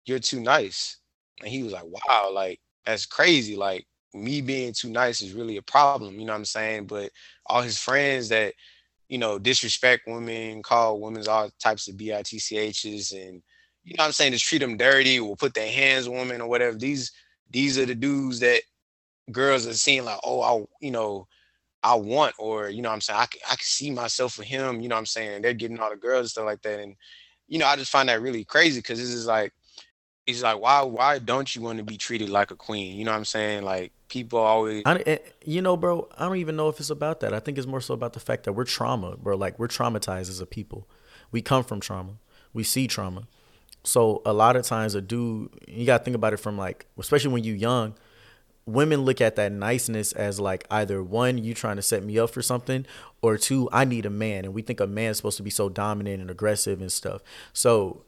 you're 0.05 0.19
too 0.19 0.41
nice. 0.41 0.99
And 1.41 1.49
he 1.49 1.63
was 1.63 1.73
like 1.73 1.85
wow 1.87 2.31
like 2.33 2.61
that's 2.85 3.07
crazy. 3.07 3.57
Like 3.57 3.87
me 4.13 4.41
being 4.41 4.73
too 4.73 4.91
nice 4.91 5.23
is 5.23 5.33
really 5.33 5.57
a 5.57 5.63
problem, 5.63 6.19
you 6.19 6.27
know 6.27 6.33
what 6.33 6.39
I'm 6.39 6.45
saying? 6.45 6.87
But 6.87 7.11
all 7.47 7.63
his 7.63 7.79
friends 7.79 8.29
that, 8.29 8.55
you 9.09 9.19
know, 9.19 9.39
disrespect 9.39 10.05
women, 10.07 10.63
call 10.63 11.01
women's 11.01 11.29
all 11.29 11.51
types 11.61 11.89
of 11.89 11.97
BITCHs 11.97 13.13
and 13.13 13.43
you 13.85 13.95
know 13.97 14.03
what 14.03 14.07
I'm 14.07 14.13
saying, 14.13 14.33
just 14.33 14.47
treat 14.47 14.59
them 14.59 14.79
dirty, 14.79 15.21
will 15.21 15.37
put 15.37 15.53
their 15.53 15.71
hands 15.71 16.09
on 16.09 16.15
women 16.15 16.41
or 16.41 16.49
whatever. 16.49 16.77
These 16.77 17.13
these 17.51 17.79
are 17.79 17.85
the 17.85 17.95
dudes 17.95 18.41
that 18.41 18.63
girls 19.31 19.67
are 19.67 19.75
seeing 19.75 20.05
like, 20.05 20.19
oh, 20.25 20.41
I 20.41 20.65
you 20.81 20.91
know, 20.91 21.27
I 21.83 21.95
want, 21.97 22.35
or 22.39 22.71
you 22.71 22.81
know 22.83 22.91
I'm 22.91 23.03
saying, 23.03 23.21
I 23.21 23.27
can, 23.27 23.41
I 23.47 23.57
can 23.57 23.59
see 23.63 23.91
myself 23.91 24.39
with 24.39 24.47
him, 24.47 24.81
you 24.81 24.89
know 24.89 24.97
I'm 24.97 25.07
saying? 25.07 25.43
They're 25.43 25.53
getting 25.53 25.79
all 25.79 25.91
the 25.91 25.97
girls 25.97 26.21
and 26.21 26.31
stuff 26.31 26.47
like 26.47 26.63
that. 26.63 26.81
And 26.81 26.97
you 27.47 27.59
know, 27.59 27.67
I 27.67 27.77
just 27.77 27.91
find 27.91 28.09
that 28.09 28.23
really 28.23 28.45
crazy 28.45 28.81
because 28.81 28.99
this 28.99 29.11
is 29.11 29.27
like 29.27 29.53
it's 30.27 30.43
like 30.43 30.59
why 30.59 30.83
why 30.83 31.19
don't 31.19 31.55
you 31.55 31.63
want 31.63 31.79
to 31.79 31.85
be 31.85 31.97
treated 31.97 32.31
like 32.31 32.51
a 32.51 32.57
queen? 32.57 32.97
You 32.97 33.05
know 33.05 33.13
what 33.13 33.19
I'm 33.19 33.25
saying? 33.25 33.63
Like 33.63 33.93
people 34.09 34.39
always 34.39 34.83
I, 34.87 34.97
eh, 35.07 35.19
you 35.45 35.61
know, 35.61 35.77
bro, 35.77 36.09
I 36.17 36.27
don't 36.27 36.37
even 36.37 36.57
know 36.57 36.69
if 36.69 36.81
it's 36.81 36.91
about 36.91 37.21
that. 37.21 37.35
I 37.35 37.41
think 37.41 37.59
it's 37.59 37.67
more 37.67 37.81
so 37.81 37.95
about 37.95 38.15
the 38.15 38.21
fact 38.21 38.45
that 38.45 38.53
we're 38.53 38.65
trauma, 38.65 39.17
bro. 39.17 39.37
Like 39.37 39.59
we're 39.59 39.69
traumatized 39.69 40.31
as 40.31 40.41
a 40.41 40.47
people. 40.47 40.89
We 41.31 41.43
come 41.43 41.65
from 41.65 41.81
trauma. 41.81 42.15
We 42.53 42.63
see 42.63 42.87
trauma. 42.87 43.27
So 43.83 44.23
a 44.25 44.33
lot 44.33 44.57
of 44.57 44.65
times 44.65 44.95
a 44.95 45.03
dude, 45.03 45.51
you 45.69 45.85
gotta 45.85 46.03
think 46.03 46.15
about 46.15 46.33
it 46.33 46.39
from 46.39 46.57
like, 46.57 46.87
especially 46.99 47.33
when 47.33 47.45
you're 47.45 47.57
young, 47.57 47.95
women 48.65 49.03
look 49.03 49.21
at 49.21 49.37
that 49.37 49.53
niceness 49.53 50.13
as 50.13 50.41
like 50.41 50.67
either 50.71 51.03
one, 51.03 51.37
you 51.37 51.53
trying 51.53 51.77
to 51.77 51.83
set 51.83 52.03
me 52.03 52.19
up 52.19 52.31
for 52.31 52.41
something, 52.41 52.87
or 53.21 53.37
two, 53.37 53.69
I 53.73 53.85
need 53.85 54.07
a 54.07 54.11
man. 54.11 54.47
And 54.47 54.55
we 54.55 54.63
think 54.63 54.81
a 54.81 54.87
man's 54.87 55.19
supposed 55.19 55.37
to 55.37 55.43
be 55.43 55.51
so 55.51 55.69
dominant 55.69 56.23
and 56.23 56.31
aggressive 56.31 56.81
and 56.81 56.91
stuff. 56.91 57.21
So 57.53 58.05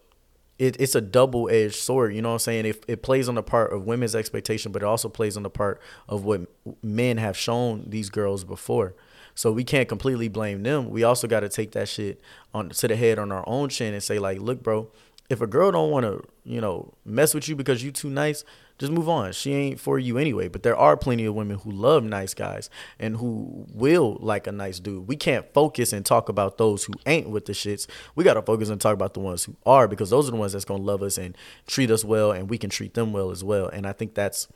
it, 0.59 0.81
it's 0.81 0.95
a 0.95 1.01
double 1.01 1.49
edged 1.51 1.75
sword. 1.75 2.15
You 2.15 2.23
know 2.23 2.31
what 2.31 2.35
I'm 2.35 2.41
saying? 2.41 2.67
It, 2.67 2.85
it 2.89 3.03
plays 3.03 3.29
on 3.29 3.35
the 3.35 3.43
part 3.43 3.73
of 3.73 3.87
women's 3.87 4.15
expectation, 4.15 4.73
but 4.73 4.83
it 4.83 4.87
also 4.87 5.09
plays 5.09 5.37
on 5.37 5.43
the 5.43 5.51
part 5.51 5.81
of 6.09 6.25
what 6.25 6.43
men 6.83 7.19
have 7.19 7.37
shown 7.37 7.85
these 7.89 8.11
girls 8.11 8.45
before. 8.45 8.95
So 9.35 9.53
we 9.53 9.65
can't 9.65 9.87
completely 9.87 10.29
blame 10.29 10.63
them. 10.63 10.89
We 10.89 11.05
also 11.05 11.29
got 11.29 11.41
to 11.41 11.51
take 11.51 11.73
that 11.73 11.89
shit 11.89 12.23
on 12.55 12.71
to 12.71 12.89
the 12.89 12.97
head 12.97 13.19
on 13.19 13.31
our 13.31 13.45
own 13.47 13.69
chin 13.69 13.93
and 13.93 14.03
say 14.03 14.19
like, 14.19 14.41
look, 14.41 14.63
bro, 14.63 14.89
if 15.29 15.41
a 15.41 15.47
girl 15.47 15.73
don't 15.73 15.91
want 15.91 16.05
to, 16.05 16.23
you 16.45 16.61
know, 16.61 16.95
mess 17.05 17.35
with 17.35 17.49
you 17.49 17.57
because 17.57 17.83
you 17.83 17.91
too 17.91 18.09
nice, 18.11 18.45
just 18.79 18.93
move 18.93 19.09
on. 19.09 19.33
She 19.33 19.55
ain't 19.55 19.81
for 19.81 19.99
you 19.99 20.19
anyway. 20.19 20.49
But 20.49 20.63
there 20.63 20.77
are 20.77 20.97
plenty 20.97 21.25
of 21.25 21.35
women 21.35 21.59
who 21.59 21.71
love 21.71 22.05
nice 22.05 22.35
guys 22.35 22.69
and 22.99 23.17
who 23.17 23.67
will 23.73 24.19
like 24.21 24.47
a 24.47 24.53
nice 24.53 24.79
dude. 24.79 25.09
We 25.09 25.17
can't 25.17 25.53
focus 25.53 25.93
and 25.93 26.05
talk 26.05 26.29
about 26.29 26.59
those 26.59 26.85
who 26.85 26.93
ain't 27.07 27.31
with 27.31 27.47
the 27.47 27.53
shits. 27.53 27.87
We 28.15 28.25
gotta 28.25 28.43
focus 28.43 28.69
and 28.69 28.81
talk 28.81 28.95
about 28.95 29.15
the 29.15 29.21
ones 29.21 29.45
who 29.45 29.57
are 29.65 29.89
because 29.89 30.11
those 30.11 30.29
are 30.29 30.33
the 30.33 30.37
ones 30.37 30.53
that's 30.53 30.65
gonna 30.65 30.83
love 30.83 31.03
us 31.03 31.19
and 31.19 31.37
treat 31.67 31.91
us 31.91 32.05
well 32.05 32.33
and 32.33 32.51
we 32.51 32.59
can 32.59 32.71
treat 32.71 32.95
them 32.95 33.13
well 33.13 33.31
as 33.31 33.43
well. 33.43 33.69
And 33.69 33.87
I 33.87 33.93
think 33.93 34.15
that's 34.15 34.49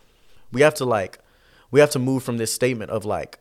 we 0.53 0.61
have 0.61 0.75
to 0.75 0.85
like 0.85 1.19
we 1.71 1.81
have 1.81 1.91
to 1.91 1.99
move 1.99 2.23
from 2.23 2.37
this 2.37 2.53
statement 2.53 2.91
of 2.91 3.05
like 3.05 3.39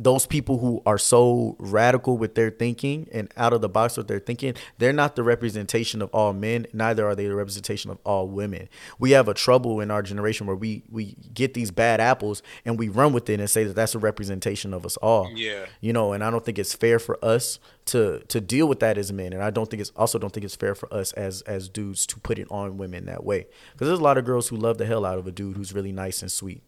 those 0.00 0.26
people 0.26 0.58
who 0.58 0.82
are 0.84 0.98
so 0.98 1.54
radical 1.60 2.18
with 2.18 2.34
their 2.34 2.50
thinking 2.50 3.08
and 3.12 3.32
out 3.36 3.52
of 3.52 3.60
the 3.60 3.68
box 3.68 3.96
with 3.96 4.08
their 4.08 4.18
thinking, 4.18 4.54
they're 4.78 4.92
not 4.92 5.14
the 5.14 5.22
representation 5.22 6.02
of 6.02 6.10
all 6.10 6.32
men. 6.32 6.66
Neither 6.72 7.06
are 7.06 7.14
they 7.14 7.26
the 7.26 7.34
representation 7.34 7.92
of 7.92 7.98
all 8.04 8.26
women. 8.26 8.68
We 8.98 9.12
have 9.12 9.28
a 9.28 9.34
trouble 9.34 9.80
in 9.80 9.92
our 9.92 10.02
generation 10.02 10.48
where 10.48 10.56
we 10.56 10.82
we 10.90 11.16
get 11.32 11.54
these 11.54 11.70
bad 11.70 12.00
apples 12.00 12.42
and 12.64 12.76
we 12.76 12.88
run 12.88 13.12
with 13.12 13.30
it 13.30 13.38
and 13.38 13.48
say 13.48 13.62
that 13.64 13.76
that's 13.76 13.94
a 13.94 14.00
representation 14.00 14.74
of 14.74 14.84
us 14.84 14.96
all. 14.96 15.30
Yeah, 15.32 15.66
you 15.80 15.92
know, 15.92 16.12
and 16.12 16.24
I 16.24 16.30
don't 16.30 16.44
think 16.44 16.58
it's 16.58 16.74
fair 16.74 16.98
for 16.98 17.24
us 17.24 17.60
to 17.86 18.20
to 18.28 18.40
deal 18.40 18.66
with 18.66 18.80
that 18.80 18.98
as 18.98 19.12
men, 19.12 19.32
and 19.32 19.44
I 19.44 19.50
don't 19.50 19.70
think 19.70 19.80
it's 19.80 19.92
also 19.94 20.18
don't 20.18 20.32
think 20.32 20.44
it's 20.44 20.56
fair 20.56 20.74
for 20.74 20.92
us 20.92 21.12
as 21.12 21.42
as 21.42 21.68
dudes 21.68 22.04
to 22.06 22.18
put 22.18 22.40
it 22.40 22.48
on 22.50 22.78
women 22.78 23.06
that 23.06 23.22
way. 23.22 23.46
Because 23.72 23.88
there's 23.88 24.00
a 24.00 24.04
lot 24.04 24.18
of 24.18 24.24
girls 24.24 24.48
who 24.48 24.56
love 24.56 24.78
the 24.78 24.86
hell 24.86 25.04
out 25.04 25.18
of 25.18 25.26
a 25.28 25.32
dude 25.32 25.56
who's 25.56 25.72
really 25.72 25.92
nice 25.92 26.20
and 26.20 26.32
sweet, 26.32 26.64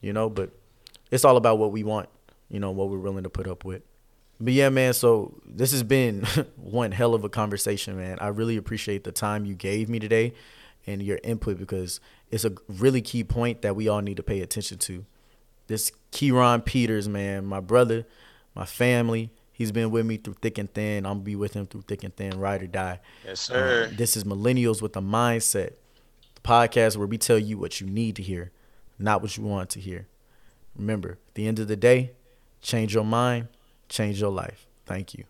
you 0.00 0.12
know. 0.12 0.30
But 0.30 0.50
it's 1.10 1.24
all 1.24 1.36
about 1.36 1.58
what 1.58 1.72
we 1.72 1.82
want 1.82 2.08
you 2.50 2.60
know, 2.60 2.70
what 2.70 2.88
we're 2.88 2.98
willing 2.98 3.24
to 3.24 3.30
put 3.30 3.46
up 3.46 3.64
with. 3.64 3.82
But 4.40 4.54
yeah, 4.54 4.70
man, 4.70 4.94
so 4.94 5.40
this 5.46 5.72
has 5.72 5.82
been 5.82 6.22
one 6.56 6.92
hell 6.92 7.14
of 7.14 7.24
a 7.24 7.28
conversation, 7.28 7.96
man. 7.96 8.18
I 8.20 8.28
really 8.28 8.56
appreciate 8.56 9.04
the 9.04 9.12
time 9.12 9.44
you 9.44 9.54
gave 9.54 9.88
me 9.88 9.98
today 9.98 10.34
and 10.86 11.02
your 11.02 11.20
input 11.22 11.58
because 11.58 12.00
it's 12.30 12.44
a 12.44 12.52
really 12.68 13.02
key 13.02 13.22
point 13.22 13.62
that 13.62 13.76
we 13.76 13.88
all 13.88 14.00
need 14.00 14.16
to 14.16 14.22
pay 14.22 14.40
attention 14.40 14.78
to. 14.78 15.04
This 15.66 15.92
Keyron 16.10 16.64
Peters, 16.64 17.08
man, 17.08 17.44
my 17.44 17.60
brother, 17.60 18.06
my 18.54 18.64
family, 18.64 19.30
he's 19.52 19.70
been 19.70 19.90
with 19.90 20.06
me 20.06 20.16
through 20.16 20.36
thick 20.40 20.56
and 20.58 20.72
thin. 20.72 21.04
I'm 21.04 21.12
gonna 21.12 21.20
be 21.20 21.36
with 21.36 21.52
him 21.52 21.66
through 21.66 21.82
thick 21.82 22.02
and 22.02 22.16
thin, 22.16 22.40
ride 22.40 22.62
or 22.62 22.66
die. 22.66 23.00
Yes, 23.26 23.40
sir. 23.40 23.88
Um, 23.88 23.96
this 23.96 24.16
is 24.16 24.24
Millennials 24.24 24.80
with 24.80 24.96
a 24.96 25.00
Mindset, 25.00 25.74
the 26.34 26.40
podcast 26.42 26.96
where 26.96 27.06
we 27.06 27.18
tell 27.18 27.38
you 27.38 27.58
what 27.58 27.80
you 27.80 27.86
need 27.86 28.16
to 28.16 28.22
hear, 28.22 28.52
not 28.98 29.20
what 29.20 29.36
you 29.36 29.44
want 29.44 29.68
to 29.70 29.80
hear. 29.80 30.08
Remember, 30.74 31.18
at 31.28 31.34
the 31.34 31.46
end 31.46 31.58
of 31.58 31.68
the 31.68 31.76
day, 31.76 32.12
Change 32.60 32.94
your 32.94 33.04
mind, 33.04 33.48
change 33.88 34.20
your 34.20 34.30
life. 34.30 34.66
Thank 34.86 35.14
you. 35.14 35.24